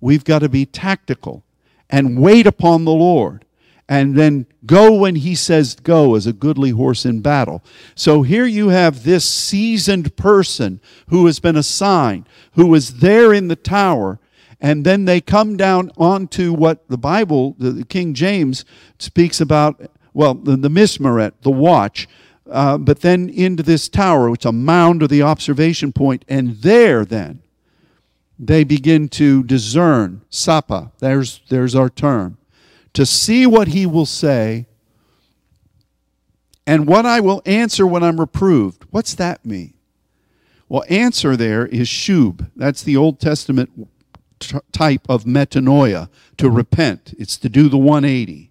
We've 0.00 0.24
got 0.24 0.38
to 0.38 0.48
be 0.48 0.64
tactical 0.64 1.44
and 1.90 2.18
wait 2.18 2.46
upon 2.46 2.86
the 2.86 2.92
Lord 2.92 3.44
and 3.92 4.16
then 4.16 4.46
go 4.64 4.94
when 4.94 5.16
he 5.16 5.34
says 5.34 5.74
go 5.74 6.14
as 6.14 6.26
a 6.26 6.32
goodly 6.32 6.70
horse 6.70 7.04
in 7.04 7.20
battle. 7.20 7.62
So 7.94 8.22
here 8.22 8.46
you 8.46 8.70
have 8.70 9.04
this 9.04 9.28
seasoned 9.28 10.16
person 10.16 10.80
who 11.08 11.26
has 11.26 11.40
been 11.40 11.56
assigned, 11.56 12.26
who 12.54 12.68
was 12.68 13.00
there 13.00 13.34
in 13.34 13.48
the 13.48 13.56
tower, 13.56 14.18
and 14.62 14.86
then 14.86 15.04
they 15.04 15.20
come 15.20 15.58
down 15.58 15.90
onto 15.98 16.54
what 16.54 16.88
the 16.88 16.96
Bible, 16.96 17.54
the 17.58 17.84
King 17.84 18.14
James 18.14 18.64
speaks 18.98 19.42
about, 19.42 19.82
well, 20.14 20.32
the, 20.32 20.56
the 20.56 20.70
mismeret, 20.70 21.32
the 21.42 21.50
watch, 21.50 22.08
uh, 22.50 22.78
but 22.78 23.00
then 23.00 23.28
into 23.28 23.62
this 23.62 23.90
tower, 23.90 24.30
which 24.30 24.46
is 24.46 24.48
a 24.48 24.52
mound 24.52 25.02
or 25.02 25.06
the 25.06 25.20
observation 25.20 25.92
point, 25.92 26.24
and 26.28 26.56
there 26.62 27.04
then 27.04 27.42
they 28.38 28.64
begin 28.64 29.10
to 29.10 29.42
discern, 29.42 30.22
sapa, 30.30 30.92
there's, 31.00 31.42
there's 31.50 31.74
our 31.74 31.90
term 31.90 32.38
to 32.94 33.06
see 33.06 33.46
what 33.46 33.68
he 33.68 33.86
will 33.86 34.06
say 34.06 34.66
and 36.66 36.86
what 36.86 37.06
I 37.06 37.20
will 37.20 37.42
answer 37.44 37.86
when 37.86 38.02
I'm 38.02 38.20
reproved. 38.20 38.84
What's 38.90 39.14
that 39.14 39.44
mean? 39.44 39.74
Well, 40.68 40.84
answer 40.88 41.36
there 41.36 41.66
is 41.66 41.88
shub. 41.88 42.50
That's 42.56 42.82
the 42.82 42.96
Old 42.96 43.20
Testament 43.20 43.88
type 44.72 45.02
of 45.08 45.24
metanoia, 45.24 46.08
to 46.36 46.50
repent. 46.50 47.14
It's 47.18 47.36
to 47.38 47.48
do 47.48 47.68
the 47.68 47.78
180. 47.78 48.50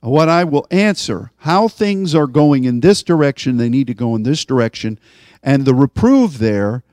What 0.00 0.28
I 0.28 0.44
will 0.44 0.66
answer, 0.70 1.32
how 1.38 1.68
things 1.68 2.14
are 2.14 2.26
going 2.26 2.64
in 2.64 2.80
this 2.80 3.02
direction, 3.02 3.56
they 3.56 3.68
need 3.68 3.86
to 3.88 3.94
go 3.94 4.14
in 4.14 4.22
this 4.22 4.44
direction. 4.44 4.98
And 5.42 5.64
the 5.64 5.74
reprove 5.74 6.38
there 6.38 6.84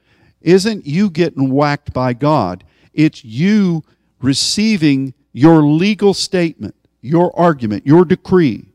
isn't 0.42 0.86
you 0.86 1.10
getting 1.10 1.52
whacked 1.52 1.94
by 1.94 2.14
God, 2.14 2.64
it's 2.94 3.24
you 3.24 3.84
receiving 4.22 5.14
your 5.34 5.64
legal 5.64 6.14
statement, 6.14 6.76
your 7.02 7.38
argument, 7.38 7.86
your 7.86 8.06
decree, 8.06 8.70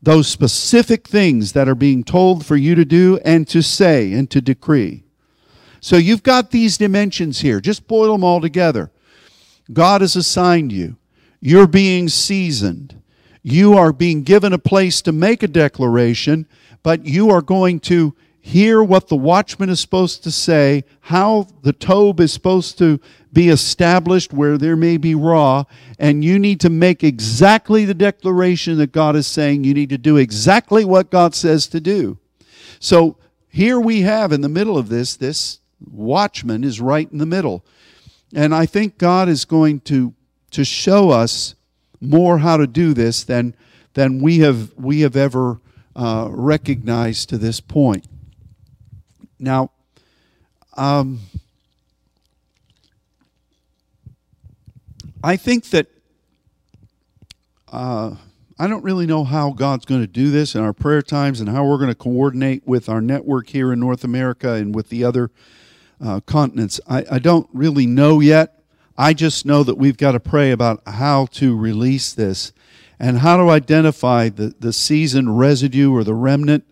those 0.00 0.28
specific 0.28 1.06
things 1.06 1.52
that 1.52 1.68
are 1.68 1.74
being 1.74 2.04
told 2.04 2.46
for 2.46 2.56
you 2.56 2.74
to 2.74 2.84
do 2.84 3.18
and 3.24 3.46
to 3.48 3.62
say 3.62 4.12
and 4.12 4.30
to 4.30 4.40
decree. 4.40 5.02
So 5.80 5.96
you've 5.96 6.22
got 6.22 6.50
these 6.50 6.78
dimensions 6.78 7.40
here. 7.40 7.60
Just 7.60 7.86
boil 7.86 8.12
them 8.12 8.24
all 8.24 8.40
together. 8.40 8.90
God 9.72 10.00
has 10.00 10.16
assigned 10.16 10.72
you. 10.72 10.96
You're 11.40 11.66
being 11.66 12.08
seasoned. 12.08 13.02
You 13.42 13.74
are 13.74 13.92
being 13.92 14.22
given 14.22 14.54
a 14.54 14.58
place 14.58 15.02
to 15.02 15.12
make 15.12 15.42
a 15.42 15.48
declaration, 15.48 16.46
but 16.82 17.04
you 17.04 17.28
are 17.30 17.42
going 17.42 17.80
to 17.80 18.14
hear 18.46 18.84
what 18.84 19.08
the 19.08 19.16
watchman 19.16 19.70
is 19.70 19.80
supposed 19.80 20.22
to 20.22 20.30
say, 20.30 20.84
how 21.00 21.48
the 21.62 21.72
Tob 21.72 22.20
is 22.20 22.30
supposed 22.30 22.76
to 22.76 23.00
be 23.32 23.48
established 23.48 24.34
where 24.34 24.58
there 24.58 24.76
may 24.76 24.98
be 24.98 25.14
Ra, 25.14 25.64
and 25.98 26.22
you 26.22 26.38
need 26.38 26.60
to 26.60 26.68
make 26.68 27.02
exactly 27.02 27.86
the 27.86 27.94
declaration 27.94 28.76
that 28.76 28.92
God 28.92 29.16
is 29.16 29.26
saying. 29.26 29.64
You 29.64 29.72
need 29.72 29.88
to 29.88 29.98
do 29.98 30.18
exactly 30.18 30.84
what 30.84 31.10
God 31.10 31.34
says 31.34 31.66
to 31.68 31.80
do. 31.80 32.18
So 32.80 33.16
here 33.48 33.80
we 33.80 34.02
have 34.02 34.30
in 34.30 34.42
the 34.42 34.50
middle 34.50 34.76
of 34.76 34.90
this, 34.90 35.16
this 35.16 35.60
watchman 35.90 36.64
is 36.64 36.82
right 36.82 37.10
in 37.10 37.16
the 37.16 37.24
middle. 37.24 37.64
And 38.34 38.54
I 38.54 38.66
think 38.66 38.98
God 38.98 39.26
is 39.26 39.46
going 39.46 39.80
to, 39.80 40.12
to 40.50 40.64
show 40.66 41.08
us 41.08 41.54
more 41.98 42.38
how 42.38 42.58
to 42.58 42.66
do 42.66 42.92
this 42.92 43.24
than, 43.24 43.56
than 43.94 44.20
we, 44.20 44.40
have, 44.40 44.74
we 44.76 45.00
have 45.00 45.16
ever 45.16 45.62
uh, 45.96 46.28
recognized 46.30 47.30
to 47.30 47.38
this 47.38 47.58
point. 47.58 48.06
Now, 49.44 49.72
um, 50.74 51.20
I 55.22 55.36
think 55.36 55.68
that 55.70 55.86
uh, 57.70 58.16
I 58.58 58.66
don't 58.66 58.82
really 58.82 59.04
know 59.04 59.24
how 59.24 59.50
God's 59.50 59.84
going 59.84 60.00
to 60.00 60.06
do 60.06 60.30
this 60.30 60.54
in 60.54 60.62
our 60.62 60.72
prayer 60.72 61.02
times 61.02 61.40
and 61.40 61.50
how 61.50 61.66
we're 61.66 61.76
going 61.76 61.90
to 61.90 61.94
coordinate 61.94 62.66
with 62.66 62.88
our 62.88 63.02
network 63.02 63.48
here 63.48 63.70
in 63.70 63.80
North 63.80 64.02
America 64.02 64.52
and 64.52 64.74
with 64.74 64.88
the 64.88 65.04
other 65.04 65.30
uh, 66.02 66.20
continents. 66.20 66.80
I, 66.88 67.04
I 67.10 67.18
don't 67.18 67.48
really 67.52 67.86
know 67.86 68.20
yet. 68.20 68.62
I 68.96 69.12
just 69.12 69.44
know 69.44 69.62
that 69.62 69.76
we've 69.76 69.98
got 69.98 70.12
to 70.12 70.20
pray 70.20 70.52
about 70.52 70.80
how 70.86 71.26
to 71.32 71.54
release 71.54 72.14
this 72.14 72.54
and 72.98 73.18
how 73.18 73.36
to 73.36 73.50
identify 73.50 74.30
the, 74.30 74.54
the 74.58 74.72
seasoned 74.72 75.38
residue 75.38 75.92
or 75.92 76.02
the 76.02 76.14
remnant 76.14 76.64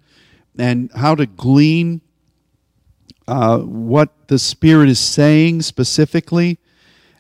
and 0.57 0.91
how 0.95 1.15
to 1.15 1.27
glean 1.27 2.01
uh, 3.33 3.61
what 3.61 4.11
the 4.29 4.39
Spirit 4.39 4.91
is 4.91 4.99
saying 4.99 5.63
specifically 5.63 6.59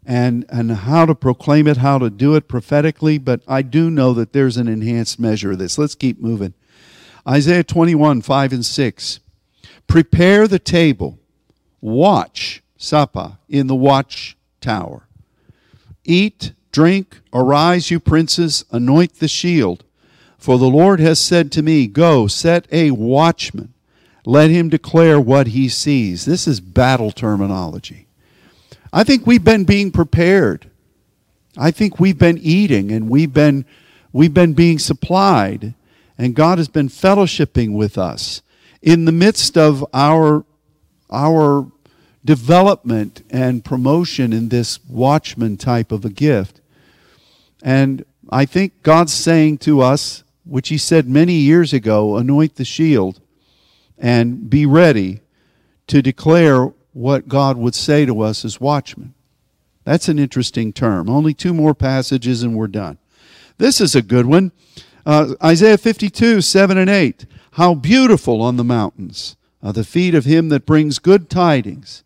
and, 0.05 0.45
and 0.51 0.71
how 0.71 1.07
to 1.07 1.15
proclaim 1.15 1.67
it, 1.67 1.79
how 1.79 1.97
to 1.97 2.11
do 2.11 2.35
it 2.35 2.49
prophetically, 2.49 3.17
but 3.17 3.41
I 3.49 3.63
do 3.63 3.91
know 3.91 4.13
that 4.13 4.35
there's 4.35 4.59
an 4.59 4.69
enhanced 4.69 5.19
measure 5.19 5.53
of 5.53 5.59
this. 5.59 5.79
Let's 5.79 5.95
keep 5.95 6.21
moving. 6.21 6.53
Isaiah 7.27 7.65
21, 7.65 8.21
5 8.21 8.53
and 8.53 8.67
6. 8.67 9.21
Prepare 9.87 10.47
the 10.47 10.59
table, 10.59 11.19
watch, 11.81 12.63
sapa, 12.77 13.39
in 13.49 13.67
the 13.67 13.75
watch 13.75 14.37
tower. 14.61 15.09
Eat, 16.05 16.53
drink, 16.73 17.23
arise, 17.33 17.91
you 17.91 17.99
princes, 17.99 18.67
anoint 18.71 19.15
the 19.15 19.29
shield. 19.29 19.83
For 20.37 20.59
the 20.59 20.67
Lord 20.67 21.01
has 21.01 21.19
said 21.19 21.51
to 21.53 21.63
me, 21.63 21.87
Go, 21.87 22.27
set 22.27 22.67
a 22.71 22.91
watchman 22.91 23.73
let 24.25 24.51
him 24.51 24.69
declare 24.69 25.21
what 25.21 25.49
he 25.49 25.69
sees. 25.69 26.25
This 26.25 26.47
is 26.47 26.61
battle 26.61 27.11
terminology. 27.11 28.07
I 28.93 29.05
think 29.05 29.27
we've 29.27 29.45
been 29.45 29.65
being 29.65 29.91
prepared. 29.91 30.71
I 31.57 31.71
think 31.71 31.99
we've 31.99 32.19
been 32.19 32.39
eating 32.39 32.93
and 32.93 33.09
we've 33.09 33.33
been, 33.33 33.65
we've 34.13 34.35
been 34.35 34.53
being 34.53 34.79
supplied, 34.79 35.75
and 36.17 36.35
God 36.35 36.59
has 36.59 36.69
been 36.69 36.89
fellowshipping 36.89 37.75
with 37.75 37.99
us 37.99 38.43
in 38.81 39.05
the 39.05 39.13
midst 39.13 39.57
of 39.57 39.85
our, 39.93 40.45
our 41.11 41.71
development 42.25 43.23
and 43.31 43.65
promotion 43.65 44.33
in 44.33 44.49
this 44.49 44.79
watchman 44.89 45.57
type 45.57 45.93
of 45.93 46.05
a 46.05 46.11
gift. 46.11 46.61
And 47.63 48.05
I 48.31 48.45
think 48.45 48.83
God's 48.83 49.13
saying 49.13 49.59
to 49.59 49.81
us, 49.81 50.25
which 50.45 50.69
He 50.69 50.79
said 50.79 51.09
many 51.09 51.35
years 51.35 51.73
ago 51.73 52.17
anoint 52.17 52.57
the 52.57 52.65
shield 52.65 53.21
and 54.03 54.51
be 54.51 54.67
ready 54.67 55.21
to 55.87 56.03
declare 56.03 56.73
what 56.93 57.29
God 57.29 57.57
would 57.57 57.75
say 57.75 58.05
to 58.05 58.21
us 58.21 58.45
as 58.45 58.61
watchmen. 58.61 59.15
That's 59.85 60.09
an 60.09 60.19
interesting 60.19 60.73
term. 60.73 61.09
Only 61.09 61.33
two 61.33 61.55
more 61.55 61.75
passages 61.75 62.43
and 62.43 62.55
we're 62.55 62.67
done. 62.67 62.99
This 63.59 63.81
is 63.81 63.95
a 63.95 64.03
good 64.03 64.27
one. 64.27 64.53
Uh, 65.07 65.35
Isaiah 65.43 65.79
52, 65.79 66.41
7 66.41 66.77
and 66.77 66.91
8. 66.91 67.27
How 67.53 67.75
beautiful 67.75 68.43
on 68.43 68.57
the 68.57 68.65
mountains 68.65 69.37
are 69.63 69.73
the 69.73 69.85
feet 69.85 70.15
of 70.15 70.25
him 70.25 70.49
that 70.49 70.67
brings 70.67 70.99
good 70.99 71.31
tidings. 71.31 72.03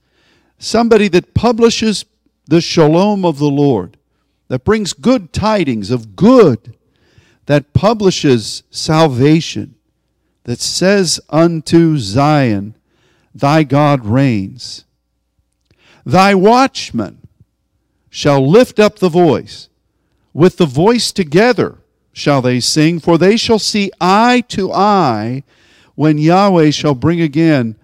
Somebody 0.58 1.08
that 1.08 1.34
publishes 1.34 2.04
the 2.46 2.60
shalom 2.60 3.24
of 3.24 3.38
the 3.38 3.50
Lord, 3.50 3.96
that 4.48 4.64
brings 4.64 4.92
good 4.92 5.32
tidings 5.32 5.90
of 5.90 6.16
good, 6.16 6.76
that 7.46 7.72
publishes 7.72 8.62
salvation, 8.70 9.75
that 10.46 10.60
says 10.60 11.20
unto 11.28 11.98
Zion, 11.98 12.76
Thy 13.34 13.64
God 13.64 14.06
reigns. 14.06 14.84
Thy 16.04 16.36
watchmen 16.36 17.26
shall 18.08 18.48
lift 18.48 18.78
up 18.78 19.00
the 19.00 19.08
voice. 19.08 19.68
With 20.32 20.56
the 20.56 20.66
voice 20.66 21.10
together 21.10 21.78
shall 22.12 22.40
they 22.42 22.60
sing, 22.60 23.00
for 23.00 23.18
they 23.18 23.36
shall 23.36 23.58
see 23.58 23.90
eye 24.00 24.44
to 24.48 24.72
eye 24.72 25.42
when 25.96 26.16
Yahweh 26.16 26.70
shall 26.70 26.94
bring 26.94 27.20
again 27.20 27.74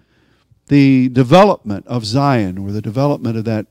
the 0.67 1.09
development 1.09 1.85
of 1.87 2.05
Zion 2.05 2.57
or 2.57 2.71
the 2.71 2.81
development 2.81 3.37
of 3.37 3.43
that 3.43 3.67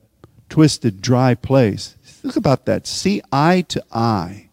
twisted, 0.50 1.00
dry 1.00 1.34
place. 1.34 1.96
Think 2.04 2.36
about 2.36 2.66
that. 2.66 2.86
See 2.86 3.22
eye 3.32 3.62
to 3.68 3.82
eye. 3.90 4.50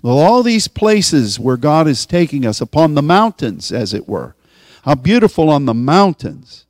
Well, 0.00 0.18
all 0.18 0.42
these 0.42 0.68
places 0.68 1.40
where 1.40 1.56
God 1.56 1.88
is 1.88 2.06
taking 2.06 2.46
us 2.46 2.60
upon 2.60 2.94
the 2.94 3.02
mountains, 3.02 3.72
as 3.72 3.92
it 3.92 4.08
were. 4.08 4.34
How 4.84 4.94
beautiful 4.94 5.50
on 5.50 5.64
the 5.64 5.74
mountains. 5.74 6.66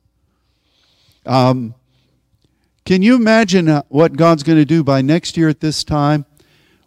Um, 1.25 1.75
can 2.85 3.03
you 3.03 3.15
imagine 3.15 3.69
uh, 3.69 3.83
what 3.89 4.17
God's 4.17 4.41
going 4.41 4.57
to 4.57 4.65
do 4.65 4.83
by 4.83 5.03
next 5.03 5.37
year 5.37 5.47
at 5.47 5.59
this 5.59 5.83
time, 5.83 6.25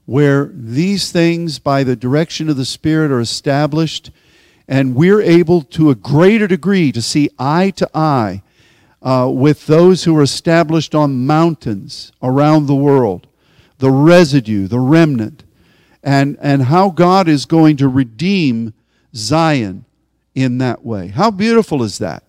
where 0.05 0.51
these 0.53 1.13
things, 1.13 1.61
by 1.61 1.85
the 1.85 1.95
direction 1.95 2.49
of 2.49 2.57
the 2.57 2.65
Spirit, 2.65 3.13
are 3.13 3.21
established, 3.21 4.11
and 4.67 4.97
we're 4.97 5.23
able 5.23 5.63
to 5.63 5.91
a 5.91 5.95
greater 5.95 6.49
degree 6.49 6.91
to 6.91 7.01
see 7.01 7.31
eye 7.39 7.71
to 7.71 7.89
eye 7.95 8.43
uh, 9.01 9.31
with 9.33 9.67
those 9.67 10.05
who 10.05 10.17
are 10.17 10.23
established 10.23 10.93
on 10.93 11.25
mountains 11.25 12.11
around 12.21 12.67
the 12.67 12.75
world, 12.75 13.29
the 13.79 13.91
residue, 13.91 14.67
the 14.67 14.81
remnant, 14.81 15.45
and, 16.03 16.37
and 16.41 16.65
how 16.65 16.91
God 16.91 17.29
is 17.29 17.47
going 17.47 17.77
to 17.79 17.89
redeem 17.89 18.75
Zion 19.15 19.85
in 20.35 20.59
that 20.59 20.85
way. 20.85 21.09
How 21.09 21.31
beautiful 21.31 21.83
is 21.83 21.99
that? 21.99 22.25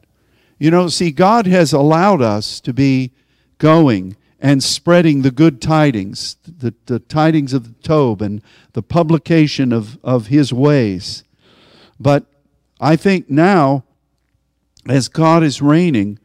You 0.59 0.71
know, 0.71 0.87
see, 0.87 1.11
God 1.11 1.47
has 1.47 1.73
allowed 1.73 2.21
us 2.21 2.59
to 2.61 2.73
be 2.73 3.11
going 3.57 4.15
and 4.39 4.63
spreading 4.63 5.21
the 5.21 5.31
good 5.31 5.61
tidings, 5.61 6.35
the, 6.45 6.73
the 6.85 6.99
tidings 6.99 7.53
of 7.53 7.63
the 7.63 7.87
Tob 7.87 8.21
and 8.21 8.41
the 8.73 8.83
publication 8.83 9.71
of, 9.71 9.97
of 10.03 10.27
his 10.27 10.53
ways. 10.53 11.23
But 11.99 12.25
I 12.79 12.95
think 12.97 13.29
now, 13.29 13.85
as 14.87 15.07
God 15.07 15.43
is 15.43 15.61
reigning, 15.61 16.19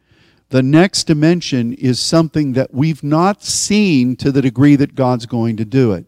the 0.49 0.61
next 0.61 1.05
dimension 1.05 1.73
is 1.73 1.99
something 1.99 2.53
that 2.53 2.73
we've 2.73 3.03
not 3.03 3.43
seen 3.43 4.15
to 4.17 4.31
the 4.31 4.41
degree 4.41 4.75
that 4.75 4.95
God's 4.95 5.25
going 5.25 5.55
to 5.57 5.65
do 5.65 5.93
it 5.93 6.05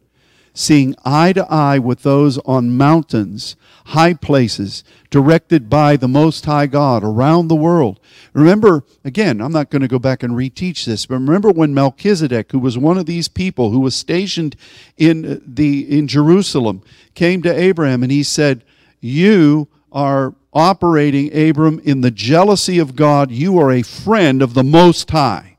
seeing 0.54 0.96
eye 1.06 1.34
to 1.34 1.46
eye 1.52 1.80
with 1.80 2.04
those 2.04 2.38
on 2.40 2.76
mountains, 2.76 3.56
high 3.86 4.14
places, 4.14 4.84
directed 5.10 5.70
by 5.70 5.96
the 5.96 6.08
Most 6.08 6.46
High 6.46 6.68
God 6.68 7.04
around 7.04 7.48
the 7.48 7.56
world. 7.56 8.00
Remember, 8.34 8.84
again, 9.04 9.42
I'm 9.42 9.52
not 9.52 9.70
going 9.70 9.82
to 9.82 9.88
go 9.88 10.00
back 10.00 10.24
and 10.24 10.34
reteach 10.34 10.86
this, 10.86 11.06
but 11.06 11.16
remember 11.16 11.52
when 11.52 11.74
Melchizedek, 11.74 12.52
who 12.52 12.60
was 12.60 12.78
one 12.78 12.98
of 12.98 13.06
these 13.06 13.28
people 13.28 13.72
who 13.72 13.80
was 13.80 13.96
stationed 13.96 14.56
in, 14.98 15.26
uh, 15.26 15.40
the, 15.46 15.98
in 15.98 16.08
Jerusalem, 16.08 16.82
came 17.14 17.42
to 17.44 17.54
Abraham 17.54 18.04
and 18.04 18.12
he 18.12 18.24
said, 18.24 18.64
You 19.00 19.68
are 19.92 20.36
operating, 20.54 21.36
Abram, 21.36 21.80
in 21.84 22.02
the 22.02 22.12
jealousy 22.12 22.78
of 22.78 22.96
God. 22.96 23.32
You 23.32 23.58
are 23.60 23.72
a 23.72 23.82
friend 23.82 24.42
of 24.42 24.54
the 24.54 24.64
Most 24.64 25.10
High. 25.12 25.58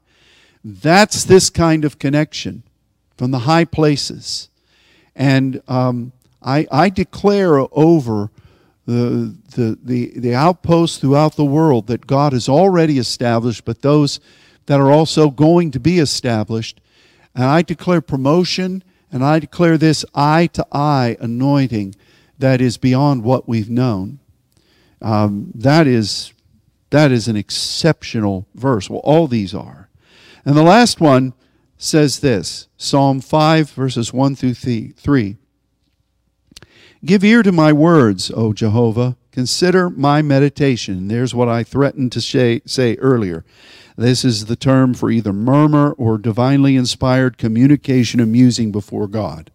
That's 0.64 1.24
this 1.24 1.50
kind 1.50 1.84
of 1.84 1.98
connection 1.98 2.62
from 3.16 3.30
the 3.30 3.40
high 3.40 3.64
places. 3.64 4.48
And 5.14 5.62
um, 5.68 6.12
I, 6.42 6.66
I 6.70 6.88
declare 6.88 7.66
over 7.72 8.30
the, 8.86 9.36
the, 9.54 9.78
the, 9.82 10.12
the 10.18 10.34
outposts 10.34 10.98
throughout 10.98 11.36
the 11.36 11.44
world 11.44 11.86
that 11.86 12.06
God 12.06 12.32
has 12.32 12.48
already 12.48 12.98
established, 12.98 13.64
but 13.64 13.82
those 13.82 14.20
that 14.66 14.80
are 14.80 14.90
also 14.90 15.30
going 15.30 15.70
to 15.72 15.80
be 15.80 15.98
established. 15.98 16.80
And 17.34 17.44
I 17.44 17.62
declare 17.62 18.00
promotion, 18.00 18.82
and 19.10 19.24
I 19.24 19.38
declare 19.38 19.78
this 19.78 20.04
eye 20.14 20.48
to 20.54 20.66
eye 20.72 21.16
anointing 21.20 21.94
that 22.38 22.60
is 22.60 22.76
beyond 22.76 23.22
what 23.22 23.48
we've 23.48 23.70
known. 23.70 24.18
Um, 25.00 25.52
that 25.54 25.86
is 25.86 26.32
that 26.90 27.10
is 27.10 27.26
an 27.26 27.36
exceptional 27.36 28.46
verse. 28.54 28.90
Well, 28.90 29.00
all 29.00 29.26
these 29.26 29.54
are. 29.54 29.88
And 30.44 30.54
the 30.54 30.62
last 30.62 31.00
one 31.00 31.32
says 31.82 32.20
this 32.20 32.68
Psalm 32.76 33.20
5, 33.20 33.70
verses 33.70 34.12
1 34.12 34.36
through 34.36 34.54
3. 34.54 35.36
Give 37.04 37.24
ear 37.24 37.42
to 37.42 37.50
my 37.50 37.72
words, 37.72 38.30
O 38.30 38.52
Jehovah. 38.52 39.16
Consider 39.32 39.90
my 39.90 40.22
meditation. 40.22 41.08
There's 41.08 41.34
what 41.34 41.48
I 41.48 41.64
threatened 41.64 42.12
to 42.12 42.20
say, 42.20 42.96
earlier. 42.96 43.44
This 43.96 44.24
is 44.24 44.46
the 44.46 44.56
term 44.56 44.94
for 44.94 45.10
either 45.10 45.32
murmur 45.32 45.92
or 45.92 46.18
divinely 46.18 46.76
inspired 46.76 47.38
communication 47.38 48.20
and 48.20 48.30
musing 48.30 48.70
before 48.70 49.08
God. 49.08 49.50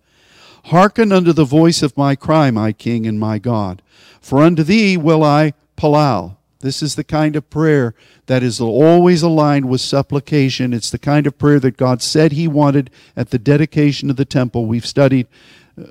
Hearken 0.65 1.13
unto 1.13 1.31
the 1.31 1.45
voice 1.45 1.81
of 1.81 1.95
my 1.95 2.15
cry, 2.15 2.51
my 2.51 2.73
King 2.73 3.07
and 3.07 3.19
my 3.19 3.39
God. 3.39 3.81
For 4.19 4.39
unto 4.39 4.63
thee 4.63 4.97
will 4.97 5.23
I 5.23 5.53
palal. 5.77 6.36
This 6.67 6.83
is 6.83 6.95
the 6.95 7.05
kind 7.05 7.37
of 7.37 7.49
prayer 7.49 7.95
that 8.25 8.43
is 8.43 8.59
always 8.59 9.21
aligned 9.21 9.69
with 9.69 9.79
supplication. 9.79 10.73
It's 10.73 10.89
the 10.89 10.99
kind 10.99 11.25
of 11.25 11.37
prayer 11.37 11.61
that 11.61 11.77
God 11.77 12.01
said 12.01 12.33
He 12.33 12.45
wanted 12.45 12.89
at 13.15 13.29
the 13.29 13.39
dedication 13.39 14.09
of 14.09 14.17
the 14.17 14.25
temple. 14.25 14.65
We've 14.65 14.85
studied 14.85 15.27
uh, 15.81 15.85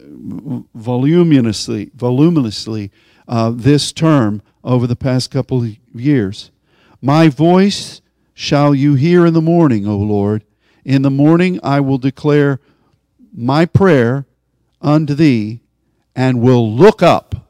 voluminously, 0.74 1.92
voluminously 1.94 2.90
uh, 3.26 3.52
this 3.54 3.90
term 3.90 4.42
over 4.62 4.86
the 4.86 4.96
past 4.96 5.30
couple 5.30 5.62
of 5.62 5.76
years. 5.94 6.50
My 7.00 7.30
voice 7.30 8.02
shall 8.34 8.74
you 8.74 8.96
hear 8.96 9.24
in 9.24 9.32
the 9.32 9.40
morning, 9.40 9.88
O 9.88 9.96
Lord. 9.96 10.44
In 10.84 11.00
the 11.00 11.10
morning 11.10 11.58
I 11.62 11.80
will 11.80 11.96
declare 11.96 12.60
my 13.34 13.64
prayer 13.64 14.26
unto 14.82 15.14
thee 15.14 15.62
and 16.14 16.42
will 16.42 16.70
look 16.70 17.02
up. 17.02 17.48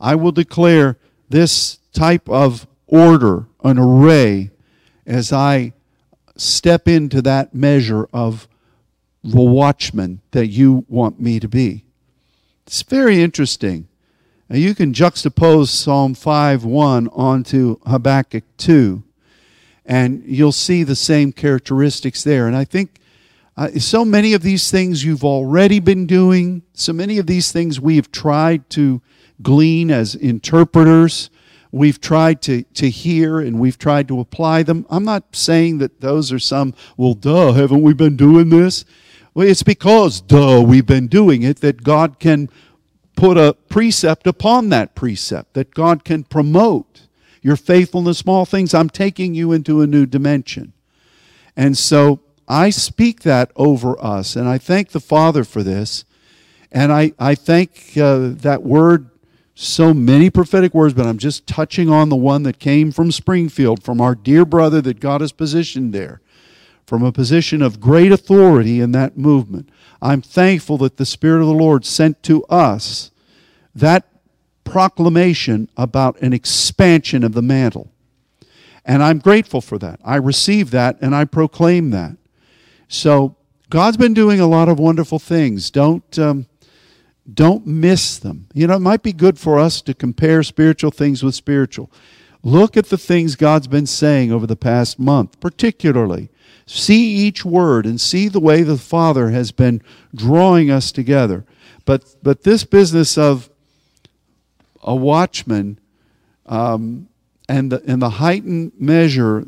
I 0.00 0.16
will 0.16 0.32
declare 0.32 0.98
this 1.28 1.79
type 1.92 2.28
of 2.28 2.66
order, 2.86 3.46
an 3.62 3.78
array, 3.78 4.50
as 5.06 5.32
I 5.32 5.72
step 6.36 6.88
into 6.88 7.20
that 7.22 7.54
measure 7.54 8.08
of 8.12 8.48
the 9.22 9.40
watchman 9.40 10.20
that 10.30 10.46
you 10.46 10.84
want 10.88 11.20
me 11.20 11.38
to 11.40 11.48
be. 11.48 11.84
It's 12.66 12.82
very 12.82 13.22
interesting. 13.22 13.88
Now 14.48 14.56
you 14.56 14.74
can 14.74 14.92
juxtapose 14.92 15.68
Psalm 15.68 16.14
5 16.14 16.64
1 16.64 17.08
onto 17.08 17.78
Habakkuk 17.86 18.44
2, 18.56 19.02
and 19.84 20.22
you'll 20.24 20.52
see 20.52 20.82
the 20.82 20.96
same 20.96 21.32
characteristics 21.32 22.24
there. 22.24 22.46
And 22.46 22.56
I 22.56 22.64
think 22.64 23.00
uh, 23.56 23.70
so 23.78 24.04
many 24.04 24.32
of 24.32 24.42
these 24.42 24.70
things 24.70 25.04
you've 25.04 25.24
already 25.24 25.80
been 25.80 26.06
doing, 26.06 26.62
so 26.72 26.92
many 26.92 27.18
of 27.18 27.26
these 27.26 27.52
things 27.52 27.80
we 27.80 27.96
have 27.96 28.10
tried 28.10 28.70
to 28.70 29.02
glean 29.42 29.90
as 29.90 30.14
interpreters 30.14 31.30
we've 31.72 32.00
tried 32.00 32.42
to, 32.42 32.62
to 32.74 32.90
hear 32.90 33.40
and 33.40 33.58
we've 33.60 33.78
tried 33.78 34.08
to 34.08 34.20
apply 34.20 34.62
them. 34.62 34.86
I'm 34.90 35.04
not 35.04 35.36
saying 35.36 35.78
that 35.78 36.00
those 36.00 36.32
are 36.32 36.38
some, 36.38 36.74
well, 36.96 37.14
duh, 37.14 37.52
haven't 37.52 37.82
we 37.82 37.94
been 37.94 38.16
doing 38.16 38.48
this? 38.48 38.84
Well, 39.34 39.48
it's 39.48 39.62
because, 39.62 40.20
duh, 40.20 40.60
we've 40.60 40.86
been 40.86 41.06
doing 41.06 41.42
it 41.42 41.60
that 41.60 41.84
God 41.84 42.18
can 42.18 42.48
put 43.14 43.36
a 43.36 43.54
precept 43.68 44.26
upon 44.26 44.70
that 44.70 44.94
precept, 44.94 45.54
that 45.54 45.74
God 45.74 46.04
can 46.04 46.24
promote 46.24 47.02
your 47.42 47.56
faithfulness, 47.56 48.18
small 48.18 48.44
things. 48.44 48.74
I'm 48.74 48.90
taking 48.90 49.34
you 49.34 49.52
into 49.52 49.82
a 49.82 49.86
new 49.86 50.06
dimension. 50.06 50.72
And 51.56 51.76
so 51.76 52.20
I 52.48 52.70
speak 52.70 53.22
that 53.22 53.52
over 53.54 54.02
us, 54.02 54.34
and 54.36 54.48
I 54.48 54.58
thank 54.58 54.90
the 54.90 55.00
Father 55.00 55.44
for 55.44 55.62
this. 55.62 56.04
And 56.72 56.92
I, 56.92 57.12
I 57.18 57.34
thank 57.34 57.96
uh, 57.96 58.30
that 58.30 58.62
word 58.62 59.09
so 59.60 59.92
many 59.92 60.30
prophetic 60.30 60.72
words, 60.72 60.94
but 60.94 61.06
I'm 61.06 61.18
just 61.18 61.46
touching 61.46 61.90
on 61.90 62.08
the 62.08 62.16
one 62.16 62.44
that 62.44 62.58
came 62.58 62.90
from 62.90 63.12
Springfield, 63.12 63.82
from 63.82 64.00
our 64.00 64.14
dear 64.14 64.46
brother 64.46 64.80
that 64.80 65.00
God 65.00 65.20
has 65.20 65.32
positioned 65.32 65.92
there, 65.92 66.22
from 66.86 67.02
a 67.02 67.12
position 67.12 67.60
of 67.60 67.78
great 67.78 68.10
authority 68.10 68.80
in 68.80 68.92
that 68.92 69.18
movement. 69.18 69.68
I'm 70.00 70.22
thankful 70.22 70.78
that 70.78 70.96
the 70.96 71.04
Spirit 71.04 71.42
of 71.42 71.46
the 71.46 71.52
Lord 71.52 71.84
sent 71.84 72.22
to 72.22 72.42
us 72.44 73.10
that 73.74 74.08
proclamation 74.64 75.68
about 75.76 76.18
an 76.22 76.32
expansion 76.32 77.22
of 77.22 77.32
the 77.32 77.42
mantle. 77.42 77.92
And 78.86 79.02
I'm 79.02 79.18
grateful 79.18 79.60
for 79.60 79.76
that. 79.78 80.00
I 80.02 80.16
receive 80.16 80.70
that 80.70 80.96
and 81.02 81.14
I 81.14 81.26
proclaim 81.26 81.90
that. 81.90 82.16
So 82.88 83.36
God's 83.68 83.98
been 83.98 84.14
doing 84.14 84.40
a 84.40 84.46
lot 84.46 84.70
of 84.70 84.78
wonderful 84.78 85.18
things. 85.18 85.70
Don't 85.70 86.18
um, 86.18 86.46
don't 87.34 87.66
miss 87.66 88.18
them. 88.18 88.46
You 88.54 88.66
know, 88.66 88.76
it 88.76 88.80
might 88.80 89.02
be 89.02 89.12
good 89.12 89.38
for 89.38 89.58
us 89.58 89.82
to 89.82 89.94
compare 89.94 90.42
spiritual 90.42 90.90
things 90.90 91.22
with 91.22 91.34
spiritual. 91.34 91.90
Look 92.42 92.76
at 92.76 92.86
the 92.86 92.98
things 92.98 93.36
God's 93.36 93.66
been 93.66 93.86
saying 93.86 94.32
over 94.32 94.46
the 94.46 94.56
past 94.56 94.98
month, 94.98 95.38
particularly. 95.40 96.30
See 96.66 97.02
each 97.02 97.44
word 97.44 97.84
and 97.84 98.00
see 98.00 98.28
the 98.28 98.40
way 98.40 98.62
the 98.62 98.78
Father 98.78 99.30
has 99.30 99.52
been 99.52 99.82
drawing 100.14 100.70
us 100.70 100.92
together. 100.92 101.44
But 101.84 102.14
but 102.22 102.44
this 102.44 102.64
business 102.64 103.18
of 103.18 103.50
a 104.82 104.94
watchman 104.94 105.78
um, 106.46 107.08
and 107.48 107.72
the 107.72 107.82
and 107.86 108.00
the 108.00 108.10
heightened 108.10 108.72
measure 108.78 109.44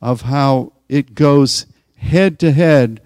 of 0.00 0.22
how 0.22 0.74
it 0.88 1.14
goes 1.14 1.66
head 1.96 2.38
to 2.40 2.52
head 2.52 3.00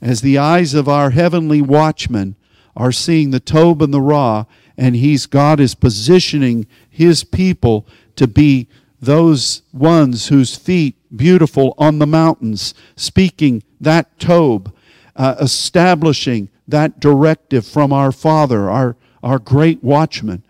as 0.00 0.20
the 0.20 0.38
eyes 0.38 0.74
of 0.74 0.88
our 0.88 1.10
heavenly 1.10 1.60
watchman 1.60 2.36
are 2.76 2.92
seeing 2.92 3.30
the 3.30 3.40
Tob 3.40 3.82
and 3.82 3.92
the 3.92 4.00
Ra, 4.00 4.44
and 4.76 4.96
he's 4.96 5.26
God 5.26 5.60
is 5.60 5.74
positioning 5.74 6.66
his 6.88 7.24
people 7.24 7.86
to 8.16 8.26
be 8.26 8.68
those 9.00 9.62
ones 9.72 10.28
whose 10.28 10.56
feet 10.56 10.96
beautiful 11.14 11.74
on 11.78 11.98
the 11.98 12.06
mountains, 12.06 12.74
speaking 12.96 13.62
that 13.80 14.18
Tob, 14.18 14.74
uh, 15.16 15.36
establishing 15.40 16.48
that 16.66 17.00
directive 17.00 17.66
from 17.66 17.92
our 17.92 18.10
Father, 18.10 18.70
our, 18.70 18.96
our 19.22 19.38
great 19.38 19.82
watchman, 19.84 20.42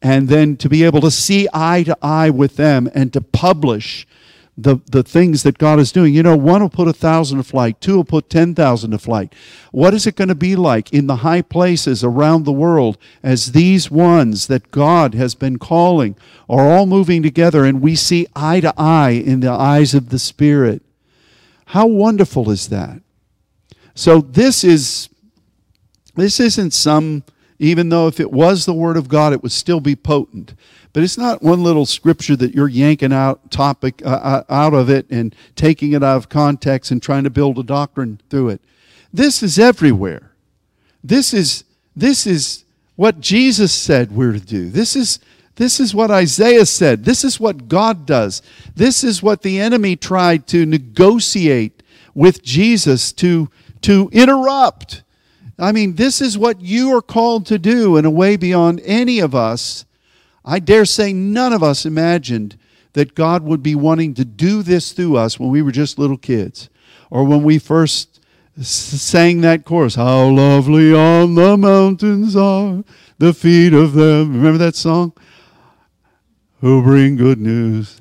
and 0.00 0.28
then 0.28 0.56
to 0.56 0.68
be 0.68 0.84
able 0.84 1.00
to 1.00 1.10
see 1.10 1.48
eye 1.52 1.82
to 1.84 1.96
eye 2.02 2.30
with 2.30 2.56
them 2.56 2.90
and 2.94 3.12
to 3.12 3.20
publish 3.20 4.06
the, 4.56 4.78
the 4.90 5.02
things 5.02 5.42
that 5.44 5.56
God 5.56 5.80
is 5.80 5.92
doing. 5.92 6.12
You 6.12 6.22
know, 6.22 6.36
one 6.36 6.60
will 6.60 6.68
put 6.68 6.88
a 6.88 6.92
thousand 6.92 7.38
to 7.38 7.44
flight, 7.44 7.80
two 7.80 7.96
will 7.96 8.04
put 8.04 8.28
10,000 8.28 8.90
to 8.90 8.98
flight. 8.98 9.34
What 9.70 9.94
is 9.94 10.06
it 10.06 10.16
going 10.16 10.28
to 10.28 10.34
be 10.34 10.56
like 10.56 10.92
in 10.92 11.06
the 11.06 11.16
high 11.16 11.42
places 11.42 12.04
around 12.04 12.44
the 12.44 12.52
world 12.52 12.98
as 13.22 13.52
these 13.52 13.90
ones 13.90 14.48
that 14.48 14.70
God 14.70 15.14
has 15.14 15.34
been 15.34 15.58
calling 15.58 16.16
are 16.48 16.70
all 16.70 16.86
moving 16.86 17.22
together 17.22 17.64
and 17.64 17.80
we 17.80 17.96
see 17.96 18.26
eye 18.36 18.60
to 18.60 18.74
eye 18.76 19.10
in 19.10 19.40
the 19.40 19.50
eyes 19.50 19.94
of 19.94 20.10
the 20.10 20.18
Spirit? 20.18 20.82
How 21.66 21.86
wonderful 21.86 22.50
is 22.50 22.68
that? 22.68 23.00
So 23.94 24.20
this 24.20 24.64
is 24.64 25.08
this 26.14 26.38
isn't 26.38 26.72
some 26.72 27.24
even 27.58 27.88
though 27.88 28.08
if 28.08 28.20
it 28.20 28.32
was 28.32 28.66
the 28.66 28.74
word 28.74 28.98
of 28.98 29.08
God 29.08 29.32
it 29.32 29.42
would 29.42 29.52
still 29.52 29.80
be 29.80 29.96
potent. 29.96 30.54
But 30.92 31.02
it's 31.02 31.16
not 31.16 31.42
one 31.42 31.62
little 31.62 31.86
scripture 31.86 32.36
that 32.36 32.54
you're 32.54 32.68
yanking 32.68 33.12
out 33.12 33.50
topic 33.50 34.02
uh, 34.04 34.08
uh, 34.08 34.44
out 34.50 34.74
of 34.74 34.90
it 34.90 35.10
and 35.10 35.34
taking 35.56 35.92
it 35.92 36.02
out 36.02 36.16
of 36.16 36.28
context 36.28 36.90
and 36.90 37.02
trying 37.02 37.24
to 37.24 37.30
build 37.30 37.58
a 37.58 37.62
doctrine 37.62 38.20
through 38.28 38.50
it. 38.50 38.60
This 39.12 39.42
is 39.42 39.58
everywhere. 39.58 40.32
This 41.02 41.32
is 41.32 41.64
this 41.96 42.26
is 42.26 42.64
what 42.96 43.20
Jesus 43.20 43.72
said 43.72 44.12
we're 44.12 44.32
to 44.32 44.40
do. 44.40 44.68
This 44.68 44.94
is 44.94 45.18
this 45.56 45.80
is 45.80 45.94
what 45.94 46.10
Isaiah 46.10 46.66
said. 46.66 47.04
This 47.04 47.24
is 47.24 47.40
what 47.40 47.68
God 47.68 48.06
does. 48.06 48.42
This 48.74 49.02
is 49.02 49.22
what 49.22 49.42
the 49.42 49.60
enemy 49.60 49.96
tried 49.96 50.46
to 50.48 50.66
negotiate 50.66 51.82
with 52.14 52.42
Jesus 52.42 53.12
to 53.14 53.50
to 53.82 54.10
interrupt. 54.12 55.02
I 55.58 55.72
mean, 55.72 55.94
this 55.94 56.20
is 56.20 56.36
what 56.36 56.60
you 56.60 56.94
are 56.96 57.02
called 57.02 57.46
to 57.46 57.58
do 57.58 57.96
in 57.96 58.04
a 58.04 58.10
way 58.10 58.36
beyond 58.36 58.80
any 58.84 59.20
of 59.20 59.34
us 59.34 59.84
I 60.44 60.58
dare 60.58 60.84
say 60.84 61.12
none 61.12 61.52
of 61.52 61.62
us 61.62 61.86
imagined 61.86 62.58
that 62.94 63.14
God 63.14 63.42
would 63.44 63.62
be 63.62 63.74
wanting 63.74 64.14
to 64.14 64.24
do 64.24 64.62
this 64.62 64.92
through 64.92 65.16
us 65.16 65.38
when 65.38 65.50
we 65.50 65.62
were 65.62 65.72
just 65.72 65.98
little 65.98 66.18
kids 66.18 66.68
or 67.10 67.24
when 67.24 67.42
we 67.42 67.58
first 67.58 68.20
sang 68.60 69.40
that 69.40 69.64
chorus 69.64 69.94
How 69.94 70.28
lovely 70.28 70.94
on 70.94 71.34
the 71.34 71.56
mountains 71.56 72.36
are 72.36 72.84
the 73.18 73.32
feet 73.32 73.72
of 73.72 73.92
them. 73.92 74.34
Remember 74.34 74.58
that 74.58 74.74
song? 74.74 75.12
Who 76.60 76.82
bring 76.82 77.16
good 77.16 77.40
news. 77.40 78.00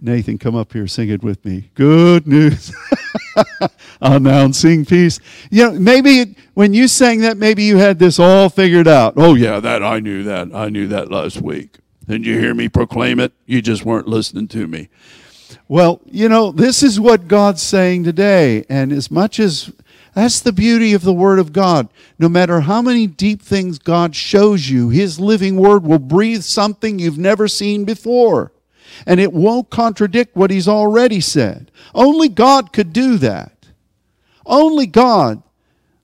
Nathan, 0.00 0.38
come 0.38 0.54
up 0.54 0.72
here, 0.72 0.86
sing 0.86 1.08
it 1.08 1.22
with 1.22 1.44
me. 1.44 1.70
Good 1.74 2.26
news. 2.26 2.74
announcing 4.00 4.84
peace. 4.84 5.20
You 5.50 5.64
know, 5.64 5.72
maybe 5.78 6.36
when 6.54 6.74
you 6.74 6.88
sang 6.88 7.20
that, 7.20 7.36
maybe 7.36 7.64
you 7.64 7.76
had 7.76 7.98
this 7.98 8.18
all 8.18 8.48
figured 8.48 8.88
out. 8.88 9.14
Oh, 9.16 9.34
yeah, 9.34 9.60
that 9.60 9.82
I 9.82 10.00
knew 10.00 10.22
that. 10.24 10.54
I 10.54 10.68
knew 10.68 10.86
that 10.88 11.10
last 11.10 11.40
week. 11.40 11.78
Didn't 12.06 12.26
you 12.26 12.38
hear 12.38 12.54
me 12.54 12.68
proclaim 12.68 13.18
it? 13.20 13.32
You 13.46 13.62
just 13.62 13.84
weren't 13.84 14.08
listening 14.08 14.48
to 14.48 14.66
me. 14.66 14.88
Well, 15.68 16.00
you 16.04 16.28
know, 16.28 16.52
this 16.52 16.82
is 16.82 17.00
what 17.00 17.28
God's 17.28 17.62
saying 17.62 18.04
today. 18.04 18.64
And 18.68 18.92
as 18.92 19.10
much 19.10 19.40
as 19.40 19.72
that's 20.14 20.40
the 20.40 20.52
beauty 20.52 20.92
of 20.92 21.02
the 21.02 21.12
Word 21.12 21.38
of 21.40 21.52
God. 21.52 21.88
No 22.18 22.28
matter 22.28 22.60
how 22.60 22.80
many 22.80 23.06
deep 23.06 23.42
things 23.42 23.78
God 23.78 24.14
shows 24.14 24.70
you, 24.70 24.88
His 24.88 25.18
living 25.18 25.56
Word 25.56 25.84
will 25.84 25.98
breathe 25.98 26.42
something 26.42 26.98
you've 26.98 27.18
never 27.18 27.48
seen 27.48 27.84
before 27.84 28.52
and 29.06 29.20
it 29.20 29.32
won't 29.32 29.70
contradict 29.70 30.36
what 30.36 30.50
he's 30.50 30.68
already 30.68 31.20
said. 31.20 31.70
Only 31.94 32.28
God 32.28 32.72
could 32.72 32.92
do 32.92 33.16
that. 33.18 33.68
Only 34.46 34.86
God, 34.86 35.42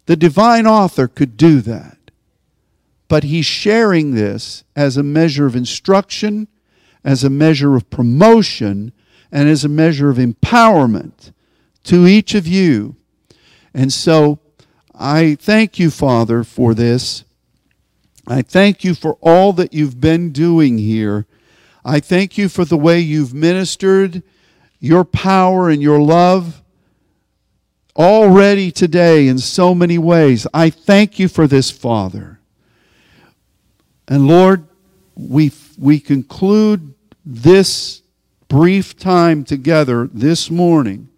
the 0.07 0.17
divine 0.17 0.67
author, 0.67 1.09
could 1.09 1.37
do 1.37 1.61
that. 1.63 1.99
But 3.09 3.25
he's 3.25 3.47
sharing 3.47 4.15
this 4.15 4.65
as 4.77 4.97
a 4.97 5.03
measure 5.03 5.47
of 5.47 5.57
instruction, 5.57 6.49
as 7.05 7.25
a 7.25 7.31
measure 7.31 7.77
of 7.77 7.91
promotion, 7.91 8.93
and 9.33 9.49
as 9.49 9.65
a 9.65 9.69
measure 9.69 10.11
of 10.11 10.17
empowerment 10.17 11.33
to 11.85 12.07
each 12.07 12.35
of 12.35 12.47
you. 12.47 12.97
And 13.75 13.93
so 13.93 14.39
I 14.95 15.37
thank 15.37 15.79
you, 15.79 15.91
Father, 15.91 16.45
for 16.45 16.75
this. 16.75 17.25
I 18.27 18.43
thank 18.43 18.85
you 18.85 18.95
for 18.95 19.15
all 19.21 19.53
that 19.55 19.73
you've 19.73 20.01
been 20.01 20.31
doing 20.31 20.79
here 20.79 21.27
I 21.85 22.01
thank 22.01 22.37
you 22.37 22.49
for 22.49 22.65
the 22.65 22.77
way 22.77 23.01
you've 23.01 23.35
ministered 23.35 24.23
your 24.79 25.05
power 25.05 25.69
and 25.69 25.83
your 25.83 26.01
love 26.01 26.63
already 27.97 28.71
today 28.71 29.29
in 29.29 29.39
so 29.39 29.75
many 29.75 29.99
ways. 29.99 30.47
I 30.55 30.71
thank 30.71 31.19
you 31.19 31.29
for 31.29 31.47
this, 31.47 31.71
Father. 31.71 32.41
And 34.09 34.27
Lord, 34.27 34.67
we, 35.15 35.53
we 35.79 36.01
conclude 36.01 36.95
this 37.25 38.03
brief 38.49 38.97
time 38.97 39.45
together 39.45 40.09
this 40.13 40.51
morning 40.51 41.09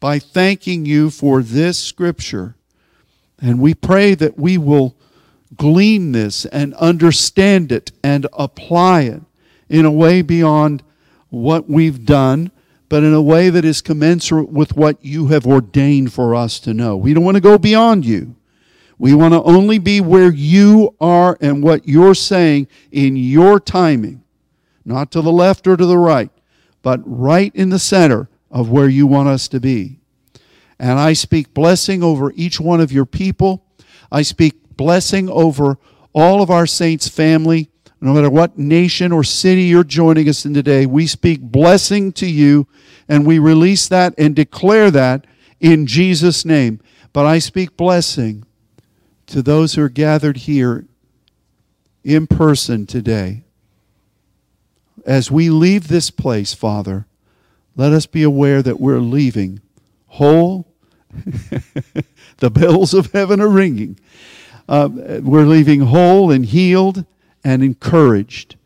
by 0.00 0.18
thanking 0.18 0.86
you 0.86 1.10
for 1.10 1.42
this 1.42 1.78
scripture. 1.78 2.56
And 3.40 3.60
we 3.60 3.74
pray 3.74 4.14
that 4.14 4.38
we 4.38 4.58
will 4.58 4.96
glean 5.54 6.12
this 6.12 6.44
and 6.46 6.74
understand 6.74 7.70
it 7.70 7.92
and 8.02 8.26
apply 8.32 9.02
it 9.02 9.22
in 9.68 9.84
a 9.84 9.90
way 9.90 10.22
beyond 10.22 10.82
what 11.28 11.68
we've 11.68 12.04
done, 12.04 12.50
but 12.88 13.02
in 13.02 13.12
a 13.12 13.22
way 13.22 13.50
that 13.50 13.64
is 13.64 13.80
commensurate 13.80 14.48
with 14.48 14.76
what 14.76 15.04
you 15.04 15.28
have 15.28 15.46
ordained 15.46 16.12
for 16.12 16.34
us 16.34 16.60
to 16.60 16.72
know. 16.72 16.96
We 16.96 17.14
don't 17.14 17.24
want 17.24 17.36
to 17.36 17.40
go 17.40 17.58
beyond 17.58 18.06
you. 18.06 18.36
We 18.98 19.12
want 19.12 19.34
to 19.34 19.42
only 19.42 19.78
be 19.78 20.00
where 20.00 20.32
you 20.32 20.94
are 21.00 21.36
and 21.40 21.62
what 21.62 21.86
you're 21.86 22.14
saying 22.14 22.68
in 22.90 23.16
your 23.16 23.60
timing, 23.60 24.22
not 24.84 25.10
to 25.12 25.20
the 25.20 25.32
left 25.32 25.66
or 25.66 25.76
to 25.76 25.84
the 25.84 25.98
right, 25.98 26.30
but 26.82 27.00
right 27.04 27.54
in 27.54 27.68
the 27.68 27.78
center 27.78 28.28
of 28.50 28.70
where 28.70 28.88
you 28.88 29.06
want 29.06 29.28
us 29.28 29.48
to 29.48 29.60
be. 29.60 29.98
And 30.78 30.98
I 30.98 31.12
speak 31.12 31.52
blessing 31.52 32.02
over 32.02 32.32
each 32.36 32.60
one 32.60 32.80
of 32.80 32.92
your 32.92 33.06
people. 33.06 33.64
I 34.10 34.22
speak 34.22 34.76
blessing 34.76 35.28
over 35.28 35.78
all 36.14 36.42
of 36.42 36.50
our 36.50 36.66
saints' 36.66 37.08
family 37.08 37.70
no 38.00 38.12
matter 38.12 38.30
what 38.30 38.58
nation 38.58 39.10
or 39.12 39.24
city 39.24 39.62
you're 39.62 39.84
joining 39.84 40.28
us 40.28 40.44
in 40.44 40.52
today, 40.52 40.84
we 40.86 41.06
speak 41.06 41.40
blessing 41.40 42.12
to 42.12 42.26
you 42.26 42.66
and 43.08 43.26
we 43.26 43.38
release 43.38 43.88
that 43.88 44.14
and 44.18 44.36
declare 44.36 44.90
that 44.90 45.26
in 45.60 45.86
Jesus' 45.86 46.44
name. 46.44 46.80
But 47.12 47.24
I 47.24 47.38
speak 47.38 47.76
blessing 47.76 48.44
to 49.26 49.42
those 49.42 49.74
who 49.74 49.82
are 49.82 49.88
gathered 49.88 50.38
here 50.38 50.86
in 52.04 52.26
person 52.26 52.86
today. 52.86 53.44
As 55.04 55.30
we 55.30 55.48
leave 55.48 55.88
this 55.88 56.10
place, 56.10 56.52
Father, 56.52 57.06
let 57.74 57.92
us 57.92 58.06
be 58.06 58.22
aware 58.22 58.62
that 58.62 58.80
we're 58.80 59.00
leaving 59.00 59.60
whole. 60.06 60.66
the 62.38 62.50
bells 62.50 62.92
of 62.92 63.12
heaven 63.12 63.40
are 63.40 63.48
ringing. 63.48 63.98
Uh, 64.68 64.88
we're 65.22 65.46
leaving 65.46 65.80
whole 65.80 66.30
and 66.30 66.44
healed 66.44 67.06
and 67.46 67.62
encouraged. 67.62 68.56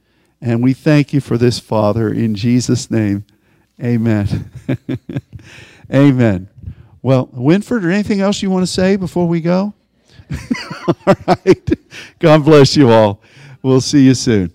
And 0.40 0.62
we 0.62 0.72
thank 0.72 1.12
you 1.12 1.20
for 1.20 1.36
this, 1.36 1.58
Father, 1.58 2.10
in 2.10 2.34
Jesus' 2.34 2.90
name. 2.90 3.26
Amen. 3.78 4.50
Amen. 5.92 6.48
Well, 7.02 7.28
Winford, 7.30 7.84
or 7.84 7.90
anything 7.90 8.22
else 8.22 8.40
you 8.40 8.48
want 8.48 8.62
to 8.62 8.72
say 8.72 8.96
before 8.96 9.28
we 9.28 9.42
go? 9.42 9.74
all 11.06 11.14
right. 11.26 11.70
God 12.20 12.42
bless 12.42 12.74
you 12.74 12.88
all. 12.88 13.20
We'll 13.62 13.82
see 13.82 14.06
you 14.06 14.14
soon. 14.14 14.50